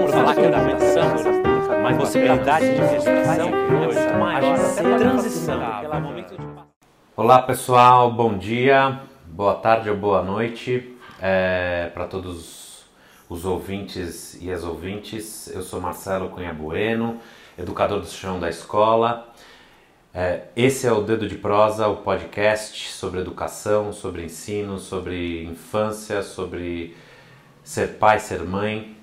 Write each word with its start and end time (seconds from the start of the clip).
por 0.00 0.10
falar 0.10 0.34
que 0.34 0.40
é 0.40 0.50
da 0.50 0.58
medição, 0.62 1.04
mas 1.82 1.96
possibilidade 1.96 2.74
de 2.74 2.80
meditação 2.80 3.48
é 3.48 3.70
muito 3.70 4.18
maior, 4.18 4.54
até 4.54 4.98
transição. 4.98 5.60
Olá 7.14 7.42
pessoal, 7.42 8.10
bom 8.10 8.38
dia, 8.38 9.00
boa 9.26 9.54
tarde 9.56 9.90
ou 9.90 9.96
boa 9.96 10.22
noite 10.22 10.96
é, 11.20 11.90
para 11.92 12.06
todos 12.06 12.86
os 13.28 13.44
ouvintes 13.44 14.40
e 14.40 14.50
as 14.50 14.64
ouvintes. 14.64 15.48
Eu 15.54 15.60
sou 15.60 15.78
Marcelo 15.82 16.30
Cunha 16.30 16.54
Bueno, 16.54 17.20
educador 17.58 18.00
do 18.00 18.06
chão 18.06 18.40
da 18.40 18.48
escola. 18.48 19.28
É, 20.14 20.44
esse 20.56 20.86
é 20.86 20.92
o 20.92 21.02
Dedo 21.02 21.28
de 21.28 21.34
Prosa, 21.34 21.88
o 21.88 21.96
podcast 21.96 22.90
sobre 22.90 23.20
educação, 23.20 23.92
sobre 23.92 24.24
ensino, 24.24 24.78
sobre 24.78 25.44
infância, 25.44 26.22
sobre 26.22 26.96
ser 27.62 27.98
pai, 27.98 28.18
ser 28.18 28.42
mãe. 28.42 28.96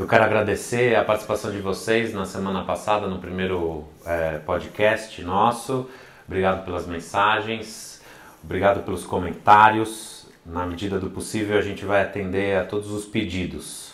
Eu 0.00 0.06
quero 0.06 0.24
agradecer 0.24 0.96
a 0.96 1.04
participação 1.04 1.52
de 1.52 1.58
vocês 1.58 2.14
na 2.14 2.24
semana 2.24 2.64
passada 2.64 3.06
no 3.06 3.18
primeiro 3.18 3.84
é, 4.06 4.38
podcast 4.38 5.20
nosso. 5.22 5.90
Obrigado 6.26 6.64
pelas 6.64 6.86
mensagens, 6.86 8.00
obrigado 8.42 8.82
pelos 8.82 9.04
comentários. 9.04 10.26
Na 10.46 10.64
medida 10.64 10.98
do 10.98 11.10
possível, 11.10 11.58
a 11.58 11.60
gente 11.60 11.84
vai 11.84 12.00
atender 12.00 12.56
a 12.56 12.64
todos 12.64 12.90
os 12.90 13.04
pedidos. 13.04 13.92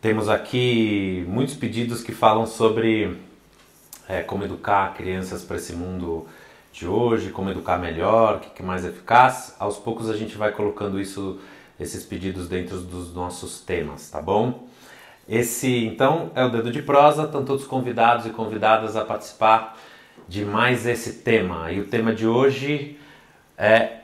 Temos 0.00 0.28
aqui 0.28 1.24
muitos 1.26 1.56
pedidos 1.56 2.04
que 2.04 2.12
falam 2.12 2.46
sobre 2.46 3.20
é, 4.08 4.22
como 4.22 4.44
educar 4.44 4.94
crianças 4.94 5.42
para 5.42 5.56
esse 5.56 5.72
mundo 5.72 6.24
de 6.72 6.86
hoje, 6.86 7.30
como 7.30 7.50
educar 7.50 7.78
melhor, 7.78 8.36
o 8.36 8.38
que, 8.38 8.50
que 8.50 8.62
é 8.62 8.64
mais 8.64 8.84
eficaz. 8.84 9.56
Aos 9.58 9.76
poucos 9.76 10.08
a 10.08 10.16
gente 10.16 10.38
vai 10.38 10.52
colocando 10.52 11.00
isso 11.00 11.40
esses 11.80 12.04
pedidos 12.04 12.48
dentro 12.48 12.78
dos 12.78 13.12
nossos 13.12 13.58
temas, 13.60 14.08
tá 14.08 14.22
bom? 14.22 14.68
Esse 15.28 15.84
então 15.84 16.30
é 16.34 16.44
o 16.44 16.50
Dedo 16.50 16.70
de 16.70 16.82
Prosa, 16.82 17.24
estão 17.24 17.44
todos 17.44 17.66
convidados 17.66 18.26
e 18.26 18.30
convidadas 18.30 18.94
a 18.94 19.04
participar 19.04 19.76
de 20.28 20.44
mais 20.44 20.86
esse 20.86 21.14
tema. 21.14 21.70
E 21.72 21.80
o 21.80 21.86
tema 21.86 22.14
de 22.14 22.26
hoje 22.26 22.98
é 23.58 23.98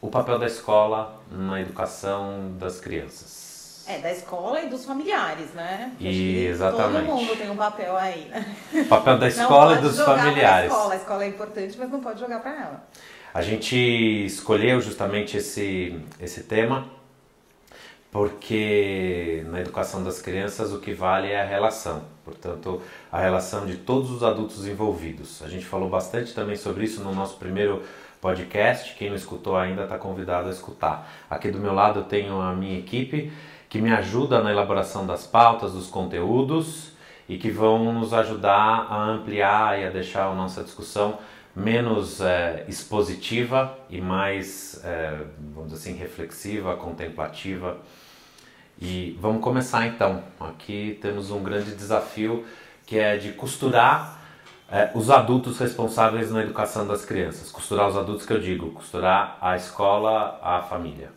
o 0.00 0.08
papel 0.08 0.38
da 0.38 0.46
escola 0.46 1.20
na 1.30 1.60
educação 1.60 2.52
das 2.58 2.78
crianças. 2.78 3.84
É, 3.88 3.98
da 3.98 4.12
escola 4.12 4.60
e 4.60 4.68
dos 4.68 4.84
familiares, 4.84 5.52
né? 5.54 5.92
E, 5.98 6.46
exatamente. 6.46 7.06
Todo 7.06 7.16
mundo 7.16 7.36
tem 7.36 7.50
um 7.50 7.56
papel 7.56 7.96
aí, 7.96 8.28
né? 8.28 8.56
O 8.72 8.84
papel 8.84 9.18
da 9.18 9.26
escola 9.26 9.78
e 9.78 9.80
dos 9.80 10.00
familiares. 10.00 10.70
A 10.70 10.74
escola. 10.74 10.94
a 10.94 10.96
escola 10.96 11.24
é 11.24 11.28
importante, 11.28 11.76
mas 11.76 11.90
não 11.90 12.00
pode 12.00 12.20
jogar 12.20 12.40
para 12.40 12.52
ela. 12.52 12.88
A 13.34 13.42
gente 13.42 13.76
escolheu 14.24 14.80
justamente 14.80 15.36
esse, 15.36 15.98
esse 16.20 16.44
tema 16.44 16.86
porque 18.12 19.42
na 19.48 19.62
educação 19.62 20.04
das 20.04 20.20
crianças 20.20 20.70
o 20.70 20.78
que 20.78 20.92
vale 20.92 21.28
é 21.28 21.40
a 21.40 21.46
relação, 21.46 22.04
portanto, 22.22 22.82
a 23.10 23.18
relação 23.18 23.64
de 23.64 23.76
todos 23.78 24.10
os 24.10 24.22
adultos 24.22 24.66
envolvidos. 24.66 25.42
A 25.42 25.48
gente 25.48 25.64
falou 25.64 25.88
bastante 25.88 26.34
também 26.34 26.54
sobre 26.54 26.84
isso 26.84 27.02
no 27.02 27.14
nosso 27.14 27.38
primeiro 27.38 27.82
podcast, 28.20 28.94
quem 28.96 29.08
não 29.08 29.16
escutou 29.16 29.56
ainda 29.56 29.84
está 29.84 29.96
convidado 29.96 30.48
a 30.48 30.52
escutar. 30.52 31.10
Aqui 31.30 31.50
do 31.50 31.58
meu 31.58 31.72
lado 31.72 32.00
eu 32.00 32.04
tenho 32.04 32.38
a 32.38 32.52
minha 32.52 32.78
equipe 32.78 33.32
que 33.70 33.80
me 33.80 33.90
ajuda 33.90 34.42
na 34.42 34.52
elaboração 34.52 35.06
das 35.06 35.26
pautas, 35.26 35.72
dos 35.72 35.88
conteúdos 35.88 36.92
e 37.26 37.38
que 37.38 37.50
vão 37.50 37.94
nos 37.94 38.12
ajudar 38.12 38.88
a 38.90 39.04
ampliar 39.06 39.80
e 39.80 39.86
a 39.86 39.90
deixar 39.90 40.26
a 40.26 40.34
nossa 40.34 40.62
discussão 40.62 41.18
menos 41.56 42.20
é, 42.20 42.66
expositiva 42.68 43.78
e 43.88 44.02
mais, 44.02 44.82
é, 44.84 45.18
vamos 45.54 45.72
dizer 45.72 45.90
assim, 45.90 45.98
reflexiva, 45.98 46.76
contemplativa. 46.76 47.78
E 48.84 49.16
vamos 49.20 49.44
começar 49.44 49.86
então. 49.86 50.24
Aqui 50.40 50.98
temos 51.00 51.30
um 51.30 51.40
grande 51.40 51.72
desafio 51.76 52.44
que 52.84 52.98
é 52.98 53.16
de 53.16 53.30
costurar 53.30 54.20
é, 54.68 54.90
os 54.92 55.08
adultos 55.08 55.56
responsáveis 55.60 56.32
na 56.32 56.42
educação 56.42 56.84
das 56.84 57.04
crianças. 57.04 57.52
Costurar 57.52 57.86
os 57.88 57.96
adultos 57.96 58.26
que 58.26 58.32
eu 58.32 58.40
digo, 58.40 58.72
costurar 58.72 59.38
a 59.40 59.54
escola, 59.54 60.36
a 60.42 60.62
família. 60.62 61.12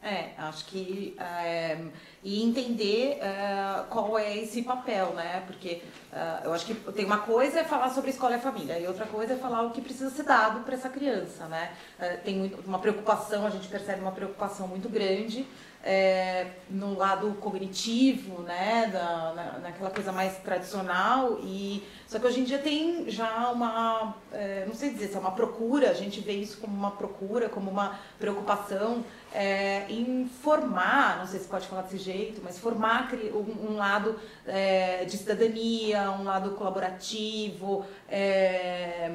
É, 0.00 0.30
acho 0.38 0.64
que 0.66 1.16
é, 1.18 1.76
e 2.22 2.40
entender 2.42 3.18
é, 3.20 3.84
qual 3.90 4.16
é 4.16 4.38
esse 4.38 4.62
papel, 4.62 5.12
né? 5.14 5.42
Porque 5.48 5.82
é, 6.12 6.40
eu 6.44 6.52
acho 6.54 6.66
que 6.66 6.74
tem 6.92 7.04
uma 7.04 7.18
coisa 7.18 7.58
é 7.58 7.64
falar 7.64 7.90
sobre 7.90 8.10
escola 8.10 8.36
e 8.36 8.40
família 8.40 8.78
e 8.78 8.86
outra 8.86 9.06
coisa 9.06 9.34
é 9.34 9.36
falar 9.36 9.62
o 9.62 9.72
que 9.72 9.80
precisa 9.82 10.08
ser 10.08 10.22
dado 10.22 10.60
para 10.60 10.74
essa 10.74 10.88
criança, 10.88 11.46
né? 11.48 11.72
É, 11.98 12.16
tem 12.18 12.36
muito, 12.36 12.60
uma 12.64 12.78
preocupação, 12.78 13.44
a 13.44 13.50
gente 13.50 13.66
percebe 13.66 14.00
uma 14.00 14.12
preocupação 14.12 14.68
muito 14.68 14.88
grande 14.88 15.44
é, 15.82 16.46
no 16.68 16.96
lado 16.96 17.32
cognitivo, 17.40 18.42
né, 18.42 18.90
da, 18.92 19.32
na, 19.34 19.58
naquela 19.60 19.90
coisa 19.90 20.12
mais 20.12 20.36
tradicional 20.38 21.38
e 21.42 21.82
só 22.06 22.18
que 22.18 22.26
hoje 22.26 22.40
em 22.40 22.44
dia 22.44 22.58
tem 22.58 23.08
já 23.08 23.50
uma, 23.50 24.14
é, 24.32 24.64
não 24.66 24.74
sei 24.74 24.90
dizer 24.90 25.08
se 25.08 25.16
é 25.16 25.20
uma 25.20 25.30
procura, 25.30 25.90
a 25.90 25.94
gente 25.94 26.20
vê 26.20 26.32
isso 26.32 26.58
como 26.58 26.76
uma 26.76 26.90
procura, 26.90 27.48
como 27.48 27.70
uma 27.70 27.98
preocupação 28.18 29.04
é, 29.32 29.86
em 29.88 30.28
formar, 30.42 31.18
não 31.18 31.26
sei 31.26 31.40
se 31.40 31.48
pode 31.48 31.66
falar 31.66 31.82
desse 31.82 31.98
jeito, 31.98 32.40
mas 32.44 32.58
formar 32.58 33.10
um, 33.32 33.70
um 33.70 33.76
lado 33.76 34.18
é, 34.46 35.04
de 35.04 35.16
cidadania, 35.16 36.10
um 36.10 36.24
lado 36.24 36.50
colaborativo, 36.50 37.86
é, 38.08 39.10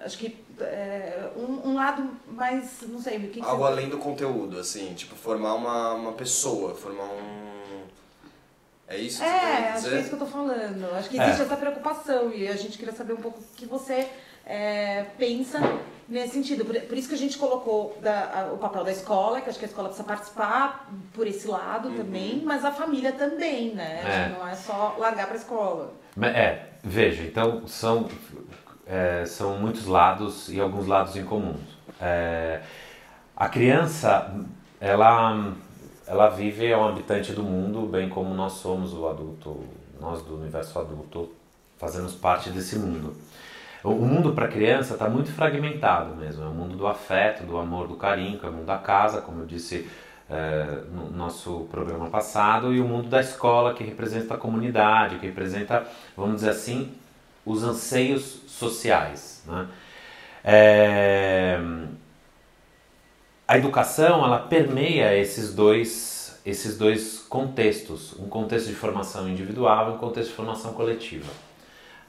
acho 0.00 0.18
que 0.18 0.42
é, 0.60 1.30
um, 1.36 1.70
um, 1.70 1.74
lado 1.74 2.10
mais, 2.28 2.80
não 2.88 3.00
sei, 3.00 3.16
o 3.18 3.20
que, 3.22 3.40
que 3.40 3.42
Algo 3.42 3.62
você... 3.64 3.72
além 3.72 3.88
do 3.88 3.98
conteúdo, 3.98 4.58
assim, 4.58 4.92
tipo, 4.94 5.14
formar 5.14 5.54
uma, 5.54 5.94
uma 5.94 6.12
pessoa, 6.12 6.74
formar 6.74 7.04
um... 7.04 7.50
É 8.88 8.96
isso 8.98 9.18
que 9.20 9.24
é, 9.24 9.30
você 9.30 9.38
quer 9.38 9.72
acho 9.72 9.88
que 9.88 9.94
é 9.94 10.00
isso 10.00 10.08
que 10.08 10.14
eu 10.16 10.18
tô 10.18 10.26
falando. 10.26 10.84
Acho 10.96 11.08
que 11.08 11.20
É. 11.20 11.24
existe 11.24 11.42
essa 11.42 11.56
preocupação 11.56 12.32
e 12.32 12.48
a 12.48 12.56
gente 12.56 12.76
queria 12.76 12.92
saber 12.92 13.12
um 13.12 13.18
pouco 13.18 13.38
o 13.38 13.44
que 13.56 13.64
você 13.64 14.08
é, 14.44 15.04
pensa 15.16 15.60
nesse 16.08 16.32
sentido. 16.34 16.64
Por, 16.64 16.74
por 16.80 16.98
isso 16.98 17.08
que 17.08 17.14
a 17.14 17.18
gente 17.18 17.38
colocou 17.38 17.96
da- 18.02 18.48
a- 18.48 18.52
o 18.52 18.58
papel 18.58 18.82
da 18.82 18.90
escola, 18.90 19.40
que 19.40 19.48
acho 19.48 19.60
que 19.60 19.64
a 19.64 19.68
escola 19.68 19.88
precisa 19.90 20.08
participar 20.08 20.90
por 21.14 21.24
esse 21.24 21.46
lado 21.46 21.90
também, 21.92 22.42
mas 22.44 22.64
a 22.64 22.72
família 22.72 23.12
também, 23.12 23.72
né? 23.76 24.02
É. 24.04 24.36
Não 24.36 24.48
é 24.48 24.56
só 24.56 24.96
largar 24.98 25.28
pra 25.28 25.36
escola. 25.36 25.92
Mas, 26.16 26.34
É, 26.34 26.70
veja, 26.82 27.22
então 27.22 27.64
são, 27.68 28.08
é, 28.90 29.24
são 29.24 29.56
muitos 29.56 29.86
lados 29.86 30.48
e 30.48 30.60
alguns 30.60 30.86
lados 30.88 31.14
em 31.14 31.24
comuns. 31.24 31.60
É, 32.00 32.60
a 33.36 33.48
criança, 33.48 34.34
ela, 34.80 35.54
ela 36.06 36.28
vive, 36.28 36.66
é 36.66 36.76
um 36.76 36.88
habitante 36.88 37.32
do 37.32 37.44
mundo, 37.44 37.86
bem 37.86 38.08
como 38.08 38.34
nós 38.34 38.54
somos 38.54 38.92
o 38.92 39.06
adulto, 39.08 39.64
nós 40.00 40.22
do 40.22 40.36
universo 40.36 40.76
adulto, 40.80 41.30
fazemos 41.78 42.14
parte 42.14 42.50
desse 42.50 42.76
mundo. 42.76 43.14
O 43.84 43.92
mundo 43.92 44.32
para 44.32 44.48
criança 44.48 44.94
está 44.94 45.08
muito 45.08 45.30
fragmentado 45.32 46.14
mesmo, 46.16 46.44
é 46.44 46.48
o 46.48 46.52
mundo 46.52 46.76
do 46.76 46.86
afeto, 46.86 47.44
do 47.44 47.56
amor, 47.56 47.86
do 47.86 47.94
carinho, 47.94 48.38
que 48.38 48.44
é 48.44 48.48
o 48.48 48.52
mundo 48.52 48.66
da 48.66 48.76
casa, 48.76 49.22
como 49.22 49.40
eu 49.40 49.46
disse 49.46 49.88
é, 50.28 50.82
no 50.92 51.10
nosso 51.10 51.66
programa 51.70 52.10
passado, 52.10 52.74
e 52.74 52.80
o 52.80 52.84
mundo 52.84 53.08
da 53.08 53.20
escola, 53.20 53.72
que 53.72 53.84
representa 53.84 54.34
a 54.34 54.36
comunidade, 54.36 55.16
que 55.16 55.26
representa, 55.26 55.86
vamos 56.16 56.36
dizer 56.36 56.50
assim, 56.50 56.92
os 57.44 57.62
anseios 57.62 58.40
sociais. 58.46 59.42
Né? 59.46 59.68
É, 60.44 61.60
a 63.46 63.58
educação 63.58 64.24
ela 64.24 64.38
permeia 64.38 65.16
esses 65.16 65.54
dois, 65.54 66.40
esses 66.46 66.78
dois 66.78 67.18
contextos, 67.28 68.14
um 68.18 68.28
contexto 68.28 68.68
de 68.68 68.74
formação 68.74 69.28
individual 69.28 69.90
e 69.90 69.94
um 69.94 69.98
contexto 69.98 70.30
de 70.30 70.36
formação 70.36 70.72
coletiva. 70.72 71.30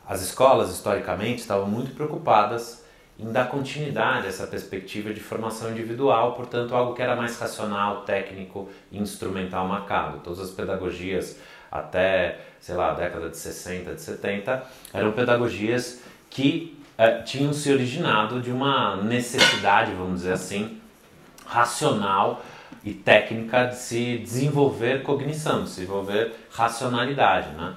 As 0.08 0.22
escolas, 0.22 0.72
historicamente, 0.72 1.41
estavam 1.41 1.68
muito 1.68 1.96
preocupadas 1.96 2.84
em 3.18 3.31
dar 3.31 3.50
continuidade 3.50 4.25
a 4.25 4.30
essa 4.30 4.47
perspectiva 4.47 5.14
de 5.14 5.20
formação 5.20 5.72
individual, 5.72 6.34
portanto, 6.34 6.75
algo 6.75 6.94
que 6.94 7.02
era 7.02 7.16
mais 7.16 7.38
racional, 7.40 8.02
técnico 8.02 8.68
e 8.91 8.97
instrumental 8.97 9.68
marcado. 9.68 10.20
Todas 10.20 10.40
as 10.40 10.50
pedagogias 10.50 11.38
até, 11.72 12.40
sei 12.59 12.76
lá, 12.76 12.91
a 12.91 12.94
década 12.94 13.29
de 13.29 13.38
60, 13.38 13.96
de 13.96 14.02
70, 14.02 14.64
eram 14.94 15.12
pedagogias 15.14 16.02
que 16.29 16.78
eh, 16.97 17.22
tinham 17.23 17.53
se 17.53 17.72
originado 17.72 18.41
de 18.41 18.52
uma 18.52 18.97
necessidade, 18.97 19.94
vamos 19.94 20.22
dizer 20.22 20.34
assim, 20.34 20.78
racional 21.46 22.44
e 22.84 22.94
técnica 22.94 23.66
de 23.66 23.76
se 23.76 24.18
desenvolver 24.18 25.03
cognição, 25.03 25.64
de 25.64 25.70
se 25.70 25.76
desenvolver 25.82 26.34
racionalidade, 26.52 27.50
né? 27.56 27.74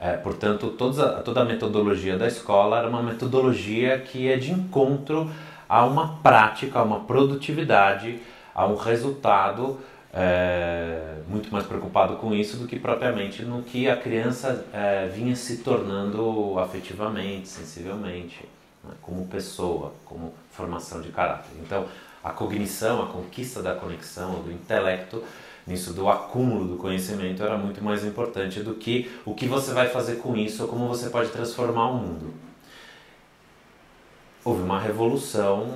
É, 0.00 0.12
portanto, 0.14 0.68
toda 0.68 1.20
toda 1.20 1.42
a 1.42 1.44
metodologia 1.44 2.16
da 2.16 2.26
escola 2.26 2.78
era 2.78 2.88
uma 2.88 3.02
metodologia 3.02 3.98
que 3.98 4.30
é 4.30 4.36
de 4.36 4.50
encontro 4.50 5.30
a 5.68 5.84
uma 5.84 6.16
prática, 6.22 6.78
a 6.78 6.82
uma 6.82 7.00
produtividade, 7.00 8.18
a 8.54 8.66
um 8.66 8.76
resultado 8.76 9.78
é, 10.12 11.14
muito 11.28 11.52
mais 11.52 11.66
preocupado 11.66 12.16
com 12.16 12.34
isso 12.34 12.56
do 12.56 12.66
que 12.66 12.78
propriamente 12.78 13.44
no 13.44 13.62
que 13.62 13.88
a 13.88 13.96
criança 13.96 14.66
é, 14.72 15.06
vinha 15.08 15.36
se 15.36 15.58
tornando 15.58 16.58
afetivamente, 16.58 17.48
sensivelmente, 17.48 18.48
né, 18.82 18.90
como 19.00 19.26
pessoa, 19.26 19.92
como 20.04 20.34
formação 20.50 21.00
de 21.00 21.10
caráter. 21.10 21.50
Então, 21.60 21.86
a 22.22 22.30
cognição, 22.30 23.02
a 23.02 23.06
conquista 23.06 23.62
da 23.62 23.74
conexão, 23.74 24.42
do 24.42 24.52
intelecto, 24.52 25.22
nisso 25.66 25.92
do 25.92 26.08
acúmulo 26.08 26.66
do 26.66 26.76
conhecimento 26.76 27.42
era 27.42 27.56
muito 27.56 27.82
mais 27.82 28.04
importante 28.04 28.60
do 28.60 28.74
que 28.74 29.10
o 29.24 29.34
que 29.34 29.46
você 29.46 29.72
vai 29.72 29.88
fazer 29.88 30.16
com 30.16 30.36
isso 30.36 30.62
ou 30.64 30.68
como 30.68 30.88
você 30.88 31.08
pode 31.08 31.30
transformar 31.30 31.90
o 31.90 31.94
mundo. 31.94 32.49
Houve 34.44 34.62
uma 34.62 34.80
revolução 34.80 35.68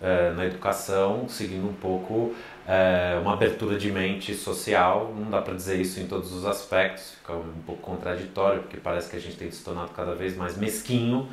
é, 0.00 0.30
na 0.32 0.46
educação, 0.46 1.28
seguindo 1.28 1.68
um 1.68 1.74
pouco 1.74 2.34
é, 2.66 3.18
uma 3.20 3.32
abertura 3.32 3.76
de 3.76 3.90
mente 3.90 4.34
social. 4.34 5.12
Não 5.16 5.30
dá 5.30 5.42
para 5.42 5.54
dizer 5.54 5.80
isso 5.80 5.98
em 5.98 6.06
todos 6.06 6.32
os 6.32 6.44
aspectos, 6.46 7.12
fica 7.12 7.32
um 7.32 7.62
pouco 7.66 7.82
contraditório, 7.82 8.62
porque 8.62 8.76
parece 8.76 9.10
que 9.10 9.16
a 9.16 9.20
gente 9.20 9.36
tem 9.36 9.50
se 9.50 9.64
tornado 9.64 9.90
cada 9.90 10.14
vez 10.14 10.36
mais 10.36 10.56
mesquinho, 10.56 11.28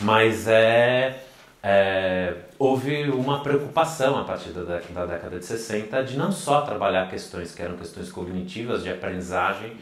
mas 0.00 0.46
é 0.46 1.24
é, 1.62 2.36
houve 2.58 3.10
uma 3.10 3.42
preocupação 3.42 4.18
a 4.18 4.24
partir 4.24 4.50
da, 4.50 4.62
da, 4.62 5.06
década 5.06 5.38
de 5.38 5.44
60 5.44 6.02
de 6.04 6.16
não 6.16 6.32
só 6.32 6.62
trabalhar 6.62 7.08
questões 7.10 7.54
que 7.54 7.60
eram 7.60 7.76
questões 7.76 8.10
cognitivas, 8.10 8.82
de 8.82 8.90
aprendizagem 8.90 9.76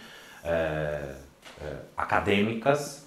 é, 0.44 1.14
é, 1.62 1.76
acadêmicas, 1.96 3.06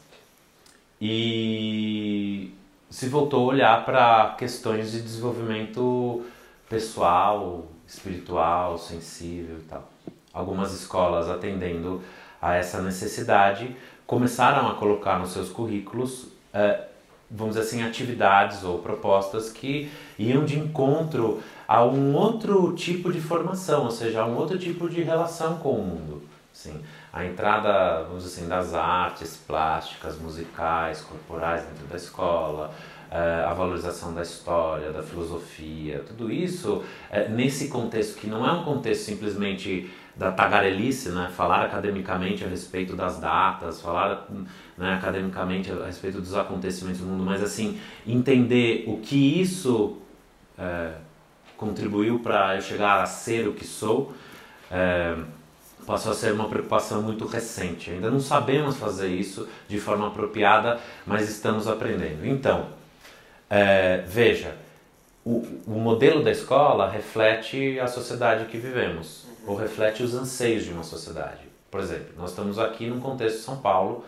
e 1.02 2.54
se 2.92 3.08
voltou 3.08 3.50
a 3.50 3.54
olhar 3.54 3.86
para 3.86 4.36
questões 4.38 4.92
de 4.92 5.02
desenvolvimento 5.02 6.24
pessoal, 6.70 7.66
espiritual, 7.88 8.78
sensível 8.78 9.58
e 9.58 9.64
tal. 9.64 9.90
Algumas 10.34 10.74
escolas 10.74 11.30
atendendo 11.30 12.04
a 12.42 12.54
essa 12.54 12.82
necessidade 12.82 13.76
começaram 14.06 14.68
a 14.68 14.76
colocar 14.76 15.18
nos 15.18 15.32
seus 15.32 15.50
currículos 15.50 16.28
é, 16.54 16.88
vamos 17.34 17.56
dizer 17.56 17.66
assim, 17.68 17.84
atividades 17.84 18.64
ou 18.64 18.80
propostas 18.80 19.50
que 19.50 19.90
iam 20.20 20.44
de 20.44 20.60
encontro 20.60 21.42
a 21.66 21.86
um 21.86 22.14
outro 22.14 22.74
tipo 22.74 23.12
de 23.12 23.22
formação, 23.22 23.86
ou 23.86 23.92
seja, 23.92 24.22
a 24.22 24.26
um 24.26 24.36
outro 24.36 24.60
tipo 24.60 24.90
de 24.90 25.02
relação 25.02 25.58
com 25.58 25.76
o 25.76 25.84
mundo. 25.84 26.22
Sim, 26.52 26.82
a 27.14 27.26
entrada, 27.26 28.04
vamos 28.04 28.24
dizer 28.24 28.40
assim, 28.40 28.50
das 28.50 28.74
artes 28.74 29.36
plásticas, 29.36 30.18
musicais, 30.18 31.02
corporais 31.02 31.64
dentro 31.64 31.86
da 31.88 31.98
escola, 31.98 32.74
eh, 33.12 33.46
a 33.46 33.54
valorização 33.54 34.14
da 34.14 34.22
história, 34.22 34.92
da 34.92 35.04
filosofia, 35.04 36.04
tudo 36.08 36.32
isso 36.32 36.84
eh, 37.10 37.28
nesse 37.28 37.68
contexto 37.68 38.18
que 38.18 38.28
não 38.28 38.48
é 38.48 38.52
um 38.54 38.64
contexto 38.64 39.04
simplesmente 39.04 39.92
da 40.16 40.32
tagarelice, 40.32 41.10
né? 41.10 41.30
falar 41.36 41.66
academicamente 41.66 42.46
a 42.46 42.48
respeito 42.48 42.96
das 42.96 43.20
datas, 43.20 43.82
falar 43.82 44.28
né, 44.78 44.94
academicamente 44.94 45.72
a 45.72 45.86
respeito 45.86 46.22
dos 46.22 46.36
acontecimentos 46.36 47.02
do 47.02 47.08
mundo, 47.08 47.24
mas 47.24 47.42
assim, 47.44 47.80
entender 48.06 48.86
o 48.88 48.98
que 48.98 49.42
isso 49.42 49.98
é, 50.58 50.94
contribuiu 51.58 52.20
para 52.20 52.56
eu 52.56 52.62
chegar 52.62 53.02
a 53.02 53.06
ser 53.06 53.48
o 53.48 53.54
que 53.54 53.66
sou, 53.66 54.14
é, 54.70 55.16
passou 55.86 56.12
a 56.12 56.16
ser 56.16 56.34
uma 56.34 56.48
preocupação 56.48 57.02
muito 57.02 57.26
recente. 57.26 57.92
Ainda 57.92 58.10
não 58.10 58.20
sabemos 58.20 58.78
fazer 58.78 59.10
isso 59.10 59.48
de 59.68 59.80
forma 59.80 60.08
apropriada, 60.08 60.80
mas 61.06 61.30
estamos 61.30 61.68
aprendendo. 61.68 62.26
Então, 62.26 62.68
é, 63.50 64.04
veja, 64.08 64.56
o, 65.26 65.46
o 65.68 65.80
modelo 65.80 66.24
da 66.24 66.32
escola 66.32 66.90
reflete 66.90 67.80
a 67.80 67.88
sociedade 67.88 68.46
que 68.46 68.58
vivemos 68.58 69.26
ou 69.46 69.56
reflete 69.56 70.04
os 70.04 70.14
anseios 70.14 70.64
de 70.64 70.72
uma 70.72 70.84
sociedade. 70.84 71.50
Por 71.70 71.80
exemplo, 71.80 72.14
nós 72.18 72.32
estamos 72.32 72.60
aqui 72.60 72.88
num 72.88 73.00
contexto 73.00 73.38
de 73.38 73.44
São 73.44 73.58
Paulo 73.58 74.06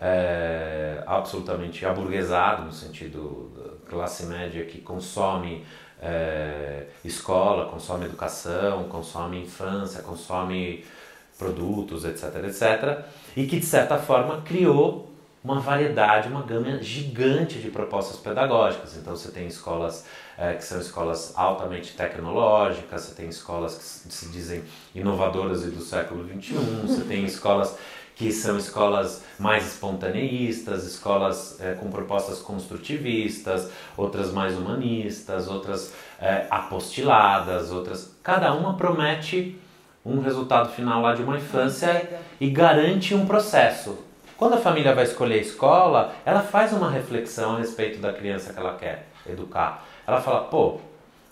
é, 0.00 1.02
absolutamente 1.06 1.84
aburguesado, 1.86 2.64
no 2.64 2.72
sentido 2.72 3.50
da 3.56 3.90
classe 3.90 4.26
média 4.26 4.64
que 4.64 4.80
consome 4.80 5.64
é, 6.00 6.86
escola, 7.04 7.70
consome 7.70 8.04
educação, 8.04 8.84
consome 8.84 9.42
infância, 9.42 10.02
consome 10.02 10.84
produtos, 11.38 12.04
etc, 12.04 12.44
etc, 12.44 13.04
e 13.36 13.46
que 13.46 13.58
de 13.58 13.66
certa 13.66 13.98
forma 13.98 14.40
criou 14.42 15.06
uma 15.44 15.60
variedade, 15.60 16.28
uma 16.28 16.42
gama 16.42 16.82
gigante 16.82 17.60
de 17.60 17.70
propostas 17.70 18.16
pedagógicas. 18.16 18.96
Então 18.96 19.14
você 19.14 19.30
tem 19.30 19.46
escolas 19.46 20.04
é, 20.36 20.54
que 20.54 20.64
são 20.64 20.80
escolas 20.80 21.32
altamente 21.36 21.94
tecnológicas, 21.96 23.02
você 23.02 23.14
tem 23.14 23.28
escolas 23.28 24.02
que 24.04 24.12
se 24.12 24.28
dizem 24.30 24.64
inovadoras 24.92 25.64
e 25.64 25.70
do 25.70 25.80
século 25.80 26.26
XXI, 26.26 26.54
você 26.82 27.02
tem 27.02 27.24
escolas 27.24 27.78
que 28.16 28.32
são 28.32 28.56
escolas 28.56 29.22
mais 29.38 29.66
espontaneístas, 29.66 30.84
escolas 30.84 31.60
é, 31.60 31.74
com 31.74 31.90
propostas 31.90 32.40
construtivistas, 32.40 33.70
outras 33.96 34.32
mais 34.32 34.56
humanistas, 34.56 35.46
outras 35.46 35.92
é, 36.18 36.46
apostiladas, 36.50 37.70
outras. 37.70 38.16
Cada 38.22 38.52
uma 38.54 38.74
promete 38.74 39.60
um 40.06 40.20
resultado 40.20 40.68
final 40.70 41.02
lá 41.02 41.14
de 41.14 41.22
uma 41.22 41.36
infância 41.36 42.08
e 42.40 42.48
garante 42.48 43.14
um 43.14 43.26
processo. 43.26 43.98
Quando 44.36 44.54
a 44.54 44.58
família 44.58 44.94
vai 44.94 45.04
escolher 45.04 45.34
a 45.34 45.42
escola, 45.42 46.12
ela 46.24 46.40
faz 46.40 46.72
uma 46.72 46.90
reflexão 46.90 47.56
a 47.56 47.58
respeito 47.58 47.98
da 47.98 48.12
criança 48.12 48.52
que 48.52 48.58
ela 48.60 48.74
quer 48.74 49.08
educar. 49.28 49.84
Ela 50.06 50.20
fala, 50.20 50.42
pô, 50.42 50.78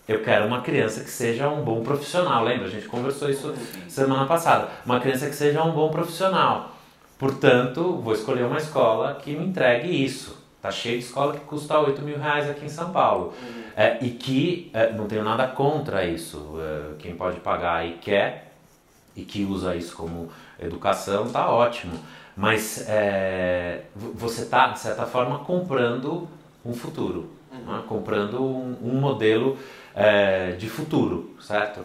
eu 0.07 0.21
quero 0.21 0.45
uma 0.45 0.61
criança 0.61 1.01
que 1.01 1.09
seja 1.09 1.47
um 1.47 1.63
bom 1.63 1.81
profissional. 1.81 2.43
Lembra? 2.43 2.67
A 2.67 2.69
gente 2.69 2.87
conversou 2.87 3.29
isso 3.29 3.53
semana 3.87 4.25
passada. 4.25 4.67
Uma 4.85 4.99
criança 4.99 5.27
que 5.27 5.35
seja 5.35 5.63
um 5.63 5.71
bom 5.71 5.89
profissional. 5.89 6.71
Portanto, 7.17 8.01
vou 8.03 8.13
escolher 8.13 8.43
uma 8.43 8.57
escola 8.57 9.15
que 9.15 9.35
me 9.35 9.45
entregue 9.45 9.87
isso. 9.87 10.43
Tá 10.61 10.71
cheio 10.71 10.97
de 10.97 11.05
escola 11.05 11.33
que 11.33 11.41
custa 11.41 11.79
8 11.79 12.01
mil 12.01 12.17
reais 12.17 12.49
aqui 12.49 12.65
em 12.65 12.69
São 12.69 12.91
Paulo. 12.91 13.33
É, 13.77 13.97
e 14.01 14.09
que 14.09 14.69
é, 14.73 14.91
não 14.91 15.05
tenho 15.05 15.23
nada 15.23 15.47
contra 15.47 16.03
isso. 16.03 16.55
É, 16.59 16.95
quem 16.97 17.15
pode 17.15 17.39
pagar 17.39 17.85
e 17.87 17.93
quer, 17.93 18.54
e 19.15 19.23
que 19.23 19.43
usa 19.43 19.75
isso 19.75 19.95
como 19.95 20.29
educação, 20.59 21.29
tá 21.29 21.49
ótimo. 21.49 21.99
Mas 22.35 22.83
é, 22.87 23.83
você 23.95 24.41
está, 24.41 24.67
de 24.67 24.79
certa 24.79 25.05
forma, 25.05 25.39
comprando 25.39 26.27
um 26.65 26.73
futuro. 26.73 27.29
Uhum. 27.51 27.59
Né? 27.59 27.83
Comprando 27.87 28.43
um, 28.43 28.77
um 28.83 28.99
modelo 28.99 29.57
é, 29.93 30.51
de 30.51 30.69
futuro, 30.69 31.35
certo? 31.39 31.81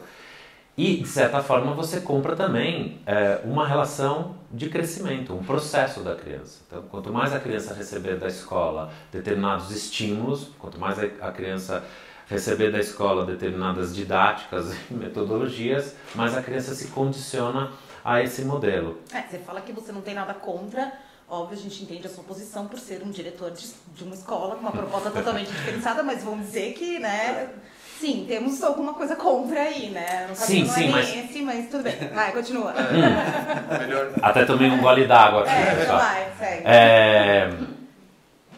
E, 0.76 0.96
de 0.96 1.08
certa 1.08 1.42
forma, 1.42 1.74
você 1.74 2.00
compra 2.00 2.34
também 2.34 3.00
é, 3.06 3.40
uma 3.44 3.66
relação 3.66 4.36
de 4.50 4.68
crescimento, 4.68 5.34
um 5.34 5.42
processo 5.44 6.00
da 6.00 6.14
criança. 6.14 6.60
Então, 6.66 6.82
quanto 6.90 7.12
mais 7.12 7.34
a 7.34 7.38
criança 7.38 7.74
receber 7.74 8.16
da 8.16 8.26
escola 8.26 8.90
determinados 9.12 9.70
estímulos, 9.70 10.48
quanto 10.58 10.78
mais 10.80 10.98
a 10.98 11.30
criança 11.30 11.84
receber 12.30 12.70
da 12.70 12.78
escola 12.78 13.26
determinadas 13.26 13.94
didáticas 13.94 14.72
e 14.90 14.94
metodologias, 14.94 15.96
mais 16.14 16.36
a 16.36 16.42
criança 16.42 16.74
se 16.74 16.88
condiciona 16.88 17.72
a 18.04 18.22
esse 18.22 18.42
modelo. 18.42 19.00
É, 19.12 19.22
você 19.22 19.38
fala 19.38 19.60
que 19.60 19.72
você 19.72 19.92
não 19.92 20.00
tem 20.00 20.14
nada 20.14 20.32
contra, 20.32 20.92
óbvio, 21.28 21.58
a 21.58 21.60
gente 21.60 21.82
entende 21.82 22.06
a 22.06 22.10
sua 22.10 22.25
posição 22.25 22.66
por 22.66 22.78
ser 22.78 23.02
um 23.02 23.10
diretor 23.10 23.50
de, 23.50 23.66
de 23.94 24.04
uma 24.04 24.14
escola 24.14 24.54
com 24.54 24.60
uma 24.60 24.72
proposta 24.72 25.10
totalmente 25.12 25.50
diferenciada, 25.50 26.02
mas 26.02 26.22
vamos 26.22 26.46
dizer 26.46 26.72
que, 26.72 26.99
né, 27.00 27.50
Sim, 27.99 28.25
temos 28.26 28.62
alguma 28.62 28.94
coisa 28.94 29.14
contra 29.14 29.60
aí, 29.60 29.90
né? 29.90 30.26
No 30.26 30.34
sim, 30.34 30.64
sim, 30.64 30.88
é 30.88 30.90
mas... 30.90 31.14
esse, 31.14 31.42
mas 31.42 31.68
tudo 31.68 31.82
bem. 31.82 31.94
Vai, 32.14 32.32
continua. 32.32 32.72
Hum. 32.72 34.14
Até 34.22 34.46
tomei 34.46 34.70
um 34.70 34.80
gole 34.80 35.06
d'água 35.06 35.42
aqui. 35.42 35.50
É, 35.50 35.84
vai, 35.84 36.32
segue. 36.38 36.62
É... 36.64 37.50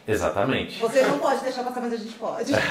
Exatamente. 0.06 0.80
Você 0.80 1.02
não 1.02 1.18
pode 1.18 1.42
deixar 1.42 1.62
passar, 1.64 1.80
mas 1.80 1.92
a 1.92 1.96
gente 1.96 2.14
pode. 2.14 2.52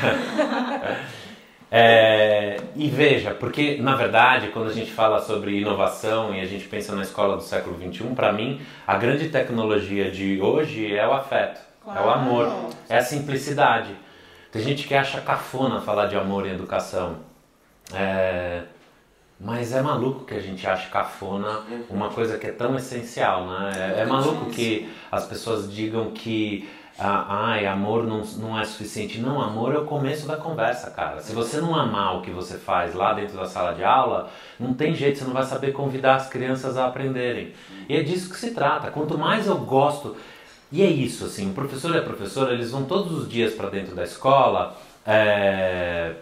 É, 1.73 2.57
e 2.75 2.89
veja, 2.89 3.33
porque 3.33 3.77
na 3.77 3.95
verdade, 3.95 4.49
quando 4.49 4.69
a 4.69 4.73
gente 4.73 4.91
fala 4.91 5.21
sobre 5.21 5.61
inovação 5.61 6.35
e 6.35 6.41
a 6.41 6.45
gente 6.45 6.67
pensa 6.67 6.93
na 6.93 7.01
escola 7.01 7.37
do 7.37 7.43
século 7.43 7.77
XXI, 7.77 8.13
para 8.13 8.33
mim, 8.33 8.59
a 8.85 8.97
grande 8.97 9.29
tecnologia 9.29 10.11
de 10.11 10.41
hoje 10.41 10.93
é 10.93 11.07
o 11.07 11.13
afeto, 11.13 11.61
claro. 11.81 11.97
é 11.97 12.05
o 12.05 12.09
amor, 12.09 12.69
é 12.89 12.97
a 12.97 13.01
simplicidade. 13.01 13.95
Tem 14.51 14.61
gente 14.61 14.85
que 14.85 14.93
acha 14.93 15.21
cafona 15.21 15.79
falar 15.79 16.07
de 16.07 16.17
amor 16.17 16.45
em 16.45 16.51
educação. 16.51 17.19
É, 17.93 18.63
mas 19.39 19.71
é 19.71 19.81
maluco 19.81 20.25
que 20.25 20.33
a 20.33 20.41
gente 20.41 20.67
ache 20.67 20.89
cafona 20.89 21.61
uma 21.89 22.09
coisa 22.09 22.37
que 22.37 22.47
é 22.47 22.51
tão 22.51 22.75
essencial, 22.75 23.47
né? 23.47 23.95
É, 23.97 24.01
é 24.01 24.05
maluco 24.05 24.51
que 24.51 24.91
as 25.09 25.25
pessoas 25.25 25.73
digam 25.73 26.11
que 26.11 26.69
ah, 27.03 27.25
ai, 27.47 27.65
amor 27.65 28.05
não, 28.05 28.21
não 28.37 28.59
é 28.59 28.63
suficiente. 28.63 29.19
Não, 29.19 29.41
amor 29.41 29.73
é 29.73 29.77
o 29.79 29.85
começo 29.85 30.27
da 30.27 30.37
conversa, 30.37 30.91
cara. 30.91 31.19
Se 31.19 31.33
você 31.33 31.59
não 31.59 31.75
amar 31.75 32.17
o 32.17 32.21
que 32.21 32.29
você 32.29 32.59
faz 32.59 32.93
lá 32.93 33.13
dentro 33.13 33.35
da 33.35 33.45
sala 33.45 33.73
de 33.73 33.83
aula, 33.83 34.29
não 34.59 34.75
tem 34.75 34.93
jeito, 34.93 35.17
você 35.17 35.25
não 35.25 35.33
vai 35.33 35.43
saber 35.43 35.71
convidar 35.71 36.15
as 36.15 36.29
crianças 36.29 36.77
a 36.77 36.85
aprenderem. 36.85 37.53
E 37.89 37.95
é 37.95 38.03
disso 38.03 38.29
que 38.29 38.37
se 38.37 38.51
trata. 38.51 38.91
Quanto 38.91 39.17
mais 39.17 39.47
eu 39.47 39.57
gosto, 39.57 40.15
e 40.71 40.83
é 40.83 40.85
isso, 40.85 41.25
assim, 41.25 41.49
o 41.49 41.53
professor 41.53 41.95
e 41.95 41.97
a 41.97 42.03
professora, 42.03 42.53
eles 42.53 42.69
vão 42.69 42.83
todos 42.83 43.11
os 43.17 43.27
dias 43.27 43.55
para 43.55 43.69
dentro 43.69 43.95
da 43.95 44.03
escola, 44.03 44.77
é, 45.03 46.13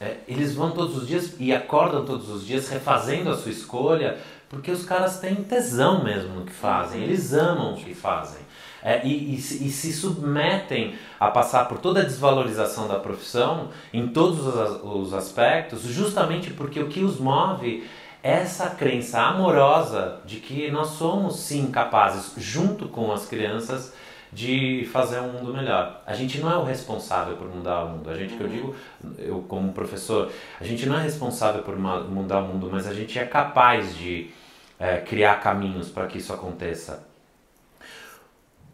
é, 0.00 0.18
eles 0.28 0.54
vão 0.54 0.70
todos 0.70 0.96
os 0.98 1.08
dias 1.08 1.34
e 1.40 1.52
acordam 1.52 2.04
todos 2.04 2.30
os 2.30 2.46
dias 2.46 2.68
refazendo 2.68 3.28
a 3.28 3.36
sua 3.36 3.50
escolha, 3.50 4.16
porque 4.48 4.70
os 4.70 4.84
caras 4.84 5.18
têm 5.18 5.34
tesão 5.34 6.04
mesmo 6.04 6.36
no 6.36 6.46
que 6.46 6.52
fazem, 6.52 7.02
eles 7.02 7.32
amam 7.32 7.74
o 7.74 7.76
que 7.76 7.92
fazem. 7.92 8.40
É, 8.82 9.04
e, 9.04 9.34
e, 9.34 9.34
e, 9.34 9.70
se 9.70 9.92
submetem 9.92 10.94
a 11.18 11.28
passar 11.28 11.66
por 11.66 11.78
toda 11.78 12.00
a 12.00 12.04
desvalorização 12.04 12.86
da 12.86 12.98
profissão 12.98 13.70
em 13.92 14.06
todos 14.06 14.46
os, 14.46 14.80
os 14.84 15.14
aspectos, 15.14 15.82
justamente 15.82 16.50
porque 16.50 16.78
o 16.78 16.88
que 16.88 17.00
os 17.00 17.18
move 17.18 17.84
essa 18.22 18.70
crença 18.70 19.20
amorosa 19.20 20.20
de 20.24 20.36
que 20.36 20.70
nós 20.70 20.88
somos 20.88 21.40
sim 21.40 21.70
capazes, 21.70 22.32
junto 22.36 22.88
com 22.88 23.12
as 23.12 23.26
crianças, 23.26 23.94
de 24.32 24.86
fazer 24.92 25.20
um 25.20 25.32
mundo 25.32 25.54
melhor. 25.54 26.02
A 26.06 26.14
gente 26.14 26.38
não 26.38 26.50
é 26.50 26.56
o 26.56 26.64
responsável 26.64 27.36
por 27.36 27.48
mudar 27.48 27.84
o 27.84 27.88
mundo. 27.90 28.10
A 28.10 28.14
gente, 28.14 28.34
que 28.34 28.42
eu 28.42 28.48
digo, 28.48 28.74
eu 29.18 29.40
como 29.48 29.72
professor, 29.72 30.30
a 30.60 30.64
gente 30.64 30.84
não 30.86 30.98
é 30.98 31.02
responsável 31.02 31.62
por 31.62 31.78
mudar 31.78 32.40
o 32.40 32.48
mundo, 32.48 32.68
mas 32.70 32.86
a 32.86 32.92
gente 32.92 33.18
é 33.18 33.24
capaz 33.24 33.96
de 33.96 34.30
é, 34.78 34.98
criar 34.98 35.40
caminhos 35.40 35.88
para 35.88 36.06
que 36.06 36.18
isso 36.18 36.32
aconteça. 36.32 37.07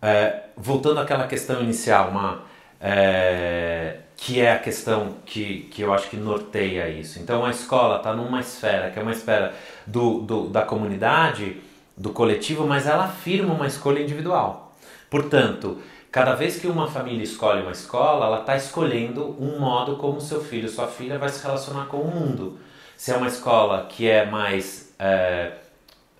É, 0.04 0.42
voltando 0.54 1.00
àquela 1.00 1.26
questão 1.26 1.62
inicial, 1.62 2.10
uma, 2.10 2.42
é, 2.78 4.00
que 4.14 4.38
é 4.38 4.52
a 4.52 4.58
questão 4.58 5.14
que, 5.24 5.62
que 5.70 5.80
eu 5.80 5.94
acho 5.94 6.10
que 6.10 6.16
norteia 6.18 6.90
isso. 6.90 7.18
Então 7.18 7.42
a 7.42 7.50
escola 7.50 7.96
está 7.96 8.12
numa 8.12 8.40
esfera, 8.40 8.90
que 8.90 8.98
é 8.98 9.02
uma 9.02 9.12
esfera 9.12 9.54
do, 9.86 10.20
do, 10.20 10.48
da 10.50 10.60
comunidade, 10.60 11.56
do 11.96 12.10
coletivo, 12.10 12.66
mas 12.66 12.86
ela 12.86 13.04
afirma 13.04 13.54
uma 13.54 13.66
escolha 13.66 13.98
individual. 14.02 14.76
Portanto, 15.08 15.78
cada 16.12 16.34
vez 16.34 16.58
que 16.58 16.66
uma 16.66 16.86
família 16.86 17.24
escolhe 17.24 17.62
uma 17.62 17.72
escola, 17.72 18.26
ela 18.26 18.40
está 18.40 18.56
escolhendo 18.56 19.34
um 19.40 19.58
modo 19.58 19.96
como 19.96 20.20
seu 20.20 20.44
filho, 20.44 20.68
sua 20.68 20.86
filha 20.86 21.18
vai 21.18 21.30
se 21.30 21.42
relacionar 21.42 21.86
com 21.86 21.96
o 21.96 22.10
mundo. 22.10 22.58
Se 22.94 23.10
é 23.10 23.16
uma 23.16 23.28
escola 23.28 23.86
que 23.88 24.06
é 24.06 24.26
mais, 24.26 24.92
é, 24.98 25.52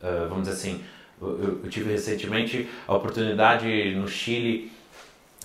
é, 0.03 0.27
vamos 0.27 0.49
dizer 0.49 0.53
assim, 0.53 0.85
eu, 1.63 1.71
tive 1.71 1.93
recentemente 1.93 2.69
a 2.87 2.95
oportunidade 2.95 3.95
no 3.95 4.09
Chile 4.09 4.73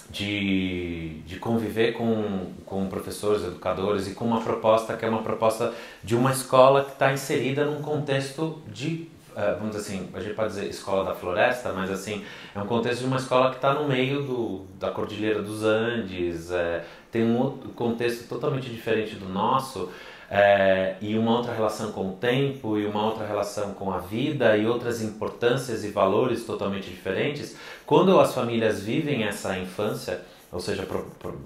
de, 0.10 1.22
de 1.26 1.38
conviver 1.38 1.94
com, 1.94 2.52
com 2.66 2.88
professores, 2.88 3.44
educadores 3.44 4.08
e 4.08 4.12
com 4.12 4.26
uma 4.26 4.42
proposta 4.42 4.96
que 4.96 5.06
é 5.06 5.10
uma 5.10 5.22
proposta 5.22 5.74
de 6.04 6.16
uma 6.16 6.32
escola 6.32 6.84
que 6.84 6.92
está 6.92 7.14
inserida 7.14 7.66
num 7.66 7.82
contexto 7.82 8.62
de 8.68 9.08
é, 9.36 9.54
vamos 9.54 9.76
dizer 9.76 9.96
assim, 9.96 10.10
a 10.14 10.20
gente 10.20 10.34
pode 10.34 10.50
dizer 10.50 10.68
escola 10.68 11.06
da 11.06 11.16
floresta, 11.16 11.72
mas 11.72 11.90
assim, 11.90 12.26
é 12.54 12.60
um 12.60 12.66
contexto 12.66 13.02
de 13.02 13.08
uma 13.08 13.18
escola 13.18 13.52
que 13.52 13.56
está 13.56 13.74
no 13.74 13.88
meio 13.88 14.24
do, 14.24 14.66
da 14.78 14.92
Cordilheira 14.92 15.42
dos 15.42 15.64
Andes, 15.64 16.52
é, 16.52 16.84
tem 17.12 17.24
um 17.24 17.52
contexto 17.76 18.28
totalmente 18.28 18.70
diferente 18.70 19.16
do 19.16 19.30
nosso, 19.30 19.90
é, 20.30 20.96
e 21.02 21.18
uma 21.18 21.38
outra 21.38 21.54
relação 21.54 21.92
com 21.92 22.10
o 22.10 22.14
tempo, 22.14 22.78
e 22.78 22.86
uma 22.86 23.04
outra 23.04 23.26
relação 23.26 23.74
com 23.74 23.92
a 23.92 23.98
vida, 23.98 24.56
e 24.56 24.66
outras 24.68 25.02
importâncias 25.02 25.84
e 25.84 25.90
valores 25.90 26.46
totalmente 26.46 26.90
diferentes. 26.90 27.56
Quando 27.86 28.20
as 28.20 28.34
famílias 28.34 28.82
vivem 28.84 29.24
essa 29.24 29.58
infância, 29.58 30.22
ou 30.52 30.60
seja, 30.60 30.84
pro, 30.84 31.04
pro, 31.18 31.40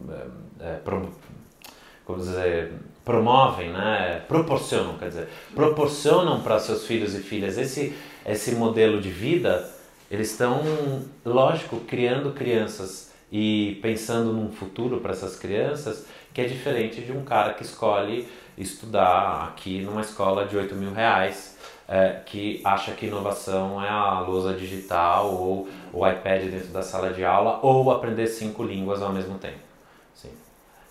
é, 0.59 0.73
pro, 0.83 1.09
como 2.05 2.19
dizer, 2.19 2.73
promovem, 3.05 3.71
né, 3.71 4.21
proporcionam, 4.27 4.97
quer 4.97 5.09
dizer, 5.09 5.27
proporcionam 5.55 6.41
para 6.41 6.59
seus 6.59 6.85
filhos 6.85 7.15
e 7.15 7.19
filhas 7.19 7.57
esse, 7.57 7.95
esse 8.25 8.53
modelo 8.55 9.01
de 9.01 9.09
vida, 9.09 9.69
eles 10.11 10.31
estão, 10.31 10.61
lógico, 11.25 11.77
criando 11.81 12.31
crianças 12.31 13.11
e 13.31 13.79
pensando 13.81 14.31
num 14.31 14.51
futuro 14.51 14.99
para 14.99 15.11
essas 15.11 15.37
crianças 15.37 16.05
que 16.33 16.41
é 16.41 16.45
diferente 16.45 17.01
de 17.01 17.11
um 17.11 17.23
cara 17.23 17.53
que 17.53 17.63
escolhe 17.63 18.27
estudar 18.57 19.49
aqui 19.49 19.81
numa 19.81 20.01
escola 20.01 20.45
de 20.45 20.55
8 20.55 20.75
mil 20.75 20.93
reais, 20.93 21.57
é, 21.87 22.21
que 22.25 22.61
acha 22.63 22.91
que 22.91 23.07
inovação 23.07 23.83
é 23.83 23.89
a 23.89 24.19
lousa 24.19 24.53
digital 24.53 25.33
ou 25.33 25.67
o 25.91 26.07
iPad 26.07 26.43
dentro 26.43 26.69
da 26.69 26.81
sala 26.81 27.11
de 27.11 27.25
aula 27.25 27.59
ou 27.61 27.91
aprender 27.91 28.27
cinco 28.27 28.63
línguas 28.63 29.01
ao 29.01 29.11
mesmo 29.11 29.37
tempo. 29.37 29.73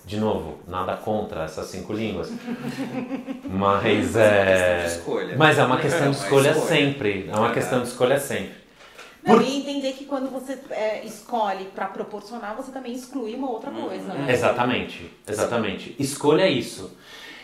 De 0.04 0.18
novo, 0.18 0.58
nada 0.66 0.96
contra 0.96 1.44
essas 1.44 1.66
cinco 1.66 1.92
línguas. 1.92 2.28
Mas 3.48 4.16
é. 4.16 4.86
é 4.86 5.36
mas 5.36 5.58
é 5.58 5.64
uma 5.64 5.78
questão 5.78 6.10
de 6.10 6.16
escolha, 6.16 6.48
é 6.48 6.54
sempre. 6.54 7.30
É 7.32 7.36
uma 7.36 7.52
questão 7.52 7.80
de 7.80 7.88
escolha 7.88 8.18
sempre. 8.18 8.62
Não, 9.22 9.36
Por... 9.36 9.44
E 9.44 9.58
entender 9.58 9.92
que 9.92 10.04
quando 10.04 10.28
você 10.28 10.58
é, 10.70 11.04
escolhe 11.04 11.66
para 11.66 11.86
proporcionar, 11.86 12.56
você 12.56 12.72
também 12.72 12.92
exclui 12.92 13.34
uma 13.34 13.48
outra 13.48 13.70
coisa, 13.70 14.12
né? 14.12 14.32
Exatamente, 14.32 15.08
exatamente. 15.26 15.94
Escolha 15.98 16.42
é 16.42 16.50
isso. 16.50 16.96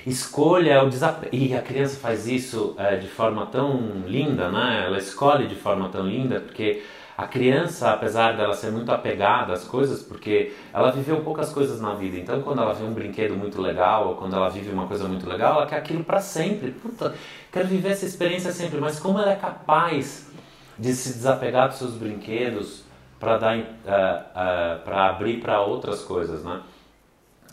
Escolha 0.07 0.73
é 0.73 0.83
o 0.83 0.88
desapego. 0.88 1.35
E 1.35 1.55
a 1.55 1.62
criança 1.62 1.99
faz 1.99 2.26
isso 2.26 2.75
é, 2.78 2.97
de 2.97 3.09
forma 3.09 3.47
tão 3.47 4.02
linda, 4.07 4.50
né? 4.50 4.85
Ela 4.87 4.99
escolhe 4.99 5.47
de 5.47 5.55
forma 5.55 5.88
tão 5.88 6.07
linda, 6.07 6.40
porque 6.40 6.83
a 7.19 7.26
criança, 7.26 7.90
apesar 7.90 8.37
dela 8.37 8.55
ser 8.55 8.71
muito 8.71 8.93
apegada 8.93 9.52
às 9.52 9.64
coisas, 9.64 10.02
porque 10.02 10.52
ela 10.73 10.93
viveu 10.93 11.21
poucas 11.21 11.52
coisas 11.52 11.81
na 11.81 11.93
vida, 11.93 12.17
então 12.17 12.40
quando 12.43 12.62
ela 12.62 12.73
vê 12.73 12.85
um 12.85 12.93
brinquedo 12.93 13.35
muito 13.35 13.61
legal, 13.61 14.11
ou 14.11 14.14
quando 14.14 14.37
ela 14.37 14.49
vive 14.49 14.71
uma 14.71 14.87
coisa 14.87 15.09
muito 15.09 15.28
legal, 15.28 15.57
ela 15.57 15.67
quer 15.67 15.78
aquilo 15.78 16.05
para 16.05 16.21
sempre. 16.21 16.71
Puta, 16.71 17.12
quero 17.50 17.67
viver 17.67 17.90
essa 17.90 18.07
experiência 18.07 18.52
sempre, 18.52 18.78
mas 18.78 19.00
como 19.00 19.19
ela 19.19 19.33
é 19.33 19.37
capaz 19.37 20.31
de 20.78 20.93
se 20.95 21.12
desapegar 21.14 21.69
dos 21.69 21.78
seus 21.78 21.95
brinquedos 21.95 22.85
para 23.19 23.37
dar 23.37 23.59
uh, 23.59 23.61
uh, 23.61 24.85
para 24.85 25.07
abrir 25.09 25.40
para 25.40 25.61
outras 25.61 26.02
coisas, 26.02 26.45
né? 26.45 26.61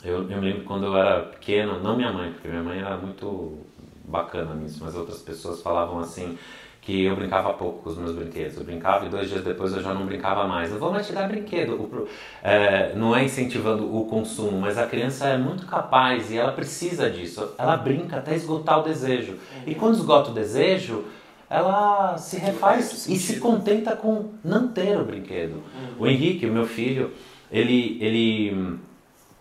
Eu, 0.06 0.30
eu 0.30 0.40
me 0.40 0.52
lembro 0.52 0.64
quando 0.64 0.86
eu 0.86 0.96
era 0.96 1.22
pequeno, 1.22 1.82
não 1.82 1.98
minha 1.98 2.14
mãe, 2.14 2.32
porque 2.32 2.48
minha 2.48 2.62
mãe 2.62 2.80
era 2.80 2.96
muito 2.96 3.58
bacana 4.04 4.54
nisso, 4.54 4.80
mas 4.84 4.96
outras 4.96 5.20
pessoas 5.20 5.62
falavam 5.62 6.00
assim, 6.00 6.38
que 6.80 7.04
eu 7.04 7.16
brincava 7.16 7.52
pouco 7.54 7.82
com 7.82 7.90
os 7.90 7.98
meus 7.98 8.16
brinquedos. 8.16 8.56
Eu 8.58 8.64
brincava 8.64 9.08
e 9.08 9.10
dois 9.10 9.28
dias 9.28 9.44
depois 9.44 9.74
eu 9.74 9.82
já 9.82 9.92
não 9.92 10.06
brincava 10.06 10.48
mais. 10.48 10.72
Eu 10.72 10.78
vou 10.78 10.92
mais 10.92 11.08
te 11.08 11.14
dar 11.14 11.28
brinquedo. 11.28 11.74
O, 11.74 12.08
é, 12.44 12.94
não 12.96 13.16
é 13.16 13.24
incentivando 13.24 13.84
o 13.94 14.06
consumo, 14.06 14.62
mas 14.62 14.78
a 14.78 14.86
criança 14.86 15.28
é 15.28 15.38
muito 15.38 15.66
capaz 15.66 16.30
e 16.30 16.38
ela 16.38 16.52
precisa 16.52 17.10
disso. 17.10 17.54
Ela 17.58 17.76
brinca 17.76 18.18
até 18.18 18.36
esgotar 18.36 18.82
o 18.82 18.84
desejo. 18.84 19.40
E 19.66 19.74
quando 19.74 19.96
esgota 19.96 20.30
o 20.30 20.34
desejo, 20.36 21.06
ela 21.50 22.16
se 22.20 22.38
refaz 22.38 23.08
e 23.08 23.18
se 23.18 23.40
contenta 23.40 23.96
com 23.96 24.34
não 24.44 24.68
ter 24.68 24.96
o 24.96 25.04
brinquedo. 25.04 25.56
Uhum. 25.56 25.96
O 26.02 26.08
Henrique, 26.08 26.46
o 26.46 26.52
meu 26.52 26.68
filho, 26.68 27.12
ele, 27.52 27.98
ele, 28.00 28.78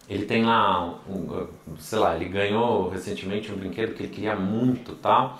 ele 0.08 0.24
tem 0.24 0.44
lá, 0.44 0.98
um, 1.08 1.46
sei 1.78 1.98
lá, 1.98 2.14
ele 2.16 2.26
ganhou 2.26 2.88
recentemente 2.88 3.50
um 3.50 3.56
brinquedo 3.56 3.94
que 3.94 4.02
ele 4.02 4.12
queria 4.12 4.36
muito 4.36 4.94
tal 4.96 5.38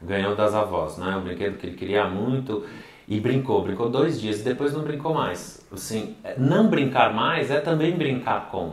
ganhou 0.00 0.34
das 0.34 0.54
avós, 0.54 0.96
né? 0.98 1.16
Um 1.16 1.22
brinquedo 1.22 1.58
que 1.58 1.66
ele 1.66 1.76
queria 1.76 2.08
muito 2.08 2.64
e 3.08 3.20
brincou, 3.20 3.62
brincou 3.62 3.88
dois 3.88 4.20
dias 4.20 4.40
e 4.40 4.44
depois 4.44 4.72
não 4.72 4.82
brincou 4.82 5.14
mais. 5.14 5.64
Assim, 5.72 6.16
não 6.36 6.68
brincar 6.68 7.12
mais 7.14 7.50
é 7.50 7.60
também 7.60 7.92
brincar 7.92 8.48
com, 8.50 8.64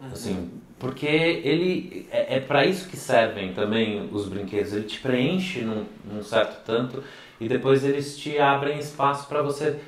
uhum. 0.00 0.12
assim, 0.12 0.50
porque 0.78 1.06
ele 1.06 2.08
é, 2.10 2.36
é 2.36 2.40
para 2.40 2.64
isso 2.64 2.88
que 2.88 2.96
servem 2.96 3.52
também 3.52 4.08
os 4.12 4.28
brinquedos. 4.28 4.72
Ele 4.72 4.84
te 4.84 5.00
preenche 5.00 5.62
num, 5.62 5.84
num 6.04 6.22
certo 6.22 6.64
tanto 6.64 7.02
e 7.40 7.48
depois 7.48 7.84
eles 7.84 8.16
te 8.16 8.38
abrem 8.38 8.78
espaço 8.78 9.28
para 9.28 9.42
você 9.42 9.78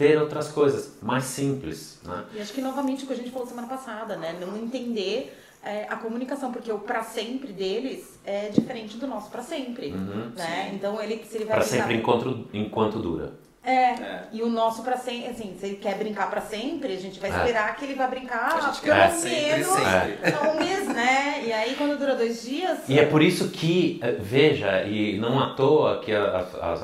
ter 0.00 0.18
outras 0.18 0.48
coisas 0.48 0.94
mais 1.02 1.24
simples, 1.24 2.00
né? 2.02 2.24
E 2.34 2.40
acho 2.40 2.54
que 2.54 2.62
novamente 2.62 3.04
o 3.04 3.06
que 3.06 3.12
a 3.12 3.16
gente 3.16 3.30
falou 3.30 3.46
semana 3.46 3.68
passada, 3.68 4.16
né? 4.16 4.34
Não 4.40 4.56
entender 4.56 5.38
é, 5.62 5.84
a 5.90 5.96
comunicação, 5.96 6.50
porque 6.50 6.72
o 6.72 6.78
para 6.78 7.02
sempre 7.02 7.52
deles 7.52 8.18
é 8.24 8.48
diferente 8.48 8.96
do 8.96 9.06
nosso 9.06 9.30
para 9.30 9.42
sempre, 9.42 9.92
uhum, 9.92 10.32
né? 10.34 10.68
Sim. 10.70 10.76
Então 10.76 10.98
ele 11.02 11.22
se 11.22 11.36
ele 11.36 11.44
vai 11.44 11.56
para 11.56 11.66
sempre 11.66 11.96
enquanto 11.96 12.48
enquanto 12.54 12.98
dura. 12.98 13.34
É, 13.62 13.72
é, 13.72 14.28
e 14.32 14.42
o 14.42 14.48
nosso 14.48 14.82
para 14.82 14.96
sempre, 14.96 15.28
assim, 15.28 15.54
se 15.60 15.66
ele 15.66 15.76
quer 15.76 15.98
brincar 15.98 16.30
para 16.30 16.40
sempre, 16.40 16.94
a 16.94 16.98
gente 16.98 17.20
vai 17.20 17.30
é. 17.30 17.36
esperar 17.36 17.76
que 17.76 17.84
ele 17.84 17.94
vai 17.94 18.08
brincar 18.08 18.54
pelo 18.80 20.54
menos 20.54 20.54
um 20.54 20.58
mês, 20.58 20.88
né? 20.88 21.44
E 21.44 21.52
aí 21.52 21.74
quando 21.76 21.98
dura 21.98 22.16
dois 22.16 22.42
dias. 22.42 22.78
E 22.88 22.98
é 22.98 23.04
por 23.04 23.20
isso 23.20 23.50
que, 23.50 24.00
eh, 24.02 24.12
veja, 24.12 24.82
e 24.84 25.18
não 25.18 25.38
à 25.38 25.54
toa 25.54 26.00
que 26.00 26.10
as, 26.10 26.54
as, 26.54 26.82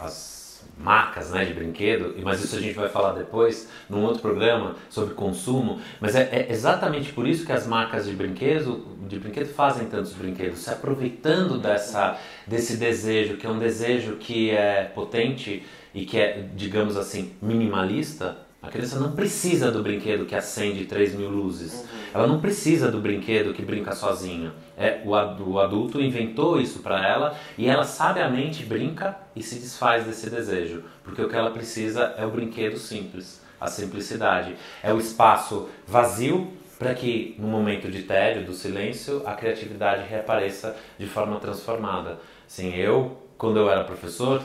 as 0.00 0.39
marcas 0.76 1.30
né, 1.30 1.44
de 1.44 1.52
brinquedo, 1.52 2.14
mas 2.22 2.42
isso 2.42 2.56
a 2.56 2.60
gente 2.60 2.74
vai 2.74 2.88
falar 2.88 3.12
depois 3.12 3.68
num 3.88 4.02
outro 4.02 4.22
programa 4.22 4.76
sobre 4.88 5.14
consumo. 5.14 5.80
Mas 6.00 6.14
é, 6.14 6.22
é 6.32 6.46
exatamente 6.50 7.12
por 7.12 7.26
isso 7.28 7.44
que 7.44 7.52
as 7.52 7.66
marcas 7.66 8.06
de 8.06 8.12
brinquedo, 8.12 8.86
de 9.06 9.18
brinquedo 9.18 9.48
fazem 9.48 9.86
tantos 9.86 10.12
brinquedos, 10.12 10.60
se 10.60 10.70
aproveitando 10.70 11.58
dessa, 11.58 12.18
desse 12.46 12.76
desejo, 12.76 13.36
que 13.36 13.46
é 13.46 13.50
um 13.50 13.58
desejo 13.58 14.16
que 14.16 14.50
é 14.50 14.84
potente 14.84 15.62
e 15.94 16.04
que 16.04 16.18
é, 16.18 16.48
digamos 16.54 16.96
assim, 16.96 17.32
minimalista. 17.42 18.49
A 18.62 18.68
criança 18.68 19.00
não 19.00 19.12
precisa 19.12 19.70
do 19.70 19.82
brinquedo 19.82 20.26
que 20.26 20.34
acende 20.34 20.84
3 20.84 21.14
mil 21.14 21.30
luzes. 21.30 21.72
Uhum. 21.72 21.86
Ela 22.12 22.26
não 22.26 22.40
precisa 22.40 22.90
do 22.90 23.00
brinquedo 23.00 23.54
que 23.54 23.62
brinca 23.62 23.92
sozinha. 23.92 24.52
É, 24.76 25.00
o, 25.04 25.10
o 25.10 25.58
adulto 25.58 26.00
inventou 26.00 26.60
isso 26.60 26.80
para 26.80 27.06
ela 27.06 27.34
e 27.56 27.66
ela 27.66 27.84
sabiamente 27.84 28.64
brinca 28.64 29.16
e 29.34 29.42
se 29.42 29.54
desfaz 29.54 30.04
desse 30.04 30.28
desejo. 30.28 30.84
Porque 31.02 31.22
o 31.22 31.28
que 31.28 31.36
ela 31.36 31.50
precisa 31.50 32.14
é 32.18 32.26
o 32.26 32.30
brinquedo 32.30 32.76
simples, 32.76 33.40
a 33.58 33.66
simplicidade. 33.66 34.54
É 34.82 34.92
o 34.92 34.98
espaço 34.98 35.68
vazio 35.86 36.52
para 36.78 36.94
que 36.94 37.34
no 37.38 37.46
momento 37.46 37.90
de 37.90 38.02
tédio, 38.02 38.44
do 38.44 38.54
silêncio, 38.54 39.22
a 39.26 39.34
criatividade 39.34 40.06
reapareça 40.08 40.76
de 40.98 41.06
forma 41.06 41.38
transformada. 41.38 42.18
Sim, 42.46 42.74
eu, 42.74 43.18
quando 43.36 43.58
eu 43.58 43.70
era 43.70 43.84
professor, 43.84 44.42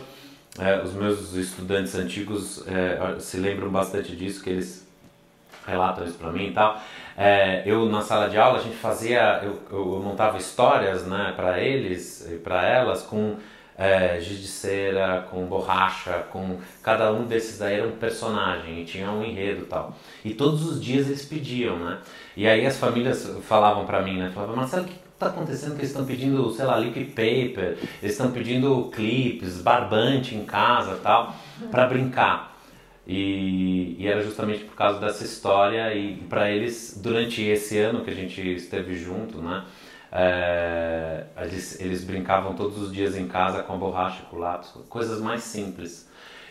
é, 0.59 0.81
os 0.81 0.93
meus 0.93 1.33
estudantes 1.33 1.95
antigos 1.95 2.65
é, 2.67 3.19
se 3.19 3.37
lembram 3.37 3.69
bastante 3.69 4.15
disso, 4.15 4.43
que 4.43 4.49
eles 4.49 4.87
relatam 5.65 6.05
isso 6.05 6.17
para 6.17 6.31
mim 6.31 6.47
e 6.47 6.51
tal. 6.53 6.79
É, 7.17 7.63
eu 7.65 7.85
na 7.87 8.01
sala 8.01 8.29
de 8.29 8.37
aula 8.37 8.59
a 8.59 8.61
gente 8.61 8.75
fazia, 8.75 9.41
eu, 9.43 9.59
eu 9.71 10.01
montava 10.01 10.37
histórias, 10.37 11.05
né, 11.05 11.33
para 11.35 11.59
eles 11.59 12.27
e 12.29 12.35
para 12.35 12.65
elas 12.65 13.01
com 13.01 13.37
é, 13.77 14.19
giz 14.21 14.39
de 14.39 14.47
cera, 14.47 15.27
com 15.29 15.45
borracha, 15.45 16.25
com 16.31 16.59
cada 16.81 17.11
um 17.11 17.25
desses 17.25 17.57
daí 17.59 17.75
era 17.75 17.87
um 17.87 17.97
personagem 17.97 18.81
e 18.81 18.85
tinha 18.85 19.11
um 19.11 19.23
enredo 19.23 19.63
e 19.63 19.65
tal. 19.65 19.95
E 20.23 20.33
todos 20.33 20.65
os 20.65 20.81
dias 20.81 21.07
eles 21.07 21.25
pediam, 21.25 21.77
né? 21.77 21.99
E 22.37 22.47
aí 22.47 22.65
as 22.65 22.77
famílias 22.77 23.29
falavam 23.43 23.85
para 23.85 24.01
mim, 24.01 24.17
né? 24.17 24.31
Falavam, 24.33 24.55
Marcelo, 24.55 24.85
o 24.85 24.87
que 24.87 24.95
está 25.15 25.27
acontecendo 25.27 25.71
que 25.71 25.79
eles 25.79 25.89
estão 25.89 26.05
pedindo, 26.05 26.51
sei 26.51 26.65
lá, 26.65 26.77
liquid 26.77 27.07
paper, 27.09 27.77
eles 28.01 28.11
estão 28.11 28.31
pedindo 28.31 28.89
clipes, 28.93 29.61
barbante 29.61 30.35
em 30.35 30.45
casa 30.45 30.99
tal, 31.01 31.33
para 31.71 31.87
brincar. 31.87 32.53
E, 33.07 33.95
e, 33.99 34.07
era 34.07 34.21
justamente 34.23 34.63
por 34.63 34.75
causa 34.75 34.99
dessa 34.99 35.23
história 35.23 35.93
e 35.93 36.15
para 36.27 36.49
eles, 36.51 36.99
durante 37.01 37.41
esse 37.43 37.77
ano 37.77 38.03
que 38.03 38.09
a 38.09 38.15
gente 38.15 38.41
esteve 38.55 38.97
junto, 38.97 39.41
né? 39.41 39.63
É, 40.11 41.25
eles, 41.41 41.79
eles 41.79 42.03
brincavam 42.03 42.55
todos 42.55 42.81
os 42.81 42.91
dias 42.91 43.15
em 43.15 43.27
casa 43.27 43.61
com 43.63 43.73
a 43.73 43.77
borracha, 43.77 44.23
com 44.29 44.37
o 44.37 44.39
lápis, 44.39 44.69
coisas 44.89 45.21
mais 45.21 45.43
simples. 45.43 46.04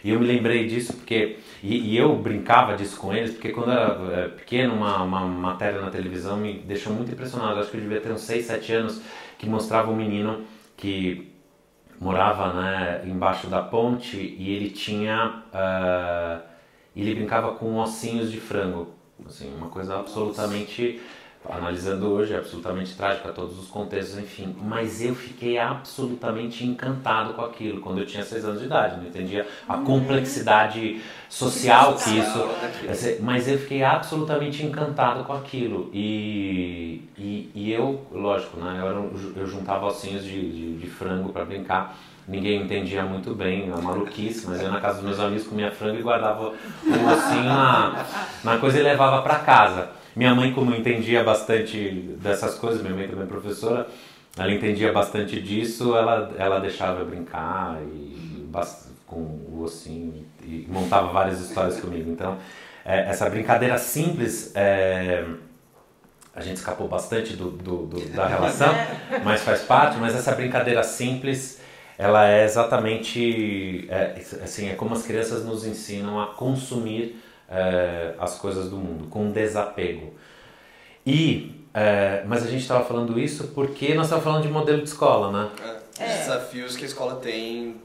E 0.05 0.11
eu 0.11 0.21
me 0.21 0.27
lembrei 0.27 0.67
disso 0.69 0.93
porque. 0.93 1.39
E, 1.63 1.95
e, 1.95 1.97
eu 1.97 2.15
brincava 2.15 2.77
disso 2.77 2.99
com 2.99 3.13
eles, 3.13 3.31
porque 3.33 3.49
quando 3.49 3.73
eu 3.73 4.13
era 4.13 4.21
é, 4.21 4.29
pequeno, 4.29 4.75
uma, 4.75 5.03
uma 5.03 5.21
matéria 5.21 5.81
na 5.81 5.91
televisão 5.91 6.37
me 6.37 6.59
deixou 6.59 6.93
muito 6.93 7.11
impressionado. 7.11 7.59
Acho 7.59 7.71
que 7.71 7.79
eu 7.79 7.81
devia 7.81 8.03
ter 8.03 8.13
uns 8.13 8.21
6, 8.21 8.45
7 8.45 8.73
anos, 8.75 9.01
que 9.39 9.49
mostrava 9.49 9.91
um 9.91 9.97
menino 9.97 10.45
que 10.77 11.33
morava 11.99 12.53
né, 12.53 13.03
embaixo 13.07 13.47
da 13.47 13.63
ponte 13.63 14.19
e 14.19 14.55
ele 14.55 14.69
tinha. 14.69 15.43
Uh, 15.55 16.55
ele 16.95 17.15
brincava 17.15 17.53
com 17.53 17.77
ossinhos 17.79 18.31
de 18.31 18.39
frango. 18.39 18.91
Assim, 19.27 19.53
uma 19.57 19.69
coisa 19.69 19.99
absolutamente 19.99 21.01
analisando 21.49 22.11
hoje, 22.11 22.33
é 22.33 22.39
absolutamente 22.39 22.95
trágico 22.95 23.29
a 23.29 23.33
todos 23.33 23.59
os 23.59 23.69
contextos, 23.69 24.19
enfim. 24.19 24.57
Mas 24.63 25.03
eu 25.03 25.15
fiquei 25.15 25.59
absolutamente 25.59 26.65
encantado 26.65 27.35
com 27.35 27.43
aquilo 27.43 27.81
quando 27.81 27.99
eu 27.99 28.07
tinha 28.07 28.25
seis 28.25 28.45
anos 28.45 28.61
de 28.61 28.67
idade. 28.67 28.97
Não 28.97 29.07
entendia 29.07 29.47
a 29.69 29.77
uhum. 29.77 29.85
complexidade 29.85 31.03
social 31.29 31.95
que 31.97 32.19
isso. 32.19 32.49
Mas 33.21 33.47
eu 33.47 33.59
fiquei 33.59 33.83
absolutamente 33.83 34.65
encantado 34.65 35.25
com 35.25 35.33
aquilo. 35.35 35.91
E, 35.93 37.03
e, 37.19 37.51
e 37.55 37.73
eu, 37.73 38.07
lógico, 38.11 38.59
né, 38.59 38.79
eu, 38.81 38.89
era, 38.89 39.11
eu 39.37 39.47
juntava 39.47 39.87
ossinhos 39.87 40.25
de, 40.25 40.51
de, 40.51 40.79
de 40.79 40.87
frango 40.87 41.31
para 41.31 41.45
brincar. 41.45 41.97
Ninguém 42.27 42.63
entendia 42.63 43.03
muito 43.03 43.35
bem 43.35 43.71
a 43.71 43.77
maluquice, 43.77 44.47
mas 44.49 44.63
eu 44.63 44.71
na 44.71 44.81
casa 44.81 44.95
dos 44.95 45.05
meus 45.05 45.21
amigos 45.21 45.47
comia 45.47 45.71
frango 45.71 45.99
e 45.99 46.03
guardava 46.03 46.45
o 46.45 47.13
ossinho 47.13 47.45
na, 47.45 48.03
na 48.43 48.57
coisa 48.57 48.79
e 48.79 48.83
levava 48.83 49.21
para 49.21 49.41
casa. 49.41 50.04
Minha 50.17 50.35
mãe, 50.35 50.53
como 50.53 50.75
entendia 50.75 51.25
bastante 51.25 51.91
dessas 52.23 52.55
coisas, 52.55 52.83
minha 52.83 52.95
mãe 52.95 53.09
também 53.09 53.25
é 53.25 53.29
professora, 53.29 53.89
ela 54.37 54.53
entendia 54.53 54.93
bastante 54.93 55.41
disso, 55.41 55.97
ela, 55.97 56.33
ela 56.39 56.59
deixava 56.61 57.01
eu 57.01 57.07
brincar 57.07 57.81
e, 57.83 58.47
com 59.07 59.17
o 59.17 59.63
ossinho 59.63 60.25
e 60.43 60.67
montava 60.69 61.13
várias 61.13 61.41
histórias 61.41 61.81
comigo. 61.81 62.11
Então, 62.11 62.39
é, 62.85 63.09
essa 63.09 63.29
brincadeira 63.29 63.79
simples, 63.79 64.53
é, 64.55 65.25
a 66.35 66.41
gente 66.41 66.57
escapou 66.57 66.89
bastante 66.89 67.35
do, 67.35 67.51
do, 67.51 67.87
do, 67.87 68.09
da 68.11 68.27
relação, 68.27 68.73
mas 69.25 69.43
faz 69.43 69.63
parte. 69.63 69.99
Mas 69.99 70.15
essa 70.15 70.33
brincadeira 70.33 70.83
simples, 70.83 71.61
ela 71.97 72.29
é 72.29 72.45
exatamente 72.45 73.87
é, 73.89 74.21
assim, 74.43 74.69
é 74.69 74.75
como 74.75 74.95
as 74.95 75.07
crianças 75.07 75.45
nos 75.45 75.65
ensinam 75.65 76.21
a 76.21 76.27
consumir 76.29 77.21
é, 77.49 78.15
as 78.19 78.37
coisas 78.37 78.71
do 78.71 78.77
mundo, 78.77 79.09
com 79.09 79.31
desapego. 79.31 80.15
E, 81.07 81.67
é, 81.73 82.25
mas 82.27 82.45
a 82.45 82.47
gente 82.47 82.63
estava 82.63 82.85
falando 82.85 83.19
isso 83.19 83.49
porque 83.49 83.95
nós 83.95 84.07
estávamos 84.07 84.25
falando 84.25 84.43
de 84.43 84.49
modelo 84.49 84.79
de 84.79 84.89
escola, 84.89 85.31
né? 85.31 85.51
É, 85.99 86.05
os 86.05 86.19
desafios 86.21 86.77
que 86.77 86.85
a 86.85 86.87
escola 86.87 87.17
tem 87.17 87.81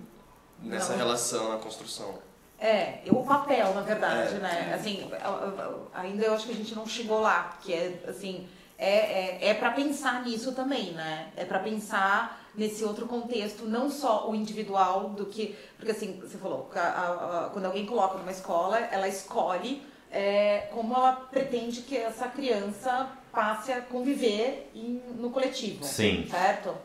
nessa 0.61 0.93
Não. 0.93 0.99
relação 0.99 1.49
na 1.49 1.57
construção. 1.57 2.19
É, 2.59 2.99
o 3.09 3.23
papel, 3.23 3.73
na 3.73 3.81
verdade, 3.81 4.35
é. 4.35 4.39
né? 4.39 4.73
Assim, 4.73 5.09
ainda 5.93 6.25
eu 6.25 6.33
acho 6.33 6.45
que 6.45 6.51
a 6.51 6.55
gente 6.55 6.75
não 6.75 6.85
chegou 6.85 7.21
lá, 7.21 7.57
que 7.61 7.73
é, 7.73 8.03
assim, 8.07 8.47
é, 8.77 9.47
é, 9.47 9.49
é 9.49 9.53
para 9.53 9.71
pensar 9.71 10.23
nisso 10.23 10.51
também, 10.53 10.91
né? 10.91 11.29
É 11.37 11.45
para 11.45 11.59
pensar 11.59 12.38
nesse 12.55 12.83
outro 12.83 13.05
contexto, 13.05 13.65
não 13.65 13.89
só 13.89 14.29
o 14.29 14.35
individual 14.35 15.09
do 15.09 15.25
que. 15.25 15.55
Porque 15.77 15.91
assim, 15.91 16.19
você 16.19 16.37
falou, 16.37 16.69
a, 16.75 16.79
a, 16.79 17.45
a, 17.45 17.49
quando 17.49 17.65
alguém 17.65 17.85
coloca 17.85 18.17
numa 18.17 18.31
escola, 18.31 18.77
ela 18.77 19.07
escolhe 19.07 19.81
é, 20.11 20.69
como 20.71 20.93
ela 20.93 21.13
pretende 21.13 21.81
que 21.81 21.95
essa 21.95 22.27
criança 22.27 23.09
passe 23.31 23.71
a 23.71 23.81
conviver 23.81 24.69
em, 24.73 25.01
no 25.15 25.29
coletivo. 25.29 25.83
Sim. 25.83 26.27
Certo? 26.29 26.75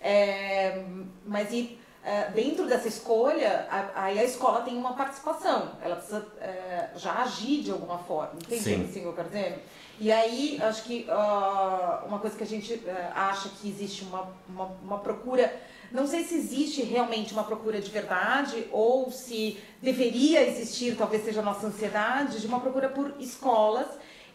É, 0.00 0.84
mas 1.26 1.52
e 1.52 1.78
é, 2.04 2.30
dentro 2.30 2.66
dessa 2.66 2.88
escolha, 2.88 3.66
aí 3.94 4.18
a, 4.18 4.22
a, 4.22 4.24
escola 4.24 4.62
tem 4.62 4.76
uma 4.76 4.94
participação. 4.94 5.72
Ela 5.82 5.96
precisa 5.96 6.26
é, 6.40 6.90
já 6.96 7.22
agir 7.22 7.62
de 7.62 7.70
alguma 7.70 7.98
forma. 7.98 8.34
Entende 8.36 8.62
Sim. 8.62 8.84
assim 8.84 9.00
que 9.00 9.06
eu 9.06 9.12
quero 9.12 9.28
dizer? 9.28 9.64
E 10.00 10.12
aí, 10.12 10.58
acho 10.62 10.84
que 10.84 11.06
uh, 11.08 12.06
uma 12.06 12.18
coisa 12.20 12.36
que 12.36 12.44
a 12.44 12.46
gente 12.46 12.74
uh, 12.74 12.82
acha 13.14 13.48
que 13.48 13.68
existe 13.68 14.04
uma, 14.04 14.28
uma, 14.48 14.64
uma, 14.82 14.98
procura, 14.98 15.52
não 15.90 16.06
sei 16.06 16.22
se 16.22 16.34
existe 16.34 16.82
realmente 16.82 17.32
uma 17.32 17.42
procura 17.42 17.80
de 17.80 17.90
verdade 17.90 18.68
ou 18.70 19.10
se 19.10 19.58
deveria 19.82 20.46
existir, 20.46 20.96
talvez 20.96 21.24
seja 21.24 21.40
a 21.40 21.42
nossa 21.42 21.66
ansiedade, 21.66 22.40
de 22.40 22.46
uma 22.46 22.60
procura 22.60 22.88
por 22.88 23.14
escolas 23.18 23.86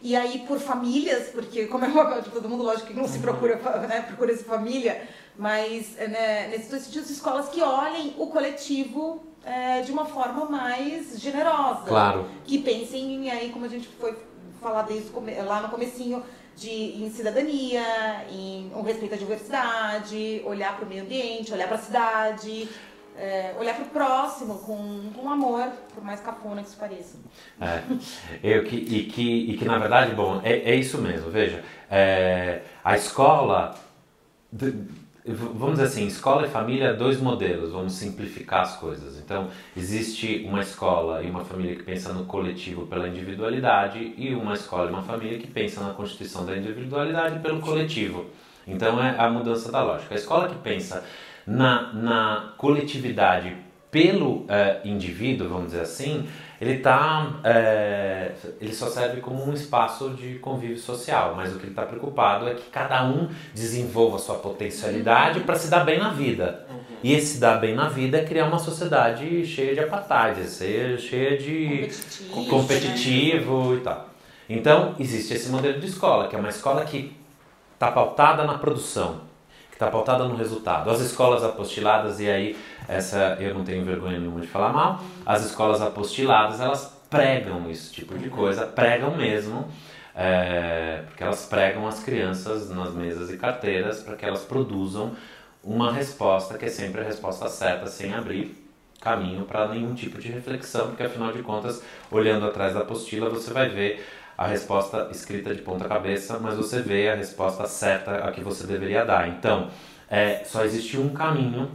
e 0.02 0.14
aí 0.14 0.44
por 0.46 0.60
famílias, 0.60 1.28
porque 1.28 1.66
como 1.66 1.86
é 1.86 1.88
o 1.88 1.94
papel 1.94 2.20
de 2.20 2.30
todo 2.30 2.46
mundo, 2.46 2.62
lógico 2.62 2.88
que 2.88 2.94
não 2.94 3.08
se 3.08 3.18
procura, 3.20 3.56
né, 3.88 4.02
procura 4.02 4.32
essa 4.32 4.44
família, 4.44 5.08
mas 5.34 5.96
né, 5.96 6.48
nesses 6.48 6.68
dois 6.68 6.82
sentidos, 6.82 7.08
escolas 7.08 7.48
que 7.48 7.62
olhem 7.62 8.14
o 8.18 8.26
coletivo 8.26 9.24
é, 9.42 9.80
de 9.80 9.90
uma 9.90 10.04
forma 10.04 10.44
mais 10.44 11.18
generosa. 11.18 11.84
Claro. 11.86 12.26
Que 12.44 12.58
pensem 12.58 13.30
aí, 13.30 13.50
como 13.50 13.64
a 13.64 13.68
gente 13.68 13.88
foi 13.88 14.14
falar 14.64 14.82
desde 14.82 15.12
lá 15.46 15.60
no 15.60 15.68
comecinho 15.68 16.24
de 16.56 17.04
em 17.04 17.10
cidadania, 17.10 17.84
em 18.30 18.72
um 18.74 18.82
respeito 18.82 19.14
à 19.14 19.18
diversidade, 19.18 20.42
olhar 20.44 20.74
para 20.76 20.86
o 20.86 20.88
meio 20.88 21.02
ambiente, 21.02 21.52
olhar 21.52 21.68
para 21.68 21.76
a 21.76 21.80
cidade, 21.80 22.68
é, 23.16 23.54
olhar 23.58 23.74
para 23.74 23.84
o 23.84 23.88
próximo 23.88 24.58
com, 24.60 25.10
com 25.14 25.30
amor, 25.30 25.68
por 25.94 26.02
mais 26.02 26.20
cafona 26.20 26.62
que 26.62 26.68
isso 26.68 26.78
pareça. 26.78 27.18
É, 27.60 27.82
eu, 28.42 28.64
que, 28.64 28.76
e, 28.76 29.04
que, 29.04 29.50
e 29.50 29.56
que 29.58 29.64
na 29.64 29.78
verdade, 29.78 30.14
bom, 30.14 30.40
é, 30.42 30.70
é 30.70 30.74
isso 30.74 30.98
mesmo, 30.98 31.30
veja, 31.30 31.62
é, 31.90 32.62
a 32.82 32.96
escola 32.96 33.78
vamos 35.26 35.76
dizer 35.76 35.84
assim, 35.84 36.06
escola 36.06 36.46
e 36.46 36.50
família, 36.50 36.92
dois 36.92 37.18
modelos, 37.18 37.72
vamos 37.72 37.94
simplificar 37.94 38.60
as 38.60 38.76
coisas. 38.76 39.18
Então, 39.18 39.48
existe 39.74 40.44
uma 40.46 40.60
escola 40.60 41.22
e 41.22 41.30
uma 41.30 41.44
família 41.44 41.74
que 41.76 41.82
pensa 41.82 42.12
no 42.12 42.26
coletivo 42.26 42.86
pela 42.86 43.08
individualidade 43.08 44.14
e 44.18 44.34
uma 44.34 44.52
escola 44.52 44.90
e 44.90 44.92
uma 44.92 45.02
família 45.02 45.38
que 45.38 45.46
pensa 45.46 45.82
na 45.82 45.94
constituição 45.94 46.44
da 46.44 46.54
individualidade 46.54 47.38
pelo 47.38 47.60
coletivo. 47.60 48.26
Então, 48.66 49.02
é 49.02 49.18
a 49.18 49.30
mudança 49.30 49.72
da 49.72 49.82
lógica. 49.82 50.14
A 50.14 50.18
escola 50.18 50.48
que 50.48 50.56
pensa 50.56 51.02
na, 51.46 51.92
na 51.94 52.54
coletividade 52.58 53.56
pelo 53.90 54.44
é, 54.48 54.80
indivíduo, 54.84 55.48
vamos 55.48 55.66
dizer 55.66 55.82
assim, 55.82 56.26
ele 56.64 56.78
tá, 56.78 57.40
é, 57.44 58.32
ele 58.60 58.74
só 58.74 58.88
serve 58.88 59.20
como 59.20 59.44
um 59.44 59.52
espaço 59.52 60.10
de 60.10 60.38
convívio 60.38 60.78
social, 60.78 61.34
mas 61.36 61.54
o 61.54 61.58
que 61.58 61.64
ele 61.64 61.72
está 61.72 61.82
preocupado 61.82 62.48
é 62.48 62.54
que 62.54 62.70
cada 62.70 63.04
um 63.04 63.28
desenvolva 63.52 64.18
sua 64.18 64.36
potencialidade 64.36 65.40
para 65.40 65.56
se 65.56 65.68
dar 65.68 65.84
bem 65.84 65.98
na 65.98 66.10
vida. 66.10 66.66
Uhum. 66.70 66.78
E 67.02 67.12
esse 67.12 67.38
dar 67.38 67.58
bem 67.58 67.74
na 67.74 67.88
vida 67.88 68.18
é 68.18 68.24
criar 68.24 68.46
uma 68.46 68.58
sociedade 68.58 69.46
cheia 69.46 69.74
de 69.74 69.80
apartheid, 69.80 70.48
cheia 70.98 71.36
de 71.36 71.90
competitivo, 72.32 72.50
competitivo 72.50 73.70
né? 73.70 73.76
e 73.76 73.80
tal. 73.80 74.08
Então 74.48 74.94
existe 74.98 75.34
esse 75.34 75.50
modelo 75.50 75.78
de 75.78 75.86
escola, 75.86 76.28
que 76.28 76.36
é 76.36 76.38
uma 76.38 76.48
escola 76.48 76.84
que 76.84 77.14
está 77.74 77.90
pautada 77.90 78.44
na 78.44 78.56
produção, 78.58 79.20
está 79.84 79.90
pautada 79.90 80.24
no 80.24 80.36
resultado. 80.36 80.90
As 80.90 81.00
escolas 81.00 81.44
apostiladas 81.44 82.20
e 82.20 82.28
aí 82.28 82.56
essa 82.88 83.36
eu 83.40 83.54
não 83.54 83.64
tenho 83.64 83.84
vergonha 83.84 84.18
nenhuma 84.18 84.40
de 84.40 84.46
falar 84.46 84.72
mal. 84.72 85.00
As 85.24 85.44
escolas 85.44 85.80
apostiladas, 85.80 86.60
elas 86.60 86.92
pregam 87.10 87.70
esse 87.70 87.92
tipo 87.92 88.18
de 88.18 88.28
coisa, 88.28 88.66
pregam 88.66 89.16
mesmo, 89.16 89.68
é, 90.14 91.02
porque 91.06 91.22
elas 91.22 91.46
pregam 91.46 91.86
as 91.86 92.02
crianças 92.02 92.70
nas 92.70 92.92
mesas 92.94 93.30
e 93.30 93.36
carteiras 93.36 94.02
para 94.02 94.16
que 94.16 94.24
elas 94.24 94.42
produzam 94.42 95.12
uma 95.62 95.92
resposta 95.92 96.58
que 96.58 96.64
é 96.64 96.68
sempre 96.68 97.00
a 97.00 97.04
resposta 97.04 97.48
certa, 97.48 97.86
sem 97.86 98.12
abrir 98.14 98.62
caminho 99.00 99.44
para 99.44 99.68
nenhum 99.68 99.94
tipo 99.94 100.18
de 100.18 100.28
reflexão, 100.28 100.88
porque 100.88 101.02
afinal 101.02 101.30
de 101.30 101.42
contas, 101.42 101.82
olhando 102.10 102.46
atrás 102.46 102.72
da 102.72 102.80
apostila, 102.80 103.28
você 103.28 103.52
vai 103.52 103.68
ver 103.68 104.04
a 104.36 104.46
resposta 104.46 105.08
escrita 105.10 105.54
de 105.54 105.62
ponta 105.62 105.86
cabeça, 105.86 106.38
mas 106.38 106.56
você 106.56 106.80
vê 106.80 107.08
a 107.08 107.14
resposta 107.14 107.66
certa 107.66 108.16
a 108.16 108.32
que 108.32 108.40
você 108.40 108.66
deveria 108.66 109.04
dar. 109.04 109.28
Então, 109.28 109.68
é, 110.10 110.42
só 110.44 110.64
existe 110.64 110.98
um 110.98 111.10
caminho 111.10 111.70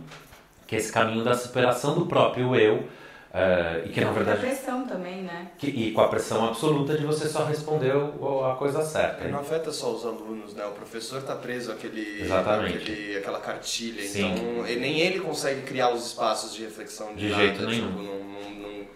que 0.68 0.76
é 0.76 0.80
esse 0.80 0.92
caminho 0.92 1.24
da 1.24 1.36
superação 1.36 1.96
do 1.96 2.06
próprio 2.06 2.56
eu 2.56 2.88
Uh, 3.30 3.86
e 3.86 3.90
que 3.90 4.02
na 4.02 4.12
verdade. 4.12 4.40
Com 4.40 4.48
a 4.48 4.50
pressão 4.50 4.88
também, 4.88 5.22
né? 5.22 5.52
Que, 5.56 5.68
e 5.68 5.92
com 5.92 6.02
a 6.02 6.08
pressão 6.08 6.48
absoluta 6.48 6.98
de 6.98 7.06
você 7.06 7.30
só 7.30 7.46
responder 7.46 7.92
a 7.92 8.56
coisa 8.56 8.84
certa. 8.84 9.28
Não 9.28 9.40
afeta 9.40 9.72
só 9.72 9.92
os 9.92 10.04
alunos, 10.04 10.56
né? 10.56 10.66
O 10.66 10.72
professor 10.72 11.20
está 11.20 11.36
preso 11.36 11.72
àquele, 11.72 12.24
Exatamente. 12.24 12.78
àquele, 12.78 13.18
àquela 13.18 13.40
cartilha, 13.40 14.02
Sim. 14.02 14.32
então 14.32 14.66
ele, 14.66 14.80
nem 14.80 15.00
ele 15.00 15.20
consegue 15.20 15.62
criar 15.62 15.92
os 15.92 16.08
espaços 16.08 16.56
de 16.56 16.64
reflexão 16.64 17.14
de, 17.14 17.28
De 17.28 17.30
nada, 17.30 17.44
jeito 17.44 17.68
nenhum. 17.68 17.88
Tipo, 17.92 18.02
não, 18.02 18.24
não, 18.24 18.50
não- 18.50 18.88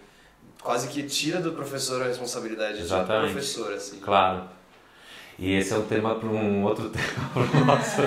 quase 0.63 0.87
que 0.87 1.03
tira 1.03 1.39
do 1.39 1.51
professor 1.51 2.01
a 2.01 2.05
responsabilidade 2.05 2.79
Exatamente. 2.79 3.27
do 3.27 3.33
professor, 3.33 3.73
assim. 3.73 3.99
Claro. 3.99 4.43
E 5.37 5.53
esse 5.53 5.73
é 5.73 5.77
um 5.77 5.85
tema 5.85 6.15
para 6.15 6.29
um 6.29 6.63
outro 6.63 6.89
tema 6.91 7.29
para 7.33 7.61
o 7.61 7.65
nosso, 7.65 8.01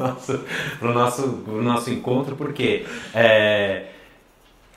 nosso, 0.00 0.44
pro 0.78 0.94
nosso, 0.94 1.32
pro 1.44 1.62
nosso 1.62 1.90
encontro, 1.90 2.36
porque 2.36 2.86
é, 3.14 3.90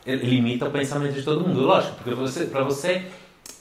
ele 0.05 0.25
limita 0.25 0.67
o 0.67 0.71
pensamento 0.71 1.13
de 1.13 1.23
todo 1.23 1.47
mundo. 1.47 1.62
Lógico, 1.62 1.95
porque 1.95 2.13
você, 2.13 2.45
para 2.45 2.63
você 2.63 3.05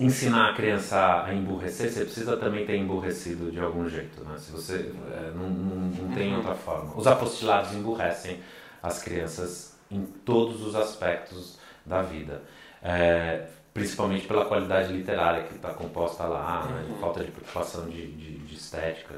ensinar 0.01 0.51
a 0.51 0.55
criança 0.55 1.25
a 1.25 1.35
emburrecer, 1.35 1.91
você 1.91 2.05
precisa 2.05 2.37
também 2.37 2.65
ter 2.65 2.77
emburrecido 2.77 3.53
de 3.53 3.61
algum 3.61 3.89
jeito. 3.89 4.25
Né? 4.25 4.37
Se 4.39 4.51
você 4.51 4.93
é, 5.13 5.31
não, 5.35 5.49
não, 5.49 5.77
não 5.77 6.15
tem 6.15 6.35
outra 6.35 6.55
forma. 6.55 6.97
Os 6.97 7.07
apostilados 7.07 7.73
emburrecem 7.73 8.41
as 8.83 9.03
crianças 9.03 9.77
em 9.91 10.05
todos 10.25 10.67
os 10.67 10.75
aspectos 10.75 11.59
da 11.85 12.03
vida. 12.03 12.43
É, 12.83 13.47
principalmente 13.73 14.27
pela 14.27 14.45
qualidade 14.45 14.93
literária 14.93 15.45
que 15.45 15.55
está 15.55 15.71
composta 15.71 16.25
lá, 16.25 16.67
né, 16.67 16.85
de 16.89 17.01
falta 17.01 17.25
de 17.25 17.31
preocupação 17.31 17.89
de, 17.89 18.07
de, 18.13 18.39
de 18.39 18.55
estética. 18.55 19.15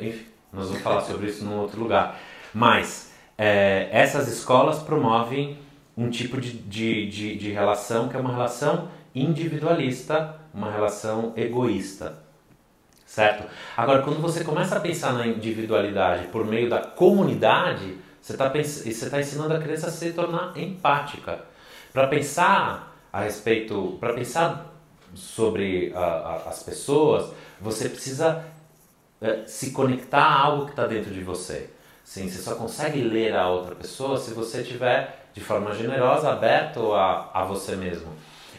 Enfim, 0.00 0.26
nós 0.52 0.68
vamos 0.68 0.82
falar 0.82 1.02
sobre 1.02 1.28
isso 1.28 1.44
num 1.44 1.58
outro 1.58 1.80
lugar. 1.80 2.18
Mas 2.52 3.12
é, 3.36 3.88
essas 3.92 4.28
escolas 4.28 4.78
promovem 4.80 5.58
um 5.96 6.10
tipo 6.10 6.40
de, 6.40 6.52
de, 6.52 7.36
de, 7.36 7.52
relação 7.52 8.08
que 8.08 8.16
é 8.16 8.20
uma 8.20 8.32
relação 8.32 8.88
individualista, 9.14 10.36
uma 10.52 10.70
relação 10.70 11.32
egoísta. 11.36 12.18
Certo? 13.06 13.44
Agora, 13.76 14.02
quando 14.02 14.20
você 14.20 14.42
começa 14.42 14.76
a 14.76 14.80
pensar 14.80 15.12
na 15.12 15.24
individualidade 15.24 16.26
por 16.28 16.44
meio 16.44 16.68
da 16.68 16.80
comunidade, 16.80 17.96
você 18.20 18.32
está 18.32 18.50
tá 18.50 19.20
ensinando 19.20 19.54
a 19.54 19.60
criança 19.60 19.86
a 19.86 19.90
se 19.90 20.12
tornar 20.12 20.56
empática. 20.56 21.44
Para 21.92 22.08
pensar 22.08 22.93
a 23.14 23.20
respeito, 23.20 23.96
para 24.00 24.12
pensar 24.12 24.74
sobre 25.14 25.92
a, 25.94 26.00
a, 26.00 26.34
as 26.48 26.64
pessoas, 26.64 27.30
você 27.60 27.88
precisa 27.88 28.44
é, 29.22 29.44
se 29.46 29.70
conectar 29.70 30.20
a 30.20 30.40
algo 30.40 30.64
que 30.64 30.72
está 30.72 30.84
dentro 30.84 31.14
de 31.14 31.22
você. 31.22 31.70
Sim, 32.02 32.28
você 32.28 32.42
só 32.42 32.56
consegue 32.56 33.00
ler 33.00 33.36
a 33.36 33.48
outra 33.48 33.76
pessoa 33.76 34.18
se 34.18 34.34
você 34.34 34.62
estiver 34.62 35.28
de 35.32 35.40
forma 35.40 35.72
generosa, 35.76 36.28
aberto 36.28 36.92
a, 36.92 37.30
a 37.32 37.44
você 37.44 37.76
mesmo. 37.76 38.08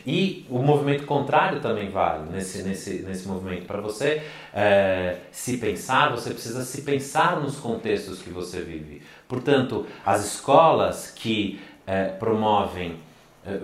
E 0.07 0.45
o 0.49 0.59
movimento 0.59 1.05
contrário 1.05 1.59
também 1.59 1.89
vale 1.89 2.29
nesse, 2.31 2.63
nesse, 2.63 3.01
nesse 3.01 3.27
movimento. 3.27 3.65
Para 3.65 3.81
você 3.81 4.23
é, 4.53 5.17
se 5.33 5.57
pensar, 5.57 6.11
você 6.11 6.29
precisa 6.29 6.63
se 6.63 6.83
pensar 6.83 7.41
nos 7.41 7.57
contextos 7.57 8.21
que 8.21 8.29
você 8.29 8.61
vive. 8.61 9.01
Portanto, 9.27 9.85
as 10.05 10.23
escolas 10.23 11.11
que 11.11 11.59
é, 11.85 12.05
promovem, 12.05 13.03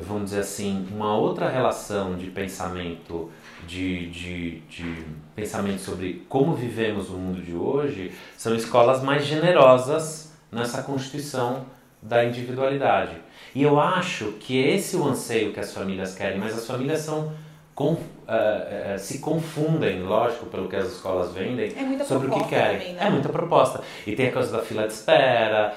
vamos 0.01 0.25
dizer 0.25 0.41
assim, 0.41 0.87
uma 0.91 1.15
outra 1.17 1.49
relação 1.49 2.15
de 2.15 2.27
pensamento, 2.27 3.31
de, 3.67 4.09
de, 4.09 4.59
de 4.61 5.05
pensamento 5.35 5.81
sobre 5.81 6.25
como 6.29 6.53
vivemos 6.53 7.09
o 7.09 7.13
mundo 7.13 7.41
de 7.41 7.53
hoje, 7.53 8.11
são 8.37 8.55
escolas 8.55 9.01
mais 9.01 9.25
generosas 9.25 10.31
nessa 10.51 10.83
constituição 10.83 11.65
da 12.01 12.23
individualidade. 12.23 13.15
E 13.53 13.63
eu 13.63 13.79
acho 13.79 14.33
que 14.33 14.57
esse 14.57 14.95
é 14.95 14.99
o 14.99 15.07
anseio 15.07 15.51
que 15.51 15.59
as 15.59 15.73
famílias 15.73 16.15
querem, 16.15 16.37
mas 16.37 16.57
as 16.57 16.65
famílias 16.65 16.99
são 17.01 17.31
com, 17.73 17.93
uh, 17.93 17.97
uh, 17.97 18.99
se 18.99 19.19
confundem, 19.19 20.01
lógico, 20.03 20.45
pelo 20.47 20.67
que 20.67 20.75
as 20.75 20.87
escolas 20.87 21.33
vendem, 21.33 21.73
É 21.75 22.03
sobre 22.03 22.27
o 22.27 22.31
que 22.31 22.47
querem. 22.47 22.79
Também, 22.79 22.93
né? 22.93 23.07
É 23.07 23.09
muita 23.09 23.29
proposta. 23.29 23.81
E 24.05 24.15
tem 24.15 24.27
a 24.27 24.31
coisa 24.31 24.51
da 24.51 24.63
fila 24.63 24.87
de 24.87 24.93
espera. 24.93 25.73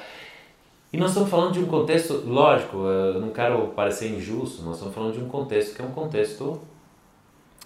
E 0.94 0.96
nós 0.96 1.10
estamos 1.10 1.28
falando 1.28 1.54
de 1.54 1.58
um 1.58 1.66
contexto, 1.66 2.22
lógico, 2.24 2.76
eu 2.86 3.20
não 3.20 3.30
quero 3.30 3.66
parecer 3.74 4.16
injusto, 4.16 4.62
nós 4.62 4.74
estamos 4.76 4.94
falando 4.94 5.14
de 5.14 5.18
um 5.18 5.26
contexto 5.28 5.74
que 5.74 5.82
é 5.82 5.84
um 5.84 5.90
contexto 5.90 6.60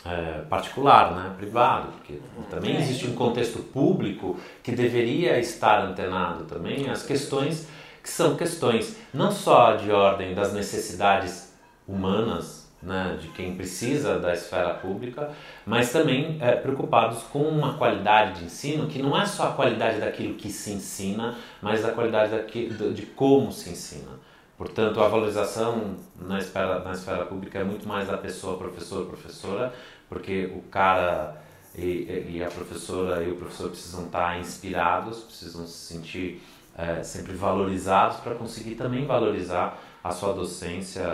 é, 0.03 0.41
particular, 0.49 1.15
né, 1.15 1.35
privado, 1.37 1.93
porque 1.93 2.21
também 2.49 2.75
É. 2.77 2.81
existe 2.81 3.07
um 3.07 3.15
contexto 3.15 3.59
público 3.59 4.39
que 4.63 4.73
deveria 4.73 5.39
estar 5.39 5.85
antenado 5.85 6.45
também 6.45 6.89
às 6.89 7.03
questões 7.03 7.69
que 8.03 8.09
são 8.09 8.35
questões 8.35 8.97
não 9.13 9.31
só 9.31 9.77
de 9.77 9.91
ordem 9.93 10.35
das 10.35 10.55
necessidades 10.55 11.53
humanas, 11.87 12.58
né, 12.83 13.19
de 13.21 13.29
quem 13.29 13.57
precisa 13.57 14.19
da 14.19 14.33
esfera 14.33 14.75
pública, 14.75 15.31
mas 15.67 15.91
também 15.91 16.39
é, 16.41 16.53
preocupados 16.53 17.23
com 17.25 17.43
uma 17.43 17.77
qualidade 17.77 18.39
de 18.39 18.45
ensino 18.47 18.87
que 18.87 19.03
não 19.03 19.21
é 19.21 19.27
só 19.27 19.49
a 19.49 19.53
qualidade 19.53 20.01
daquilo 20.01 20.35
que 20.35 20.51
se 20.51 20.73
ensina, 20.73 21.37
mas 21.61 21.83
da 21.83 21.91
qualidade 21.91 22.31
daqui, 22.31 22.69
de 22.69 23.03
como 23.03 23.51
se 23.51 23.71
ensina. 23.71 24.13
Portanto, 24.57 25.01
a 25.01 25.09
valorização 25.09 25.97
na 26.21 26.39
esfera, 26.39 26.81
na 26.81 26.93
esfera 26.93 27.25
pública 27.25 27.59
é 27.59 27.65
muito 27.65 27.87
mais 27.87 28.09
da 28.09 28.17
pessoa, 28.17 28.59
professor, 28.59 29.07
professora, 29.07 29.73
porque 30.09 30.53
o 30.55 30.63
cara 30.63 31.37
e, 31.77 32.35
e 32.35 32.45
a 32.45 32.51
professora 32.51 33.23
e 33.23 33.31
o 33.31 33.37
professor 33.37 33.71
precisam 33.71 34.07
estar 34.07 34.39
inspirados, 34.39 35.21
precisam 35.21 35.67
se 35.67 35.95
sentir 35.95 36.43
é, 36.77 37.03
sempre 37.03 37.35
valorizados 37.35 38.19
para 38.19 38.35
conseguir 38.35 38.75
também 38.75 39.05
valorizar 39.07 39.81
a 40.09 40.13
sua 40.13 40.33
docência, 40.33 41.05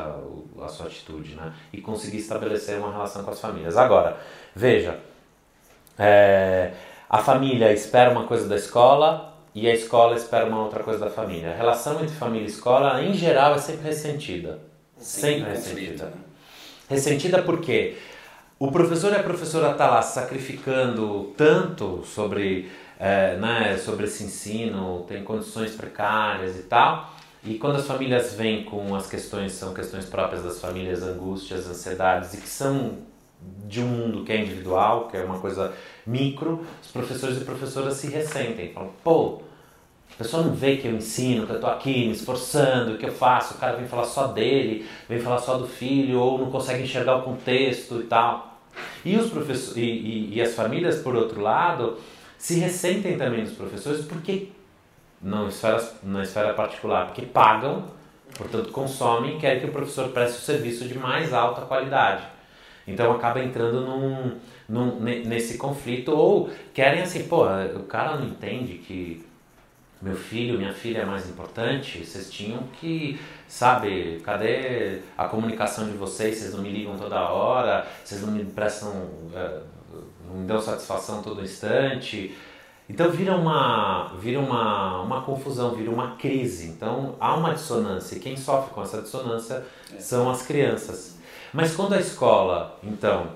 a 0.63 0.69
sua 0.69 0.87
atitude, 0.87 1.35
né? 1.35 1.53
E 1.73 1.81
conseguir 1.81 2.19
estabelecer 2.19 2.79
uma 2.79 2.93
relação 2.93 3.25
com 3.25 3.31
as 3.31 3.41
famílias. 3.41 3.77
Agora, 3.77 4.17
veja, 4.55 5.01
é, 5.99 6.73
a 7.09 7.19
família 7.19 7.73
espera 7.73 8.11
uma 8.11 8.25
coisa 8.25 8.49
da 8.49 8.57
escola 8.57 9.35
e 9.55 9.69
a 9.69 9.75
escola 9.75 10.17
espera 10.17 10.47
uma 10.47 10.63
outra 10.63 10.83
coisa 10.83 11.01
da 11.01 11.11
família. 11.11 11.53
A 11.53 11.57
relação 11.57 12.01
entre 12.03 12.15
família 12.15 12.47
e 12.47 12.51
escola, 12.51 13.03
em 13.03 13.15
geral, 13.15 13.55
é 13.55 13.59
sempre 13.59 13.85
ressentida. 13.85 14.61
Sempre 14.97 15.51
ressentida. 15.51 16.13
Ressentida 16.89 17.43
porque 17.43 17.97
o 18.59 18.71
professor 18.71 19.13
e 19.13 19.17
a 19.17 19.23
professora 19.23 19.73
estão 19.73 19.91
lá 19.91 20.03
sacrificando 20.03 21.35
tanto 21.37 22.05
sobre, 22.05 22.71
eh, 22.99 23.37
né, 23.37 23.77
sobre 23.77 24.07
esse 24.07 24.25
ensino, 24.25 25.05
tem 25.09 25.25
condições 25.25 25.75
precárias 25.75 26.57
e 26.57 26.63
tal, 26.63 27.14
e 27.45 27.59
quando 27.59 27.77
as 27.77 27.87
famílias 27.87 28.35
vêm 28.35 28.65
com 28.65 28.95
as 28.95 29.07
questões, 29.07 29.53
são 29.53 29.75
questões 29.75 30.07
próprias 30.07 30.43
das 30.43 30.61
famílias, 30.61 31.03
angústias, 31.03 31.69
ansiedades, 31.69 32.35
e 32.35 32.39
que 32.39 32.49
são 32.49 32.99
de 33.67 33.81
um 33.81 33.87
mundo 33.87 34.25
que 34.25 34.33
é 34.33 34.41
individual, 34.41 35.09
que 35.09 35.17
é 35.17 35.25
uma 35.25 35.39
coisa 35.39 35.73
micro, 36.07 36.65
os 36.83 36.91
professores 36.91 37.37
e 37.41 37.45
professoras 37.45 37.95
se 37.95 38.07
ressentem, 38.07 38.73
falam, 38.73 38.91
pô, 39.03 39.43
a 40.15 40.17
pessoa 40.17 40.45
não 40.45 40.55
vê 40.55 40.77
que 40.77 40.87
eu 40.87 40.95
ensino, 40.95 41.45
que 41.45 41.53
eu 41.53 41.57
estou 41.57 41.71
aqui 41.71 42.07
me 42.07 42.13
esforçando, 42.13 42.97
que 42.97 43.05
eu 43.05 43.13
faço, 43.13 43.55
o 43.55 43.59
cara 43.59 43.77
vem 43.77 43.87
falar 43.87 44.05
só 44.05 44.29
dele, 44.29 44.87
vem 45.09 45.19
falar 45.19 45.39
só 45.39 45.59
do 45.59 45.67
filho, 45.67 46.21
ou 46.21 46.39
não 46.39 46.51
consegue 46.51 46.85
enxergar 46.85 47.17
o 47.17 47.23
contexto 47.23 48.01
e 48.01 48.05
tal. 48.05 48.61
E, 49.05 49.17
os 49.17 49.29
professores, 49.29 49.77
e, 49.77 49.81
e, 49.81 50.35
e 50.35 50.41
as 50.41 50.55
famílias, 50.55 51.01
por 51.01 51.17
outro 51.17 51.41
lado, 51.41 51.99
se 52.39 52.55
ressentem 52.61 53.19
também 53.19 53.43
dos 53.43 53.55
professores 53.55 54.05
porque, 54.05 54.51
na 55.25 55.49
esfera, 55.49 55.83
na 56.03 56.23
esfera 56.23 56.55
particular, 56.55 57.07
porque 57.07 57.23
pagam, 57.23 57.85
portanto 58.37 58.71
consomem 58.71 59.39
querem 59.39 59.61
que 59.61 59.67
o 59.67 59.73
professor 59.73 60.11
preste 60.11 60.37
o 60.39 60.41
serviço 60.43 60.87
de 60.87 60.97
mais 60.99 61.33
alta 61.33 61.63
qualidade. 61.63 62.23
Então 62.87 63.11
acaba 63.13 63.43
entrando 63.43 63.81
num, 63.81 64.39
num, 64.69 65.01
ne- 65.01 65.25
nesse 65.25 65.57
conflito, 65.57 66.13
ou 66.13 66.51
querem 66.75 67.01
assim, 67.03 67.27
pô, 67.27 67.47
o 67.47 67.83
cara 67.85 68.17
não 68.17 68.27
entende 68.27 68.75
que 68.75 69.25
meu 70.03 70.15
filho, 70.15 70.59
minha 70.59 70.75
filha 70.75 70.99
é 70.99 71.05
mais 71.07 71.27
importante, 71.31 72.05
vocês 72.05 72.31
tinham 72.31 72.65
que, 72.79 73.19
sabe, 73.49 74.21
cadê 74.23 74.99
a 75.17 75.27
comunicação 75.27 75.87
de 75.91 75.97
vocês? 75.97 76.37
Vocês 76.37 76.53
não 76.55 76.61
me 76.63 76.69
ligam 76.71 76.99
toda 76.99 77.19
hora, 77.31 77.87
vocês 78.05 78.21
não 78.21 78.31
me 78.31 78.45
prestam, 78.45 78.93
eh, 79.35 79.61
não 80.29 80.41
me 80.41 80.47
dão 80.47 80.61
satisfação 80.61 81.23
todo 81.23 81.41
instante. 81.43 82.37
Então 82.89 83.11
vira 83.11 83.35
uma, 83.35 84.13
vira 84.19 84.39
uma, 84.39 85.01
uma 85.01 85.23
confusão, 85.23 85.75
vira 85.75 85.91
uma 85.91 86.17
crise. 86.17 86.69
Então 86.69 87.17
há 87.19 87.35
uma 87.35 87.55
dissonância 87.55 88.17
e 88.17 88.21
quem 88.21 88.37
sofre 88.37 88.75
com 88.75 88.83
essa 88.83 89.01
dissonância 89.01 89.65
são 89.99 90.31
as 90.31 90.43
crianças. 90.43 91.19
Mas 91.53 91.75
quando 91.75 91.95
a 91.95 92.01
escola, 92.01 92.79
então, 92.83 93.29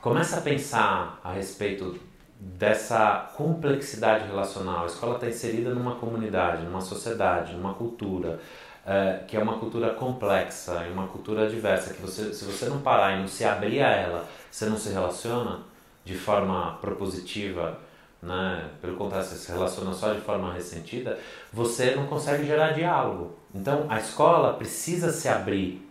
começa 0.00 0.38
a 0.38 0.40
pensar 0.40 1.20
a 1.24 1.32
respeito 1.32 1.98
dessa 2.38 3.30
complexidade 3.36 4.26
relacional. 4.26 4.84
A 4.84 4.86
escola 4.86 5.14
está 5.14 5.26
inserida 5.26 5.74
numa 5.74 5.96
comunidade, 5.96 6.64
numa 6.64 6.80
sociedade, 6.80 7.54
numa 7.54 7.74
cultura, 7.74 8.40
eh, 8.86 9.24
que 9.26 9.36
é 9.36 9.42
uma 9.42 9.58
cultura 9.58 9.90
complexa, 9.94 10.86
e 10.86 10.92
uma 10.92 11.06
cultura 11.06 11.48
diversa, 11.48 11.92
que 11.92 12.00
você, 12.00 12.32
se 12.32 12.44
você 12.44 12.66
não 12.66 12.80
parar 12.80 13.16
e 13.16 13.20
não 13.20 13.28
se 13.28 13.44
abrir 13.44 13.82
a 13.82 13.90
ela, 13.90 14.26
você 14.50 14.66
não 14.66 14.78
se 14.78 14.88
relaciona 14.88 15.60
de 16.04 16.16
forma 16.16 16.78
propositiva, 16.80 17.78
né? 18.22 18.70
pelo 18.80 18.96
contrário, 18.96 19.26
você 19.26 19.36
se 19.36 19.50
relaciona 19.50 19.92
só 19.92 20.12
de 20.12 20.20
forma 20.20 20.52
ressentida, 20.52 21.18
você 21.52 21.94
não 21.94 22.06
consegue 22.06 22.44
gerar 22.44 22.72
diálogo. 22.72 23.36
Então, 23.54 23.86
a 23.88 23.98
escola 23.98 24.54
precisa 24.54 25.10
se 25.10 25.28
abrir 25.28 25.88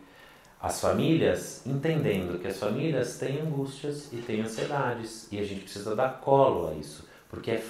as 0.61 0.81
famílias 0.81 1.65
entendendo 1.65 2.39
que 2.39 2.47
as 2.47 2.57
famílias 2.57 3.17
têm 3.17 3.39
angústias 3.39 4.11
e 4.11 4.17
têm 4.17 4.41
ansiedades 4.41 5.27
e 5.31 5.39
a 5.39 5.43
gente 5.43 5.61
precisa 5.61 5.95
dar 5.95 6.19
colo 6.19 6.69
a 6.69 6.73
isso, 6.73 7.07
porque 7.29 7.51
é 7.51 7.63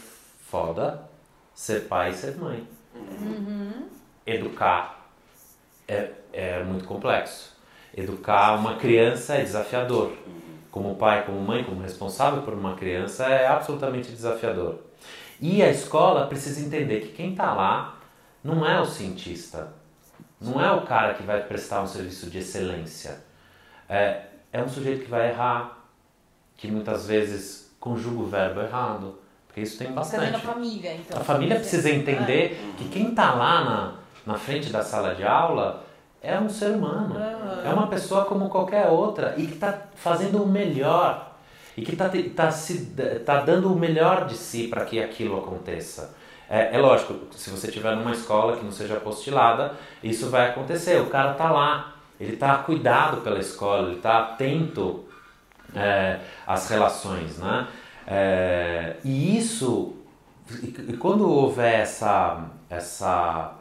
foda 0.50 1.08
ser 1.54 1.88
pai 1.88 2.12
e 2.12 2.14
ser 2.14 2.36
mãe. 2.38 2.68
Uhum. 2.96 3.88
Educar 4.26 5.08
é, 5.88 6.12
é 6.34 6.64
muito 6.64 6.86
complexo. 6.86 7.56
Educar 7.96 8.56
uma 8.56 8.76
criança 8.76 9.36
é 9.36 9.44
desafiador. 9.44 10.14
Como 10.72 10.96
pai, 10.96 11.26
como 11.26 11.40
mãe, 11.42 11.64
como 11.64 11.82
responsável 11.82 12.44
por 12.44 12.54
uma 12.54 12.76
criança 12.76 13.26
é 13.26 13.48
absolutamente 13.48 14.12
desafiador. 14.12 14.80
E 15.42 15.64
a 15.64 15.70
escola 15.70 16.28
precisa 16.28 16.62
entender 16.62 17.02
que 17.02 17.14
quem 17.14 17.32
está 17.32 17.54
lá 17.54 17.98
não 18.44 18.66
é 18.66 18.80
o 18.80 18.86
cientista, 18.86 19.74
não 20.40 20.62
é 20.64 20.72
o 20.72 20.82
cara 20.82 21.14
que 21.14 21.24
vai 21.24 21.42
prestar 21.42 21.82
um 21.82 21.88
serviço 21.88 22.30
de 22.30 22.40
excelência. 22.40 23.24
É, 23.88 24.24
é 24.52 24.62
um 24.62 24.70
sujeito 24.70 25.06
que 25.06 25.10
vai 25.10 25.30
errar, 25.30 25.80
que 26.56 26.70
muitas 26.70 27.08
vezes 27.08 27.74
conjuga 27.80 28.22
o 28.22 28.28
verbo 28.28 28.62
errado. 28.62 29.20
Porque 29.48 29.62
isso 29.62 29.78
tem 29.78 29.92
bastante. 29.92 30.36
a 30.36 30.40
família, 30.40 30.96
então. 30.96 31.20
A 31.20 31.24
família 31.24 31.56
precisa 31.56 31.90
entender 31.90 32.54
é. 32.54 32.78
que 32.78 32.88
quem 32.90 33.10
está 33.10 33.34
lá 33.34 33.64
na, 33.64 34.34
na 34.34 34.38
frente 34.38 34.70
da 34.70 34.84
sala 34.84 35.16
de 35.16 35.24
aula 35.24 35.84
é 36.22 36.40
um 36.40 36.50
ser 36.50 36.72
humano. 36.72 37.16
É 37.64 37.70
uma 37.70 37.88
pessoa 37.88 38.26
como 38.26 38.50
qualquer 38.50 38.88
outra 38.88 39.36
e 39.38 39.48
que 39.48 39.54
está 39.54 39.88
fazendo 39.96 40.44
o 40.44 40.48
melhor. 40.48 41.28
E 41.78 41.82
que 41.82 41.94
está 41.94 42.10
tá, 42.36 42.50
tá 43.26 43.42
dando 43.42 43.72
o 43.72 43.80
melhor 43.80 44.26
de 44.26 44.36
si 44.36 44.68
para 44.68 44.84
que 44.84 45.02
aquilo 45.02 45.38
aconteça. 45.38 46.16
É, 46.50 46.76
é, 46.76 46.78
lógico, 46.80 47.14
se 47.36 47.50
você 47.52 47.68
estiver 47.68 47.96
numa 47.96 48.12
escola 48.12 48.58
que 48.58 48.66
não 48.66 48.72
seja 48.72 48.98
apostilada, 48.98 49.74
isso 50.04 50.30
vai 50.30 50.50
acontecer. 50.50 51.00
O 51.00 51.06
cara 51.06 51.34
está 51.34 51.52
lá, 51.52 51.94
ele 52.20 52.34
está 52.34 52.58
cuidado 52.58 53.22
pela 53.22 53.40
escola, 53.40 53.88
ele 53.88 53.98
está 53.98 54.20
atento 54.20 55.06
é, 55.76 56.20
às 56.48 56.68
relações, 56.68 57.38
né? 57.38 57.68
É, 58.08 58.96
e 59.06 59.38
isso, 59.38 59.94
e 60.64 60.98
quando 60.98 61.30
houver 61.30 61.82
essa, 61.82 62.46
essa, 62.68 63.54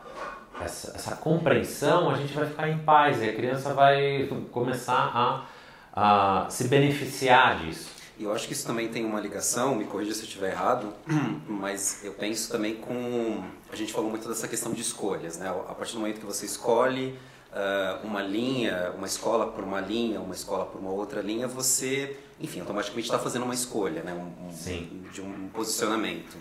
essa, 0.65 0.93
essa, 0.95 1.17
compreensão, 1.17 2.11
a 2.11 2.17
gente 2.17 2.33
vai 2.33 2.47
ficar 2.47 2.69
em 2.69 2.79
paz 2.79 3.23
e 3.23 3.29
a 3.29 3.33
criança 3.33 3.75
vai 3.75 4.29
começar 4.51 5.47
a, 5.95 6.45
a 6.45 6.51
se 6.51 6.69
beneficiar 6.69 7.59
disso. 7.59 7.99
E 8.19 8.25
eu 8.25 8.33
acho 8.33 8.49
que 8.49 8.53
isso 8.53 8.67
também 8.67 8.89
tem 8.89 9.05
uma 9.05 9.21
ligação, 9.21 9.77
me 9.77 9.85
corrija 9.85 10.13
se 10.13 10.21
eu 10.21 10.25
estiver 10.25 10.51
errado, 10.51 10.93
mas 11.47 12.05
eu 12.05 12.13
penso 12.13 12.51
também 12.51 12.75
com. 12.75 13.45
A 13.73 13.77
gente 13.77 13.93
falou 13.93 14.11
muito 14.11 14.29
dessa 14.29 14.49
questão 14.49 14.73
de 14.73 14.83
escolhas, 14.83 15.39
né? 15.39 15.49
A 15.49 15.75
partir 15.75 15.93
do 15.93 16.01
momento 16.01 16.19
que 16.19 16.27
você 16.27 16.45
escolhe 16.45 17.17
uh, 17.53 18.05
uma 18.05 18.21
linha, 18.21 18.93
uma 18.97 19.07
escola 19.07 19.47
por 19.47 19.63
uma 19.63 19.81
linha, 19.81 20.21
uma 20.21 20.35
escola 20.35 20.67
por 20.67 20.81
uma 20.81 20.91
outra 20.91 21.21
linha, 21.21 21.47
você, 21.47 22.17
enfim, 22.41 22.59
automaticamente 22.59 23.07
está 23.07 23.21
fazendo 23.21 23.45
uma 23.45 23.55
escolha, 23.55 24.03
né? 24.03 24.13
Um, 24.15 24.53
Sim. 24.53 25.05
De 25.13 25.21
um 25.21 25.49
posicionamento. 25.49 26.37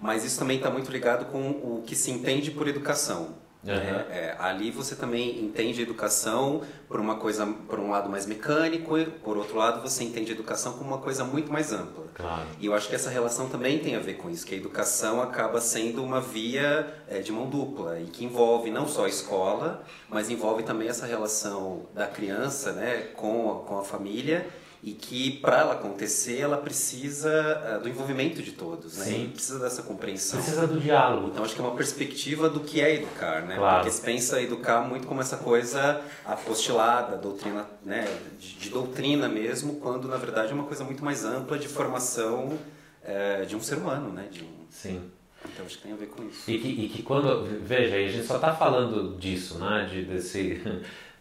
Mas 0.00 0.24
isso 0.24 0.38
também 0.38 0.56
está 0.56 0.70
muito 0.70 0.90
ligado 0.90 1.26
com 1.26 1.50
o 1.50 1.82
que 1.86 1.94
se 1.94 2.10
entende 2.10 2.50
por 2.50 2.66
educação. 2.66 3.34
Uhum. 3.62 3.72
É, 3.72 4.06
é, 4.10 4.36
ali 4.38 4.70
você 4.70 4.96
também 4.96 5.44
entende 5.44 5.82
educação 5.82 6.62
por 6.88 6.98
uma 6.98 7.16
coisa, 7.16 7.46
por 7.46 7.78
um 7.78 7.90
lado 7.90 8.08
mais 8.08 8.24
mecânico, 8.24 8.96
e 8.96 9.04
por 9.04 9.36
outro 9.36 9.56
lado 9.56 9.82
você 9.82 10.02
entende 10.02 10.32
educação 10.32 10.72
como 10.72 10.88
uma 10.90 10.98
coisa 10.98 11.24
muito 11.24 11.52
mais 11.52 11.72
ampla. 11.72 12.04
Claro. 12.14 12.46
E 12.58 12.66
eu 12.66 12.74
acho 12.74 12.88
que 12.88 12.94
essa 12.94 13.10
relação 13.10 13.48
também 13.48 13.78
tem 13.78 13.94
a 13.96 14.00
ver 14.00 14.14
com 14.14 14.30
isso, 14.30 14.46
que 14.46 14.54
a 14.54 14.58
educação 14.58 15.20
acaba 15.20 15.60
sendo 15.60 16.02
uma 16.02 16.20
via 16.20 17.02
é, 17.06 17.18
de 17.18 17.30
mão 17.32 17.48
dupla 17.48 18.00
e 18.00 18.06
que 18.06 18.24
envolve 18.24 18.70
não 18.70 18.88
só 18.88 19.04
a 19.04 19.08
escola, 19.08 19.84
mas 20.08 20.30
envolve 20.30 20.62
também 20.62 20.88
essa 20.88 21.04
relação 21.04 21.86
da 21.94 22.06
criança, 22.06 22.72
né, 22.72 23.08
com 23.14 23.50
a, 23.50 23.68
com 23.68 23.78
a 23.78 23.84
família 23.84 24.46
e 24.82 24.92
que 24.92 25.32
para 25.38 25.58
ela 25.58 25.74
acontecer 25.74 26.38
ela 26.38 26.56
precisa 26.56 27.78
uh, 27.78 27.82
do 27.82 27.88
envolvimento 27.88 28.42
de 28.42 28.52
todos, 28.52 28.96
né? 28.96 29.04
Sim. 29.04 29.30
precisa 29.32 29.58
dessa 29.58 29.82
compreensão. 29.82 30.40
Precisa 30.40 30.66
do 30.66 30.80
diálogo. 30.80 31.28
Então 31.28 31.44
acho 31.44 31.54
que 31.54 31.60
é 31.60 31.64
uma 31.64 31.76
perspectiva 31.76 32.48
do 32.48 32.60
que 32.60 32.80
é 32.80 32.94
educar, 32.94 33.42
né? 33.42 33.56
Claro. 33.56 33.76
Porque 33.76 33.90
se 33.90 34.00
pensa 34.00 34.40
educar 34.40 34.80
muito 34.80 35.06
como 35.06 35.20
essa 35.20 35.36
coisa 35.36 36.00
apostilada, 36.24 37.16
doutrina, 37.16 37.66
né? 37.84 38.06
De, 38.38 38.54
de, 38.54 38.70
doutrina 38.70 39.28
mesmo, 39.28 39.76
quando 39.76 40.08
na 40.08 40.16
verdade 40.16 40.50
é 40.50 40.54
uma 40.54 40.64
coisa 40.64 40.82
muito 40.82 41.04
mais 41.04 41.24
ampla 41.24 41.58
de 41.58 41.68
formação 41.68 42.58
é, 43.04 43.44
de 43.44 43.54
um 43.54 43.60
ser 43.60 43.76
humano, 43.76 44.10
né? 44.10 44.28
De 44.30 44.42
um... 44.42 44.48
Sim. 44.70 45.10
Então 45.44 45.66
acho 45.66 45.76
que 45.76 45.82
tem 45.82 45.92
a 45.92 45.96
ver 45.96 46.06
com 46.06 46.22
isso. 46.26 46.50
E 46.50 46.58
que, 46.58 46.68
e 46.68 46.88
que 46.88 47.02
quando 47.02 47.44
veja, 47.62 47.96
a 47.96 48.08
gente 48.08 48.26
só 48.26 48.36
está 48.36 48.54
falando 48.54 49.18
disso, 49.18 49.58
né? 49.58 49.86
De 49.90 50.04
desse 50.04 50.62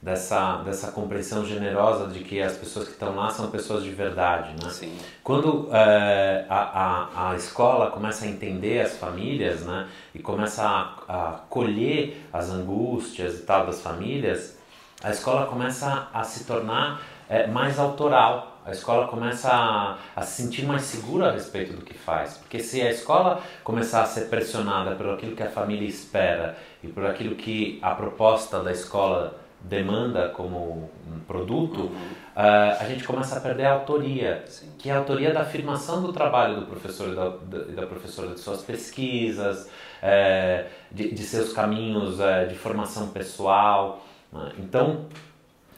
dessa, 0.01 0.57
dessa 0.63 0.91
compreensão 0.91 1.45
generosa 1.45 2.07
de 2.07 2.23
que 2.23 2.41
as 2.41 2.55
pessoas 2.55 2.85
que 2.85 2.93
estão 2.93 3.15
lá 3.15 3.29
são 3.29 3.49
pessoas 3.51 3.83
de 3.83 3.91
verdade, 3.91 4.51
né? 4.63 4.69
Sim. 4.69 4.97
Quando 5.23 5.67
é, 5.73 6.45
a, 6.49 6.55
a, 6.57 7.31
a 7.31 7.35
escola 7.35 7.91
começa 7.91 8.25
a 8.25 8.27
entender 8.27 8.79
as 8.81 8.97
famílias, 8.97 9.61
né? 9.61 9.87
E 10.15 10.19
começa 10.19 10.63
a, 10.63 10.93
a 11.07 11.31
colher 11.49 12.25
as 12.31 12.49
angústias 12.49 13.39
e 13.39 13.41
tal 13.43 13.65
das 13.65 13.81
famílias, 13.81 14.57
a 15.03 15.11
escola 15.11 15.45
começa 15.47 16.07
a 16.13 16.23
se 16.23 16.45
tornar 16.45 17.01
é, 17.27 17.47
mais 17.47 17.77
autoral. 17.77 18.57
A 18.65 18.71
escola 18.71 19.07
começa 19.07 19.49
a, 19.51 19.97
a 20.15 20.21
se 20.21 20.43
sentir 20.43 20.65
mais 20.65 20.83
segura 20.83 21.29
a 21.29 21.31
respeito 21.31 21.73
do 21.73 21.83
que 21.83 21.93
faz. 21.93 22.37
Porque 22.37 22.59
se 22.59 22.81
a 22.81 22.89
escola 22.89 23.41
começar 23.63 24.03
a 24.03 24.05
ser 24.05 24.29
pressionada 24.29 24.95
por 24.95 25.09
aquilo 25.09 25.35
que 25.35 25.43
a 25.43 25.49
família 25.49 25.87
espera 25.87 26.57
e 26.83 26.87
por 26.87 27.05
aquilo 27.05 27.35
que 27.35 27.79
a 27.81 27.95
proposta 27.95 28.61
da 28.61 28.71
escola 28.71 29.39
demanda 29.61 30.29
como 30.29 30.89
um 31.07 31.19
produto, 31.27 31.81
uhum. 31.81 31.87
uh, 31.89 32.77
a 32.79 32.85
gente 32.87 33.03
começa 33.03 33.37
a 33.37 33.41
perder 33.41 33.65
a 33.65 33.73
autoria, 33.73 34.43
Sim. 34.47 34.71
que 34.77 34.89
é 34.89 34.93
a 34.93 34.97
autoria 34.97 35.33
da 35.33 35.41
afirmação 35.41 36.01
do 36.01 36.13
trabalho 36.13 36.61
do 36.61 36.65
professor 36.65 37.09
e 37.09 37.15
da, 37.15 37.29
da, 37.29 37.81
da 37.81 37.87
professora, 37.87 38.33
de 38.33 38.39
suas 38.39 38.61
pesquisas, 38.61 39.69
é, 40.01 40.67
de, 40.91 41.13
de, 41.13 41.23
seus 41.23 41.51
caminhos 41.51 42.19
é, 42.19 42.45
de 42.45 42.55
formação 42.55 43.09
pessoal. 43.09 44.05
Né? 44.31 44.53
Então, 44.59 45.05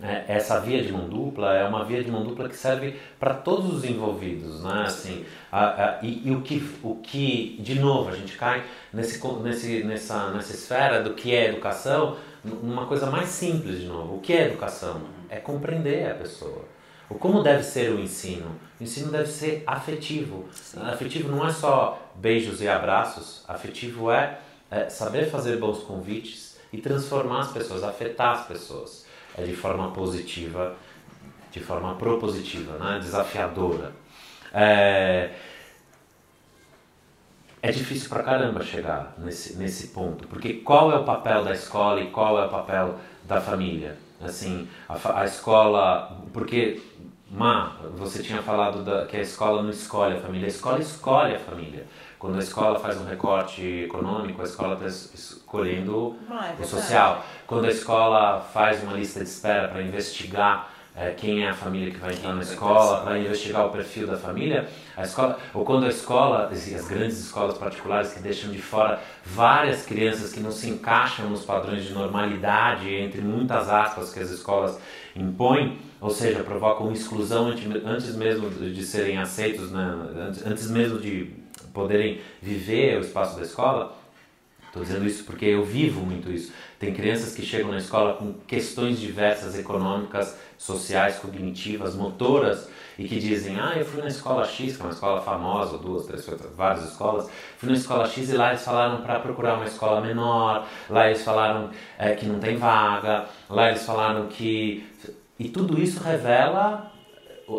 é, 0.02 0.26
essa 0.28 0.60
via 0.60 0.82
de 0.84 0.92
mão 0.92 1.08
dupla 1.08 1.56
é 1.56 1.68
uma 1.68 1.86
via 1.86 2.04
de 2.04 2.10
mão 2.10 2.24
dupla 2.24 2.50
que 2.50 2.56
serve 2.56 3.00
para 3.20 3.36
todos 3.36 3.72
os 3.72 3.84
envolvidos, 3.84 4.64
né? 4.64 4.84
Assim, 4.86 5.24
a, 5.52 5.66
a, 5.66 6.00
e, 6.02 6.28
e, 6.28 6.32
o 6.32 6.42
que, 6.42 6.64
o 6.82 6.96
que, 6.96 7.58
de 7.60 7.80
novo, 7.80 8.10
a 8.10 8.16
gente 8.16 8.36
cai 8.36 8.64
nesse, 8.92 9.22
nesse, 9.44 9.84
nessa, 9.84 10.32
nessa 10.32 10.54
esfera 10.54 11.04
do 11.04 11.14
que 11.14 11.36
é 11.36 11.50
educação, 11.50 12.18
numa 12.44 12.86
coisa 12.86 13.10
mais 13.10 13.30
simples 13.30 13.80
de 13.80 13.88
novo. 13.88 14.16
O 14.16 14.20
que 14.20 14.34
é 14.34 14.48
educação? 14.48 15.02
É 15.30 15.38
compreender 15.38 16.10
a 16.10 16.16
pessoa. 16.16 16.66
O 17.10 17.16
como 17.16 17.44
deve 17.44 17.64
ser 17.64 17.92
o 17.92 18.00
ensino? 18.00 18.56
O 18.80 18.84
ensino 18.84 19.12
deve 19.12 19.28
ser 19.28 19.64
afetivo. 19.68 20.46
Sim. 20.54 20.80
Afetivo 20.82 21.30
não 21.30 21.46
é 21.46 21.52
só 21.52 22.12
beijos 22.16 22.62
e 22.62 22.68
abraços. 22.68 23.44
Afetivo 23.48 24.12
é, 24.12 24.40
é, 24.70 24.90
saber 24.90 25.30
fazer 25.30 25.58
bons 25.58 25.80
convites 25.80 26.58
e 26.72 26.78
transformar 26.78 27.42
as 27.42 27.52
pessoas, 27.52 27.84
afetar 27.84 28.32
as 28.32 28.48
pessoas 28.48 29.06
é 29.38 29.44
de 29.44 29.56
forma 29.56 29.92
positiva, 29.92 30.76
de 31.52 31.60
forma 31.60 31.96
propositiva, 31.96 32.78
né? 32.78 33.00
desafiadora. 33.00 33.94
É, 34.54 35.32
é 37.62 37.72
difícil 37.72 38.10
pra 38.10 38.24
caramba 38.24 38.64
chegar 38.64 39.14
nesse, 39.18 39.58
nesse 39.58 39.88
ponto, 39.90 40.28
porque 40.28 40.54
qual 40.56 40.92
é 40.92 40.96
o 40.96 41.04
papel 41.04 41.44
da 41.44 41.54
escola 41.54 42.02
e 42.02 42.10
qual 42.10 42.40
é 42.40 42.46
o 42.46 42.50
papel 42.50 42.96
da 43.24 43.40
família? 43.40 43.98
Assim, 44.20 44.68
a, 44.88 45.22
a 45.22 45.26
escola, 45.26 46.18
porque 46.34 46.82
Má, 47.34 47.78
você 47.96 48.22
tinha 48.22 48.42
falado 48.42 48.84
da, 48.84 49.06
que 49.06 49.16
a 49.16 49.22
escola 49.22 49.64
não 49.64 49.70
escolhe 49.70 50.18
a 50.18 50.20
família, 50.20 50.48
a 50.48 50.50
escola 50.50 50.80
escolhe 50.80 51.34
a 51.34 51.40
família. 51.40 51.88
Quando 52.20 52.36
a 52.36 52.40
escola 52.40 52.78
faz 52.78 53.00
um 53.00 53.06
recorte 53.06 53.66
econômico, 53.86 54.42
a 54.42 54.44
escola 54.44 54.74
está 54.74 54.86
escolhendo 54.88 56.18
é 56.30 56.62
o 56.62 56.66
social. 56.66 57.26
Quando 57.48 57.66
a 57.66 57.70
escola 57.70 58.42
faz 58.42 58.84
uma 58.84 58.94
lista 58.94 59.22
de 59.22 59.30
espera 59.30 59.70
para 59.70 59.82
investigar 59.82 60.71
quem 61.18 61.44
é 61.44 61.50
a 61.50 61.54
família 61.54 61.92
que 61.92 61.98
vai 61.98 62.14
entrar 62.14 62.34
na 62.34 62.42
escola, 62.42 63.02
para 63.02 63.18
investigar 63.18 63.66
o 63.66 63.70
perfil 63.70 64.08
da 64.08 64.18
família, 64.18 64.68
a 64.96 65.04
escola, 65.04 65.40
ou 65.54 65.64
quando 65.64 65.86
a 65.86 65.90
escola, 65.90 66.50
as 66.52 66.88
grandes 66.88 67.18
escolas 67.20 67.58
particulares 67.58 68.14
que 68.14 68.20
deixam 68.20 68.52
de 68.52 68.62
fora 68.62 69.00
várias 69.26 69.86
crianças 69.86 70.34
que 70.34 70.40
não 70.40 70.52
se 70.52 70.70
encaixam 70.70 71.30
nos 71.30 71.46
padrões 71.46 71.86
de 71.86 71.94
normalidade, 71.94 72.94
entre 72.94 73.22
muitas 73.22 73.70
aspas 73.70 74.14
que 74.14 74.20
as 74.20 74.30
escolas 74.30 74.80
impõem, 75.16 75.80
ou 76.00 76.10
seja, 76.10 76.44
provocam 76.44 76.92
exclusão 76.92 77.48
antes 77.86 78.16
mesmo 78.16 78.50
de 78.50 78.84
serem 78.84 79.18
aceitos, 79.18 79.72
né, 79.72 79.96
antes 80.46 80.70
mesmo 80.70 81.00
de 81.00 81.32
poderem 81.74 82.20
viver 82.42 82.98
o 82.98 83.02
espaço 83.02 83.38
da 83.38 83.44
escola, 83.44 83.96
Estou 84.72 84.84
dizendo 84.84 85.06
isso 85.06 85.26
porque 85.26 85.44
eu 85.44 85.66
vivo 85.66 86.00
muito 86.00 86.32
isso. 86.32 86.54
Tem 86.80 86.94
crianças 86.94 87.36
que 87.36 87.42
chegam 87.42 87.72
na 87.72 87.78
escola 87.78 88.14
com 88.14 88.36
questões 88.48 88.98
diversas, 88.98 89.60
econômicas, 89.60 90.38
sociais, 90.58 91.18
cognitivas, 91.18 91.94
motoras, 91.94 92.70
e 92.98 93.06
que 93.06 93.20
dizem: 93.20 93.60
Ah, 93.60 93.74
eu 93.76 93.84
fui 93.84 94.02
na 94.02 94.08
escola 94.08 94.46
X, 94.46 94.78
que 94.78 94.82
é 94.82 94.86
uma 94.86 94.94
escola 94.94 95.22
famosa, 95.22 95.78
duas, 95.78 96.06
três, 96.06 96.26
várias 96.56 96.86
escolas. 96.86 97.30
Fui 97.58 97.68
na 97.68 97.76
escola 97.76 98.08
X 98.08 98.30
e 98.30 98.38
lá 98.38 98.52
eles 98.52 98.64
falaram 98.64 99.02
para 99.02 99.20
procurar 99.20 99.56
uma 99.56 99.66
escola 99.66 100.00
menor, 100.00 100.66
lá 100.90 101.08
eles 101.08 101.22
falaram 101.22 101.70
é, 102.00 102.16
que 102.16 102.26
não 102.26 102.40
tem 102.40 102.56
vaga, 102.56 103.26
lá 103.50 103.68
eles 103.68 103.86
falaram 103.86 104.28
que. 104.28 104.88
E 105.38 105.50
tudo 105.50 105.82
isso 105.82 106.02
revela 106.02 106.94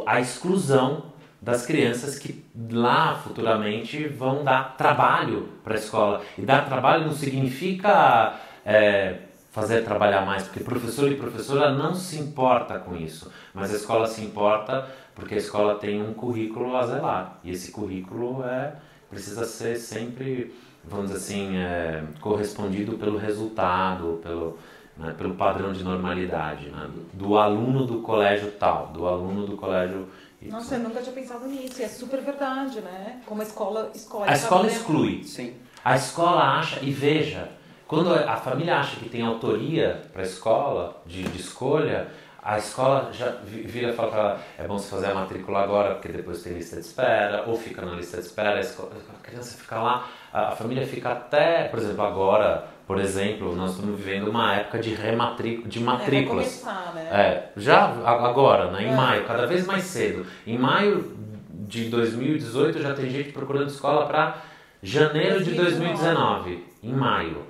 a 0.07 0.19
exclusão 0.19 1.12
das 1.43 1.67
crianças 1.67 2.17
que 2.21 2.45
lá 2.71 3.17
futuramente 3.17 4.07
vão 4.07 4.45
dar 4.45 4.77
trabalho 4.77 5.49
para 5.65 5.75
a 5.75 5.77
escola. 5.77 6.23
E 6.39 6.43
dar 6.43 6.65
trabalho 6.65 7.05
não 7.05 7.13
significa 7.13 8.39
é, 8.65 9.19
fazer 9.51 9.83
trabalhar 9.83 10.25
mais, 10.25 10.45
porque 10.45 10.61
professor 10.61 11.11
e 11.11 11.17
professora 11.17 11.73
não 11.73 11.97
se 11.97 12.17
importa 12.21 12.79
com 12.79 12.97
isso, 12.97 13.31
mas 13.53 13.73
a 13.73 13.77
escola 13.77 14.07
se 14.07 14.23
importa 14.23 14.89
porque 15.17 15.35
a 15.35 15.39
escola 15.39 15.75
tem 15.75 16.01
um 16.01 16.15
currículo 16.15 16.77
a 16.77 16.87
zelar 16.87 17.39
e 17.43 17.51
esse 17.51 17.73
currículo 17.73 18.45
é 18.45 18.75
precisa 19.11 19.45
ser 19.45 19.77
sempre, 19.77 20.55
vamos 20.85 21.11
dizer 21.11 21.19
assim, 21.19 21.57
é, 21.57 22.05
correspondido 22.21 22.97
pelo 22.97 23.19
resultado, 23.19 24.21
pelo 24.23 24.57
né, 24.97 25.15
pelo 25.17 25.35
padrão 25.35 25.73
de 25.73 25.83
normalidade 25.83 26.69
né, 26.69 26.89
do, 27.15 27.37
aluno 27.39 27.87
do 27.87 28.01
colégio 28.01 28.51
tal, 28.53 28.89
do 28.89 29.07
aluno 29.07 29.47
do 29.47 29.57
colégio 29.57 30.07
nossa, 30.51 30.77
eu 30.77 30.81
nunca 30.81 31.01
tinha 31.01 31.15
pensado 31.15 31.47
nisso. 31.47 31.81
E 31.81 31.85
é 31.85 31.89
super 31.89 32.21
verdade, 32.21 32.81
né? 32.81 33.21
Como 33.27 33.41
a 33.41 33.45
escola 33.45 33.91
escolhe. 33.95 34.31
A 34.31 34.35
escola 34.35 34.67
exclui. 34.67 35.25
Sim. 35.25 35.55
A 35.85 35.97
escola 35.97 36.59
acha, 36.59 36.79
e 36.81 36.93
veja, 36.93 37.49
quando 37.87 38.15
a 38.15 38.37
família 38.37 38.79
acha 38.79 38.97
que 38.97 39.09
tem 39.09 39.23
autoria 39.23 40.03
para 40.13 40.23
a 40.23 40.25
escola, 40.25 41.03
de, 41.05 41.25
de 41.25 41.41
escolha, 41.41 42.09
a 42.43 42.59
escola 42.59 43.13
já 43.13 43.31
vira 43.45 43.91
e 43.91 43.93
fala 43.93 44.11
para 44.11 44.21
ela, 44.21 44.41
é 44.59 44.67
bom 44.67 44.79
você 44.79 44.89
fazer 44.89 45.07
a 45.11 45.15
matrícula 45.15 45.63
agora, 45.63 45.95
porque 45.95 46.09
depois 46.09 46.43
tem 46.43 46.55
lista 46.55 46.77
de 46.77 46.83
espera, 46.83 47.45
ou 47.47 47.57
fica 47.57 47.83
na 47.83 47.95
lista 47.95 48.17
de 48.17 48.27
espera, 48.27 48.57
a, 48.57 48.61
escola, 48.61 48.91
a 49.15 49.23
criança 49.25 49.57
fica 49.57 49.81
lá, 49.81 50.09
a, 50.33 50.49
a 50.49 50.51
família 50.53 50.87
fica 50.87 51.13
até, 51.13 51.69
por 51.69 51.79
exemplo, 51.79 52.03
agora, 52.03 52.67
por 52.93 53.01
exemplo, 53.01 53.57
nós 53.57 53.71
estamos 53.71 53.99
vivendo 53.99 54.29
uma 54.29 54.55
época 54.55 54.79
de 54.79 54.93
rematrícula, 54.93 55.67
de 55.67 55.81
matrículas. 55.81 56.63
É, 56.63 56.95
né? 56.95 57.09
é, 57.11 57.51
já 57.57 57.87
agora, 58.05 58.71
né, 58.71 58.83
em 58.83 58.93
é. 58.93 58.95
maio, 58.95 59.25
cada 59.25 59.47
vez 59.47 59.65
mais 59.65 59.85
cedo. 59.85 60.27
Em 60.47 60.59
maio 60.59 61.17
de 61.49 61.89
2018 61.89 62.83
já 62.83 62.93
tem 62.93 63.09
gente 63.09 63.33
procurando 63.33 63.69
escola 63.69 64.05
para 64.05 64.43
janeiro 64.83 65.43
de 65.43 65.53
2019, 65.53 66.67
em 66.83 66.93
maio. 66.93 67.47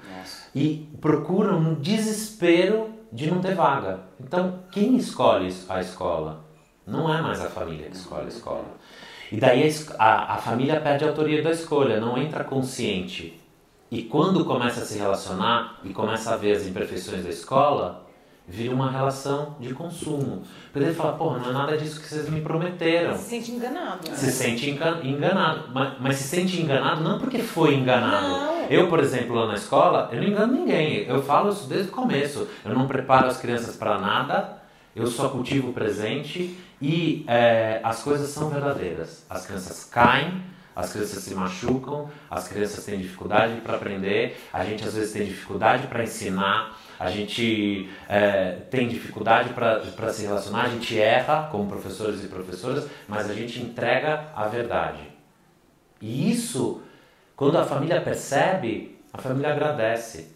E 0.55 0.89
procuram 1.01 1.59
um 1.59 1.75
desespero 1.75 2.91
de 3.11 3.29
não 3.29 3.41
ter 3.41 3.57
vaga. 3.57 3.99
Então, 4.21 4.61
quem 4.71 4.97
escolhe 4.97 5.53
a 5.69 5.81
escola? 5.81 6.45
Não 6.87 7.13
é 7.13 7.21
mais 7.21 7.41
a 7.41 7.51
família 7.51 7.89
que 7.89 7.97
escolhe 7.97 8.27
a 8.27 8.29
escola. 8.29 8.77
E 9.33 9.41
daí 9.41 9.69
a, 9.99 10.35
a, 10.35 10.37
família 10.37 10.81
perde 10.81 11.05
a 11.05 11.09
autoria 11.09 11.43
da 11.43 11.51
escolha, 11.51 11.99
não 11.99 12.17
entra 12.17 12.45
consciente 12.45 13.42
e 13.93 14.05
quando 14.05 14.43
começa 14.47 14.81
a 14.81 14.85
se 14.87 14.97
relacionar 14.97 15.79
e 15.85 15.91
começa 15.91 16.33
a 16.33 16.37
ver 16.39 16.57
as 16.57 16.67
imperfeições 16.67 17.25
da 17.25 17.29
escola, 17.29 18.07
vira 18.49 18.75
uma 18.75 18.91
relação 18.91 19.55
de 19.61 19.75
consumo. 19.75 20.45
Porque 20.73 20.87
ele 20.87 20.95
fala, 20.95 21.13
porra, 21.13 21.41
não 21.41 21.51
é 21.51 21.53
nada 21.53 21.77
disso 21.77 22.01
que 22.01 22.09
vocês 22.09 22.27
me 22.31 22.41
prometeram. 22.41 23.15
Se 23.15 23.29
sente 23.29 23.53
enganado. 23.53 24.09
Né? 24.09 24.17
Se 24.17 24.33
sente 24.33 24.71
enganado. 24.71 25.65
Mas, 25.75 25.93
mas, 26.01 26.17
se 26.17 26.25
sente 26.25 26.59
enganado 26.59 27.03
não 27.03 27.19
porque 27.19 27.41
foi 27.41 27.75
enganado. 27.75 28.29
Não. 28.29 28.67
Eu, 28.71 28.89
por 28.89 28.99
exemplo, 28.99 29.37
lá 29.37 29.49
na 29.49 29.57
escola, 29.57 30.09
eu 30.11 30.23
não 30.23 30.29
engano 30.29 30.55
ninguém. 30.55 31.05
Eu 31.07 31.23
falo 31.23 31.51
isso 31.51 31.69
desde 31.69 31.91
o 31.91 31.93
começo. 31.93 32.49
Eu 32.65 32.75
não 32.75 32.87
preparo 32.87 33.27
as 33.27 33.37
crianças 33.37 33.77
para 33.77 33.99
nada. 33.99 34.57
Eu 34.97 35.07
só 35.07 35.29
cultivo 35.29 35.69
o 35.69 35.73
presente 35.75 36.59
e 36.81 37.27
é, 37.29 37.79
as 37.85 38.03
coisas 38.03 38.31
são 38.31 38.49
verdadeiras. 38.49 39.27
As 39.29 39.45
crianças 39.45 39.85
caem, 39.85 40.43
as 40.75 40.93
crianças 40.93 41.23
se 41.23 41.35
machucam, 41.35 42.11
as 42.31 42.49
crianças 42.49 42.85
têm 42.85 42.99
dificuldade 42.99 43.61
para 43.61 43.77
aprender, 43.77 44.41
a 44.53 44.65
gente 44.65 44.85
às 44.85 44.95
vezes 44.95 45.13
tem 45.13 45.25
dificuldade 45.25 45.87
para 45.87 46.03
ensinar, 46.03 46.79
a 46.99 47.11
gente 47.11 47.91
é, 48.09 48.59
tem 48.71 48.89
dificuldade 48.89 49.51
para 49.51 50.13
se 50.13 50.23
relacionar, 50.23 50.63
a 50.65 50.69
gente 50.69 50.99
erra 50.99 51.49
como 51.51 51.69
professores 51.69 52.25
e 52.25 52.29
professoras, 52.29 52.87
mas 53.09 53.29
a 53.29 53.35
gente 53.35 53.61
entrega 53.61 54.29
a 54.35 54.47
verdade. 54.47 55.01
E 56.01 56.31
isso, 56.31 56.83
quando 57.37 57.59
a 57.59 57.65
família 57.65 58.01
percebe, 58.01 58.99
a 59.13 59.19
família 59.19 59.53
agradece. 59.53 60.35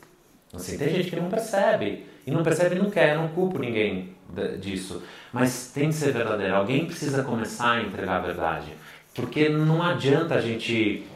Assim, 0.52 0.76
tem 0.76 0.88
gente 0.88 1.10
que 1.10 1.16
não 1.16 1.28
percebe, 1.28 2.06
e 2.26 2.30
não 2.30 2.42
percebe 2.42 2.76
e 2.76 2.78
não 2.78 2.90
quer, 2.90 3.16
não 3.16 3.28
culpo 3.28 3.58
ninguém 3.58 4.16
disso, 4.60 5.02
mas 5.32 5.70
tem 5.72 5.88
que 5.88 5.94
ser 5.94 6.12
verdadeiro. 6.12 6.54
Alguém 6.54 6.86
precisa 6.86 7.22
começar 7.22 7.72
a 7.72 7.82
entregar 7.82 8.16
a 8.16 8.20
verdade. 8.20 8.74
Porque 9.16 9.48
não 9.48 9.82
adianta 9.82 10.34
a 10.34 10.40
gente 10.40 11.06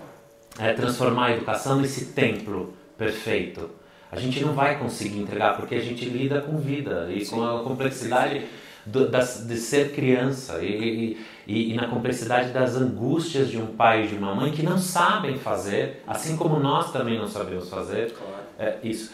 é, 0.59 0.73
transformar 0.73 1.27
a 1.27 1.33
educação 1.33 1.77
nesse 1.77 2.07
templo 2.07 2.75
perfeito. 2.97 3.71
A 4.11 4.19
gente 4.19 4.41
não 4.41 4.55
vai 4.55 4.79
conseguir 4.79 5.19
entregar 5.19 5.57
porque 5.57 5.75
a 5.75 5.81
gente 5.81 6.05
lida 6.07 6.41
com 6.41 6.57
vida 6.57 7.09
e 7.11 7.25
com 7.27 7.45
a 7.45 7.63
complexidade 7.63 8.47
do, 8.85 9.09
das, 9.09 9.47
de 9.47 9.57
ser 9.57 9.93
criança 9.93 10.59
e, 10.63 11.17
e, 11.47 11.73
e, 11.73 11.75
na 11.75 11.87
complexidade 11.87 12.51
das 12.51 12.75
angústias 12.75 13.49
de 13.49 13.59
um 13.59 13.67
pai 13.67 14.05
e 14.05 14.09
de 14.09 14.17
uma 14.17 14.35
mãe 14.35 14.51
que 14.51 14.63
não 14.63 14.79
sabem 14.79 15.39
fazer, 15.39 16.03
assim 16.07 16.37
como 16.37 16.59
nós 16.59 16.91
também 16.91 17.19
não 17.19 17.29
sabemos 17.29 17.69
fazer. 17.69 18.15
É, 18.59 18.79
isso. 18.83 19.13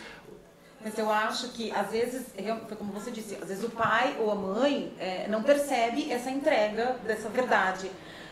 Mas 0.83 0.97
eu 0.99 1.11
acho 1.11 1.49
que, 1.49 1.73
às 1.73 1.91
vezes, 1.91 2.27
foi 2.69 2.77
como 2.77 2.93
você 2.93 3.11
disse, 3.11 3.37
às 3.43 3.49
vezes 3.49 3.65
o 3.65 3.71
pai 3.71 4.17
ou 4.21 4.31
a 4.31 4.37
mãe 4.37 4.93
é, 5.01 5.27
não 5.29 5.43
percebe 5.43 6.11
essa 6.13 6.31
entrega 6.31 6.97
dessa 7.05 7.29
verdade. 7.29 7.91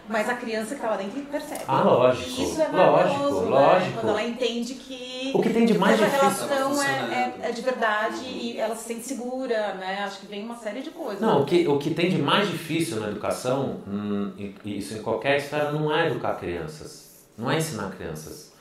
Mas 0.09 0.29
a 0.29 0.35
criança 0.35 0.69
que 0.69 0.75
está 0.75 0.91
lá 0.91 0.97
dentro 0.97 1.21
percebe. 1.23 1.63
Ah, 1.67 1.83
lógico. 1.83 2.43
Isso 2.43 2.61
é 2.61 2.69
lógico, 2.69 3.41
né? 3.41 3.49
lógico. 3.49 3.93
Quando 4.01 4.09
ela 4.11 4.23
entende 4.23 4.75
que. 4.75 5.33
O 5.35 5.41
que 5.41 5.51
tem 5.51 5.65
de 5.65 5.79
mais 5.79 5.99
difícil. 5.99 6.19
relação 6.19 6.83
é, 6.83 6.87
é, 6.87 7.49
é, 7.49 7.53
de 7.53 7.63
verdade 7.63 8.25
e 8.25 8.59
ela 8.59 8.77
se 8.77 8.85
sente 8.85 9.07
segura, 9.07 9.75
né? 9.75 10.01
Acho 10.05 10.21
que 10.21 10.27
vem 10.27 10.45
uma 10.45 10.57
série 10.57 10.83
de 10.83 10.91
coisas. 10.91 11.21
Não, 11.21 11.43
o 11.43 11.47
que, 11.47 11.67
o 11.67 11.79
que 11.79 11.91
tem 11.95 12.11
de 12.11 12.19
mais 12.19 12.51
difícil 12.51 13.01
na 13.01 13.09
educação, 13.09 13.81
hum, 13.89 14.33
isso 14.65 14.95
em 14.95 15.03
qualquer 15.03 15.39
esfera, 15.39 15.73
não 15.73 15.95
é 15.95 16.09
educar 16.09 16.35
crianças. 16.35 17.25
Não 17.39 17.51
é 17.51 17.57
ensinar 17.57 17.91
crianças. 17.91 18.53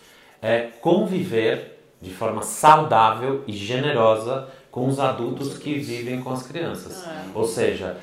É 0.42 0.70
conviver 0.82 1.74
de 2.02 2.12
forma 2.14 2.42
saudável 2.42 3.44
e 3.48 3.54
generosa 3.54 4.48
com 4.72 4.88
os 4.88 5.00
adultos 5.00 5.58
que 5.58 5.78
vivem 5.78 6.22
com 6.22 6.32
as 6.32 6.44
crianças. 6.44 7.06
É. 7.06 7.26
Ou 7.36 7.46
seja, 7.46 7.98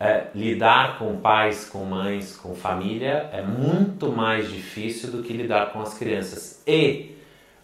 é, 0.00 0.28
lidar 0.34 0.98
com 0.98 1.18
pais, 1.18 1.68
com 1.68 1.84
mães, 1.84 2.34
com 2.34 2.54
família 2.54 3.28
é 3.34 3.42
muito 3.42 4.10
mais 4.10 4.50
difícil 4.50 5.10
do 5.10 5.22
que 5.22 5.34
lidar 5.34 5.74
com 5.74 5.82
as 5.82 5.92
crianças. 5.92 6.62
E 6.66 7.16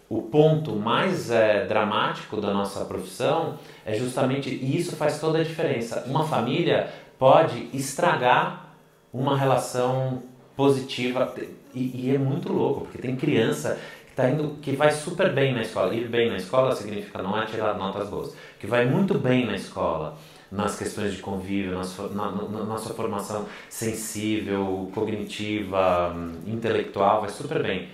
o 0.07 0.21
ponto 0.21 0.75
mais 0.75 1.31
é, 1.31 1.65
dramático 1.65 2.39
da 2.39 2.53
nossa 2.53 2.85
profissão 2.85 3.57
é 3.83 3.95
justamente 3.95 4.49
e 4.49 4.77
isso 4.77 4.95
faz 4.95 5.19
toda 5.19 5.39
a 5.39 5.43
diferença. 5.43 6.03
Uma 6.05 6.27
família 6.27 6.93
pode 7.17 7.69
estragar 7.73 8.67
uma 9.11 9.35
relação 9.35 10.21
positiva 10.55 11.33
e, 11.73 12.07
e 12.07 12.15
é 12.15 12.19
muito 12.19 12.53
louco 12.53 12.81
porque 12.81 12.99
tem 12.99 13.15
criança 13.15 13.79
que 14.07 14.13
tá 14.13 14.29
indo 14.29 14.57
que 14.61 14.73
vai 14.73 14.91
super 14.91 15.33
bem 15.33 15.55
na 15.55 15.63
escola. 15.63 15.91
Ir 15.95 16.07
bem 16.07 16.29
na 16.29 16.37
escola 16.37 16.75
significa 16.75 17.19
não 17.23 17.35
é 17.41 17.47
tirar 17.47 17.73
notas 17.73 18.07
boas, 18.07 18.35
que 18.59 18.67
vai 18.67 18.85
muito 18.85 19.17
bem 19.17 19.47
na 19.47 19.55
escola 19.55 20.15
nas 20.51 20.77
questões 20.77 21.13
de 21.13 21.21
convívio, 21.21 21.73
na, 21.73 21.83
na, 22.09 22.31
na 22.31 22.63
nossa 22.63 22.93
formação 22.93 23.45
sensível, 23.69 24.89
cognitiva, 24.93 26.15
intelectual, 26.45 27.21
vai 27.21 27.29
super 27.29 27.61
bem. 27.61 27.89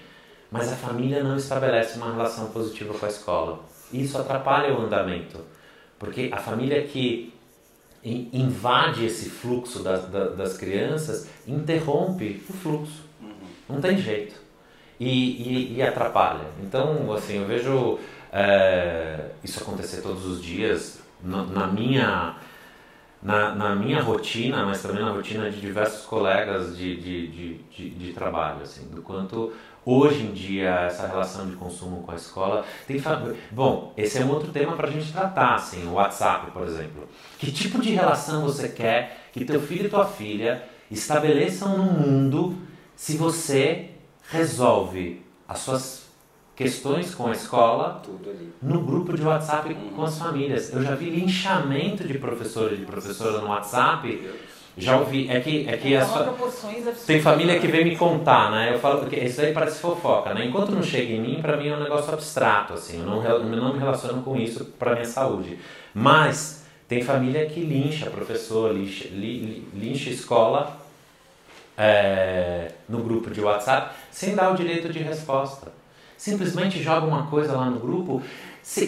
Mas 0.51 0.71
a 0.71 0.75
família 0.75 1.23
não 1.23 1.35
estabelece 1.35 1.97
uma 1.97 2.11
relação 2.11 2.47
positiva 2.51 2.93
com 2.93 3.05
a 3.05 3.09
escola. 3.09 3.59
Isso 3.91 4.17
atrapalha 4.17 4.73
o 4.73 4.81
andamento. 4.81 5.39
Porque 5.97 6.29
a 6.31 6.37
família 6.37 6.83
que 6.83 7.33
invade 8.03 9.05
esse 9.05 9.29
fluxo 9.29 9.81
das, 9.81 10.05
das 10.09 10.57
crianças 10.57 11.27
interrompe 11.47 12.43
o 12.49 12.53
fluxo. 12.53 13.03
Não 13.67 13.79
tem 13.79 13.97
jeito. 13.97 14.35
E, 14.99 15.09
e, 15.09 15.77
e 15.77 15.81
atrapalha. 15.81 16.45
Então, 16.61 17.11
assim, 17.13 17.37
eu 17.37 17.45
vejo 17.45 17.97
é, 18.31 19.29
isso 19.43 19.61
acontecer 19.61 20.01
todos 20.01 20.25
os 20.25 20.43
dias 20.43 20.99
na, 21.23 21.67
minha 21.67 22.35
na, 23.21 23.55
na, 23.55 23.75
minha 23.75 24.01
rotina, 24.01 24.65
mas 24.65 24.81
também 24.81 25.01
na 25.01 25.11
rotina 25.11 25.49
de 25.49 25.61
diversos 25.61 26.05
colegas 26.05 26.77
de, 26.77 26.97
de, 26.97 27.27
de, 27.27 27.57
de, 27.71 27.89
de 27.91 28.13
trabalho, 28.13 28.61
assim, 28.63 28.85
do 28.89 29.01
quanto 29.01 29.53
hoje 29.85 30.23
em 30.23 30.31
dia 30.31 30.69
essa 30.81 31.07
relação 31.07 31.49
de 31.49 31.55
consumo 31.55 32.03
com 32.03 32.11
a 32.11 32.15
escola 32.15 32.65
tem 32.87 33.01
bom 33.51 33.93
esse 33.97 34.17
é 34.17 34.23
um 34.23 34.29
outro 34.29 34.49
tema 34.51 34.77
para 34.77 34.87
a 34.87 34.91
gente 34.91 35.11
tratar 35.11 35.55
assim 35.55 35.85
o 35.87 35.93
WhatsApp 35.93 36.51
por 36.51 36.63
exemplo. 36.67 37.07
Que 37.37 37.51
tipo 37.51 37.81
de 37.81 37.91
relação 37.91 38.43
você 38.43 38.69
quer 38.69 39.27
que 39.31 39.43
teu 39.43 39.61
filho 39.61 39.87
e 39.87 39.89
tua 39.89 40.05
filha 40.05 40.63
estabeleçam 40.89 41.77
no 41.77 41.83
mundo 41.83 42.57
se 42.95 43.17
você 43.17 43.89
resolve 44.29 45.25
as 45.47 45.59
suas 45.59 46.02
questões 46.55 47.15
com 47.15 47.27
a 47.27 47.31
escola 47.31 47.99
Tudo 48.03 48.29
ali. 48.29 48.53
no 48.61 48.81
grupo 48.81 49.13
de 49.17 49.23
WhatsApp 49.23 49.73
com 49.95 50.03
as 50.03 50.17
famílias. 50.17 50.71
Eu 50.73 50.83
já 50.83 50.93
vi 50.95 51.09
linchamento 51.09 52.07
de 52.07 52.17
professor 52.17 52.71
e 52.71 52.77
de 52.77 52.85
professora 52.85 53.39
no 53.39 53.47
WhatsApp. 53.47 54.29
Já 54.75 54.97
ouvi. 54.97 55.29
É 55.29 55.39
que, 55.39 55.67
é 55.69 55.77
que 55.77 55.95
as 55.95 56.09
fa- 56.11 56.21
absurdas. 56.21 57.03
tem 57.05 57.21
família 57.21 57.59
que 57.59 57.67
vem 57.67 57.83
me 57.85 57.95
contar, 57.95 58.49
né? 58.49 58.73
Eu 58.73 58.79
falo 58.79 59.05
que 59.07 59.15
isso 59.15 59.39
aí 59.41 59.53
parece 59.53 59.79
fofoca, 59.79 60.33
né? 60.33 60.45
Enquanto 60.45 60.71
não 60.71 60.81
chega 60.81 61.13
em 61.13 61.21
mim, 61.21 61.39
pra 61.41 61.55
mim 61.57 61.67
é 61.69 61.75
um 61.75 61.79
negócio 61.83 62.11
abstrato, 62.11 62.73
assim. 62.73 62.99
Eu 62.99 63.05
não, 63.05 63.23
eu 63.23 63.43
não 63.43 63.73
me 63.73 63.77
relaciono 63.79 64.23
com 64.23 64.35
isso 64.35 64.65
pra 64.79 64.93
minha 64.93 65.05
saúde. 65.05 65.59
Mas 65.93 66.65
tem 66.87 67.03
família 67.03 67.45
que 67.45 67.59
lincha 67.59 68.09
professor, 68.09 68.73
lincha, 68.73 69.07
li- 69.09 69.39
li- 69.39 69.67
lincha 69.75 70.09
escola 70.09 70.75
é, 71.77 72.71
no 72.87 72.99
grupo 72.99 73.29
de 73.29 73.41
WhatsApp 73.41 73.95
sem 74.11 74.35
dar 74.35 74.51
o 74.51 74.55
direito 74.55 74.89
de 74.91 74.99
resposta. 74.99 75.71
Simplesmente 76.23 76.81
joga 76.81 77.05
uma 77.05 77.27
coisa 77.27 77.51
lá 77.51 77.69
no 77.69 77.81
grupo 77.81 78.21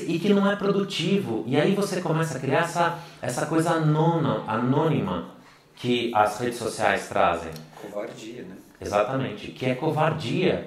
e 0.07 0.17
que 0.19 0.33
não 0.33 0.49
é 0.49 0.55
produtivo. 0.55 1.43
E 1.45 1.57
aí 1.57 1.75
você 1.75 1.99
começa 1.99 2.37
a 2.37 2.39
criar 2.39 2.61
essa, 2.61 2.97
essa 3.21 3.45
coisa 3.45 3.71
anona, 3.71 4.41
anônima 4.47 5.31
que 5.75 6.13
as 6.15 6.39
redes 6.39 6.57
sociais 6.57 7.09
trazem. 7.09 7.51
Covardia, 7.81 8.43
né? 8.43 8.55
Exatamente, 8.79 9.47
que 9.51 9.65
é 9.65 9.75
covardia. 9.75 10.65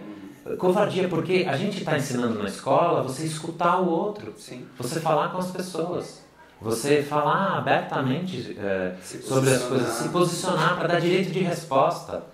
Covardia 0.58 1.08
porque 1.08 1.46
a 1.48 1.56
gente 1.56 1.78
está 1.78 1.96
ensinando 1.96 2.38
na 2.38 2.50
escola 2.50 3.02
você 3.02 3.24
escutar 3.24 3.80
o 3.80 3.88
outro, 3.88 4.34
Sim. 4.36 4.66
você 4.76 5.00
falar 5.00 5.30
com 5.30 5.38
as 5.38 5.50
pessoas, 5.50 6.22
você 6.60 7.02
falar 7.02 7.56
abertamente 7.56 8.54
Se 9.00 9.22
sobre 9.22 9.54
as 9.54 9.62
coisas, 9.62 9.88
se 9.88 10.10
posicionar 10.10 10.76
para 10.76 10.88
dar 10.88 11.00
direito 11.00 11.30
de 11.30 11.40
resposta. 11.40 12.24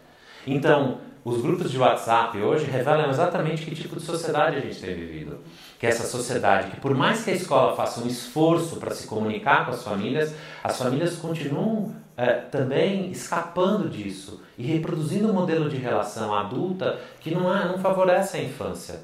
Então, 0.44 0.98
os 1.24 1.40
grupos 1.40 1.70
de 1.70 1.78
WhatsApp 1.78 2.38
hoje 2.38 2.66
revelam 2.66 3.08
exatamente 3.08 3.64
que 3.64 3.74
tipo 3.74 3.96
de 3.96 4.02
sociedade 4.02 4.56
a 4.56 4.60
gente 4.60 4.78
tem 4.80 4.94
vivido. 4.94 5.38
Que 5.78 5.86
é 5.86 5.90
essa 5.90 6.06
sociedade 6.06 6.70
que, 6.70 6.80
por 6.80 6.94
mais 6.94 7.24
que 7.24 7.30
a 7.30 7.34
escola 7.34 7.74
faça 7.74 8.00
um 8.00 8.06
esforço 8.06 8.76
para 8.76 8.94
se 8.94 9.06
comunicar 9.06 9.64
com 9.64 9.72
as 9.72 9.82
famílias, 9.82 10.34
as 10.62 10.76
famílias 10.78 11.16
continuam 11.16 11.94
eh, 12.16 12.34
também 12.50 13.10
escapando 13.10 13.88
disso 13.88 14.42
e 14.56 14.64
reproduzindo 14.64 15.28
um 15.28 15.32
modelo 15.32 15.68
de 15.68 15.76
relação 15.76 16.34
adulta 16.34 17.00
que 17.20 17.34
não, 17.34 17.54
é, 17.54 17.66
não 17.66 17.78
favorece 17.78 18.36
a 18.36 18.42
infância. 18.42 19.00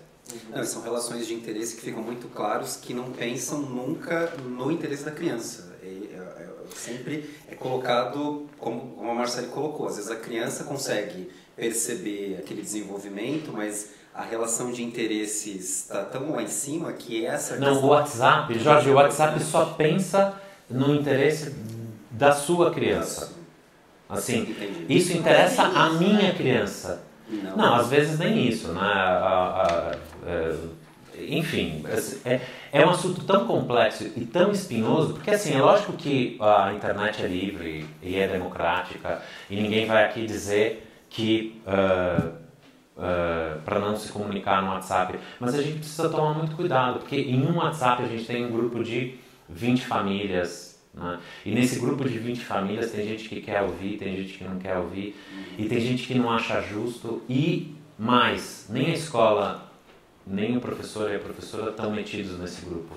Não, 0.55 0.63
são 0.65 0.83
relações 0.83 1.27
de 1.27 1.35
interesse 1.35 1.77
que 1.77 1.83
ficam 1.83 2.03
muito 2.03 2.29
claros, 2.29 2.77
que 2.77 2.95
não 2.95 3.11
pensam 3.11 3.61
nunca 3.63 4.33
no 4.45 4.71
interesse 4.71 5.05
da 5.05 5.11
criança. 5.11 5.77
É, 5.83 5.87
é- 5.87 6.43
é- 6.43 6.51
sempre 6.75 7.29
é 7.49 7.55
colocado, 7.57 8.47
como, 8.59 8.93
como 8.95 9.11
a 9.11 9.15
Marcele 9.15 9.49
colocou, 9.49 9.89
às 9.89 9.97
vezes 9.97 10.11
a 10.11 10.17
criança 10.17 10.63
consegue 10.65 11.29
perceber 11.61 12.39
aquele 12.41 12.63
desenvolvimento, 12.63 13.53
mas 13.53 13.93
a 14.15 14.23
relação 14.23 14.73
de 14.73 14.83
interesses 14.83 15.83
está 15.85 16.03
tão 16.05 16.33
lá 16.33 16.43
em 16.43 16.49
cima 16.49 16.93
que 16.95 17.25
essa 17.25 17.57
Não, 17.57 17.83
o 17.85 17.87
WhatsApp, 17.89 18.59
Jorge, 18.59 18.91
o 18.91 18.95
WhatsApp 18.95 19.41
só 19.43 19.67
pensa 19.67 20.35
no 20.69 20.95
interesse 20.95 21.55
da 22.11 22.33
sua 22.33 22.71
criança. 22.73 23.33
Assim, 24.09 24.41
Entendi. 24.41 24.87
isso 24.89 25.17
interessa 25.17 25.63
a 25.63 25.91
minha 25.91 26.33
criança. 26.35 27.03
Não, 27.57 27.75
às 27.77 27.89
vezes 27.89 28.19
nem 28.19 28.49
isso, 28.49 28.69
né? 28.73 28.81
A- 28.81 29.93
a- 29.95 30.29
é, 30.29 30.55
enfim, 31.29 31.85
é, 32.25 32.41
é 32.73 32.85
um 32.85 32.91
assunto 32.91 33.23
tão 33.25 33.47
complexo 33.47 34.05
e 34.17 34.25
tão 34.25 34.51
espinhoso, 34.51 35.13
porque 35.15 35.31
assim, 35.31 35.55
é 35.55 35.61
lógico 35.61 35.93
que 35.93 36.37
a 36.41 36.73
internet 36.75 37.23
é 37.23 37.29
livre 37.29 37.87
e 38.03 38.17
é 38.17 38.27
democrática 38.27 39.23
e 39.49 39.55
ninguém 39.55 39.87
vai 39.87 40.05
aqui 40.05 40.27
dizer 40.27 40.90
que 41.11 41.61
para 43.65 43.79
não 43.79 43.97
se 43.97 44.11
comunicar 44.13 44.63
no 44.63 44.69
WhatsApp, 44.69 45.19
mas 45.39 45.55
a 45.55 45.63
gente 45.63 45.79
precisa 45.79 46.09
tomar 46.09 46.35
muito 46.35 46.57
cuidado, 46.57 47.01
porque 47.01 47.17
em 47.17 47.45
um 47.45 47.57
WhatsApp 47.57 48.03
a 48.03 48.07
gente 48.07 48.25
tem 48.25 48.47
um 48.47 48.51
grupo 48.51 48.83
de 48.83 49.17
20 49.49 49.85
famílias, 49.87 50.81
né? 50.95 51.19
e 51.45 51.51
nesse 51.51 51.79
grupo 51.81 52.09
de 52.09 52.19
20 52.19 52.45
famílias 52.45 52.91
tem 52.93 53.07
gente 53.07 53.29
que 53.29 53.41
quer 53.41 53.63
ouvir, 53.63 53.97
tem 53.99 54.17
gente 54.17 54.39
que 54.39 54.45
não 54.45 54.59
quer 54.59 54.77
ouvir, 54.79 55.17
e 55.59 55.67
tem 55.67 55.81
gente 55.81 56.07
que 56.07 56.15
não 56.15 56.31
acha 56.31 56.61
justo, 56.63 57.23
e 57.29 57.75
mais, 57.99 58.67
nem 58.69 58.87
a 58.87 58.95
escola, 58.95 59.71
nem 60.27 60.57
o 60.57 60.61
professor 60.61 61.11
e 61.11 61.17
a 61.17 61.19
professora 61.19 61.71
estão 61.71 61.91
metidos 61.91 62.39
nesse 62.39 62.65
grupo. 62.65 62.97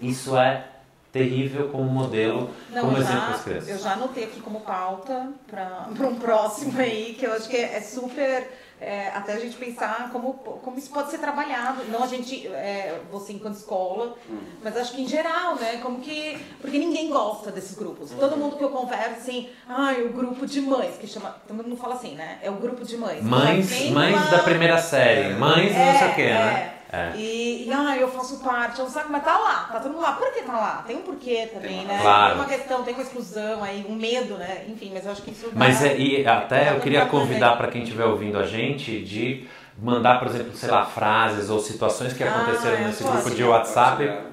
Isso 0.00 0.36
é 0.36 0.68
terrível 1.16 1.68
como 1.68 1.84
modelo, 1.84 2.50
Não, 2.70 2.82
como 2.82 2.96
eu 2.96 3.02
exemplo 3.02 3.20
já, 3.20 3.28
às 3.30 3.42
crianças. 3.42 3.68
eu 3.68 3.78
já 3.78 3.92
anotei 3.94 4.24
aqui 4.24 4.40
como 4.40 4.60
pauta 4.60 5.28
para 5.50 5.88
um 6.06 6.16
próximo 6.16 6.78
aí, 6.80 7.16
que 7.18 7.26
eu 7.26 7.32
acho 7.32 7.48
que 7.48 7.56
é, 7.56 7.76
é 7.76 7.80
super. 7.80 8.46
é, 8.78 9.08
até 9.14 9.32
a 9.32 9.38
gente 9.40 9.56
pensar 9.56 10.10
como, 10.12 10.34
como 10.34 10.76
isso 10.76 10.90
pode 10.90 11.10
ser 11.10 11.16
trabalhado. 11.18 11.82
Não 11.90 12.04
a 12.04 12.06
gente, 12.06 12.46
é, 12.48 13.00
você 13.10 13.32
enquanto 13.32 13.54
escola, 13.54 14.14
mas 14.62 14.76
acho 14.76 14.92
que 14.92 15.00
em 15.00 15.08
geral, 15.08 15.56
né? 15.56 15.78
Como 15.82 15.98
que. 16.00 16.36
Porque 16.60 16.78
ninguém 16.78 17.08
gosta 17.08 17.50
desses 17.50 17.74
grupos. 17.74 18.10
Todo 18.10 18.36
mundo 18.36 18.56
que 18.56 18.62
eu 18.64 18.68
converso, 18.68 19.12
assim, 19.20 19.48
ai, 19.66 20.02
o 20.02 20.10
grupo 20.12 20.44
de 20.46 20.60
mães, 20.60 20.96
que 20.98 21.06
chama. 21.06 21.34
Todo 21.48 21.62
mundo 21.64 21.76
fala 21.78 21.94
assim, 21.94 22.14
né? 22.16 22.38
É 22.42 22.50
o 22.50 22.56
grupo 22.56 22.84
de 22.84 22.98
mães. 22.98 23.22
Mães, 23.24 23.90
mães 23.90 24.14
uma- 24.14 24.26
da 24.30 24.38
primeira 24.40 24.76
série, 24.76 25.32
mães 25.34 25.74
não 25.74 25.98
sei 25.98 26.08
o 26.10 26.14
que, 26.14 26.24
né? 26.24 26.72
É. 26.92 27.16
E, 27.16 27.68
ah, 27.72 27.96
eu 27.96 28.08
faço 28.08 28.38
parte, 28.38 28.80
é 28.80 28.84
um 28.84 28.88
saco, 28.88 29.10
mas 29.10 29.24
tá 29.24 29.36
lá, 29.38 29.68
tá 29.72 29.80
todo 29.80 29.92
mundo 29.92 30.02
lá. 30.02 30.12
Por 30.12 30.32
que 30.32 30.42
tá 30.42 30.52
lá? 30.52 30.84
Tem 30.86 30.96
um 30.96 31.02
porquê 31.02 31.48
também, 31.52 31.84
né? 31.84 31.98
Claro. 32.00 32.34
Tem 32.34 32.42
uma 32.42 32.48
questão, 32.48 32.82
tem 32.84 32.94
uma 32.94 33.02
exclusão 33.02 33.62
aí, 33.64 33.84
um 33.88 33.94
medo, 33.94 34.34
né? 34.34 34.64
Enfim, 34.68 34.90
mas 34.94 35.04
eu 35.04 35.12
acho 35.12 35.22
que 35.22 35.30
isso. 35.32 35.46
dá- 35.46 35.52
Mas 35.54 35.84
é, 35.84 35.96
e 35.98 36.26
até 36.26 36.72
eu 36.72 36.80
queria 36.80 37.06
convidar 37.06 37.56
para 37.56 37.68
quem 37.68 37.82
estiver 37.82 38.04
ouvindo 38.04 38.38
a 38.38 38.44
gente 38.46 39.02
de 39.02 39.46
mandar, 39.80 40.18
por 40.18 40.28
exemplo, 40.28 40.54
sei 40.56 40.70
lá, 40.70 40.84
frases 40.86 41.50
ou 41.50 41.58
situações 41.60 42.12
que 42.12 42.22
Ah, 42.22 42.30
aconteceram 42.34 42.76
é, 42.78 42.84
nesse 42.86 43.02
pode. 43.02 43.16
grupo 43.16 43.30
de 43.34 43.44
WhatsApp 43.44 43.96
Compartilhar. 44.06 44.32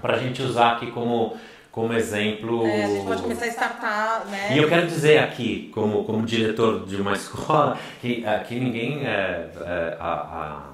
para 0.00 0.14
a 0.14 0.18
gente 0.18 0.42
usar 0.42 0.72
aqui 0.72 0.90
como, 0.92 1.36
como 1.72 1.92
exemplo. 1.94 2.64
É, 2.66 2.84
a 2.84 2.86
gente 2.88 3.06
pode 3.06 3.22
começar 3.22 3.44
a 3.46 3.48
startar, 3.48 4.24
né? 4.26 4.50
E 4.54 4.58
eu 4.58 4.68
quero 4.68 4.86
dizer 4.86 5.18
aqui, 5.18 5.70
como, 5.74 6.04
como 6.04 6.24
diretor 6.24 6.84
de 6.86 6.96
uma 6.96 7.12
escola, 7.16 7.76
que 8.00 8.24
aqui 8.26 8.60
ninguém 8.60 9.04
é, 9.04 9.48
é, 9.60 9.96
a, 9.98 10.12
a- 10.12 10.73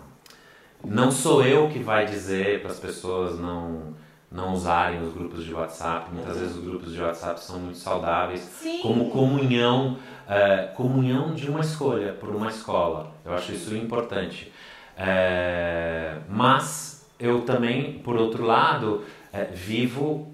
não 0.84 1.10
sou 1.10 1.44
eu 1.44 1.68
que 1.68 1.78
vai 1.78 2.06
dizer 2.06 2.62
para 2.62 2.70
as 2.70 2.78
pessoas 2.78 3.38
não 3.38 3.98
não 4.30 4.54
usarem 4.54 5.02
os 5.02 5.12
grupos 5.12 5.44
de 5.44 5.52
WhatsApp. 5.52 6.14
Muitas 6.14 6.38
vezes 6.38 6.56
os 6.56 6.62
grupos 6.62 6.92
de 6.92 7.02
WhatsApp 7.02 7.40
são 7.42 7.58
muito 7.58 7.78
saudáveis 7.78 8.40
Sim. 8.40 8.78
como 8.80 9.10
comunhão, 9.10 9.96
é, 10.28 10.68
comunhão 10.76 11.34
de 11.34 11.50
uma 11.50 11.58
escolha 11.58 12.12
por 12.12 12.28
uma 12.28 12.48
escola. 12.48 13.12
Eu 13.24 13.34
acho 13.34 13.50
isso 13.50 13.74
importante. 13.74 14.52
É, 14.96 16.18
mas 16.28 17.10
eu 17.18 17.40
também, 17.40 17.98
por 17.98 18.14
outro 18.14 18.44
lado, 18.44 19.02
é, 19.32 19.46
vivo 19.46 20.28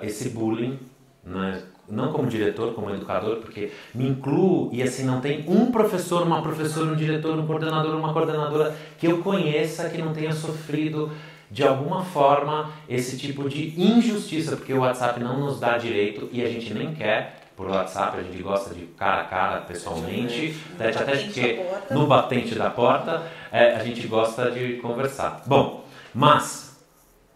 esse 0.00 0.28
bullying, 0.28 0.78
né? 1.24 1.62
Não 1.88 2.12
como 2.12 2.28
diretor, 2.28 2.72
como 2.74 2.90
educador, 2.90 3.36
porque 3.36 3.70
me 3.94 4.08
incluo 4.08 4.70
e 4.72 4.82
assim 4.82 5.04
não 5.04 5.20
tem 5.20 5.44
um 5.48 5.70
professor, 5.70 6.22
uma 6.22 6.42
professora, 6.42 6.86
um 6.86 6.96
diretor, 6.96 7.38
um 7.38 7.46
coordenador, 7.46 7.94
uma 7.96 8.12
coordenadora 8.12 8.74
que 8.98 9.06
eu 9.06 9.18
conheça 9.18 9.88
que 9.90 9.98
não 9.98 10.12
tenha 10.12 10.32
sofrido 10.32 11.10
de 11.50 11.62
alguma 11.62 12.04
forma 12.04 12.70
esse 12.88 13.16
tipo 13.16 13.48
de 13.48 13.80
injustiça, 13.80 14.56
porque 14.56 14.72
o 14.72 14.80
WhatsApp 14.80 15.20
não 15.20 15.38
nos 15.38 15.60
dá 15.60 15.78
direito 15.78 16.28
e 16.32 16.42
a 16.42 16.48
gente 16.48 16.72
nem 16.74 16.94
quer 16.94 17.44
por 17.56 17.68
WhatsApp, 17.68 18.18
a 18.18 18.22
gente 18.22 18.42
gosta 18.42 18.74
de 18.74 18.86
cara 18.86 19.22
a 19.22 19.24
cara, 19.24 19.60
pessoalmente, 19.60 20.56
tete 20.76 20.98
a 20.98 21.04
tete, 21.04 21.26
Batente 21.26 21.32
porque 21.32 21.94
no 21.94 22.06
batente 22.06 22.54
da 22.56 22.70
porta 22.70 23.22
é, 23.52 23.76
a 23.76 23.84
gente 23.84 24.06
gosta 24.08 24.50
de 24.50 24.74
conversar. 24.78 25.42
Bom, 25.46 25.84
mas 26.12 26.84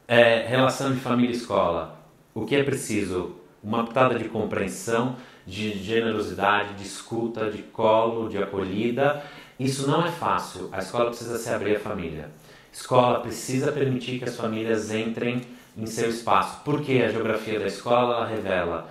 é, 0.09 0.47
relação 0.49 0.93
de 0.93 0.99
família 0.99 1.33
e 1.33 1.37
escola, 1.37 2.01
o 2.35 2.45
que 2.45 2.57
é 2.57 2.65
preciso? 2.65 3.37
Uma 3.63 3.87
pitada 3.87 4.19
de 4.19 4.29
compreensão, 4.29 5.17
de 5.47 5.79
generosidade, 5.79 6.75
de 6.75 6.85
escuta, 6.85 7.51
de 7.51 7.63
colo, 7.63 8.29
de 8.29 8.39
acolhida. 8.39 9.23
Isso 9.59 9.89
não 9.89 10.07
é 10.07 10.11
fácil. 10.11 10.69
A 10.71 10.79
escola 10.79 11.07
precisa 11.07 11.39
se 11.39 11.49
abrir 11.49 11.77
à 11.77 11.81
família. 11.81 12.31
A 12.71 12.77
escola 12.77 13.21
precisa 13.21 13.73
permitir 13.73 14.19
que 14.19 14.25
as 14.25 14.37
famílias 14.37 14.93
entrem 14.93 15.43
em 15.77 15.87
seu 15.87 16.09
espaço. 16.09 16.61
Porque 16.65 17.03
a 17.05 17.09
geografia 17.09 17.59
da 17.59 17.67
escola 17.67 18.17
ela 18.17 18.27
revela 18.27 18.91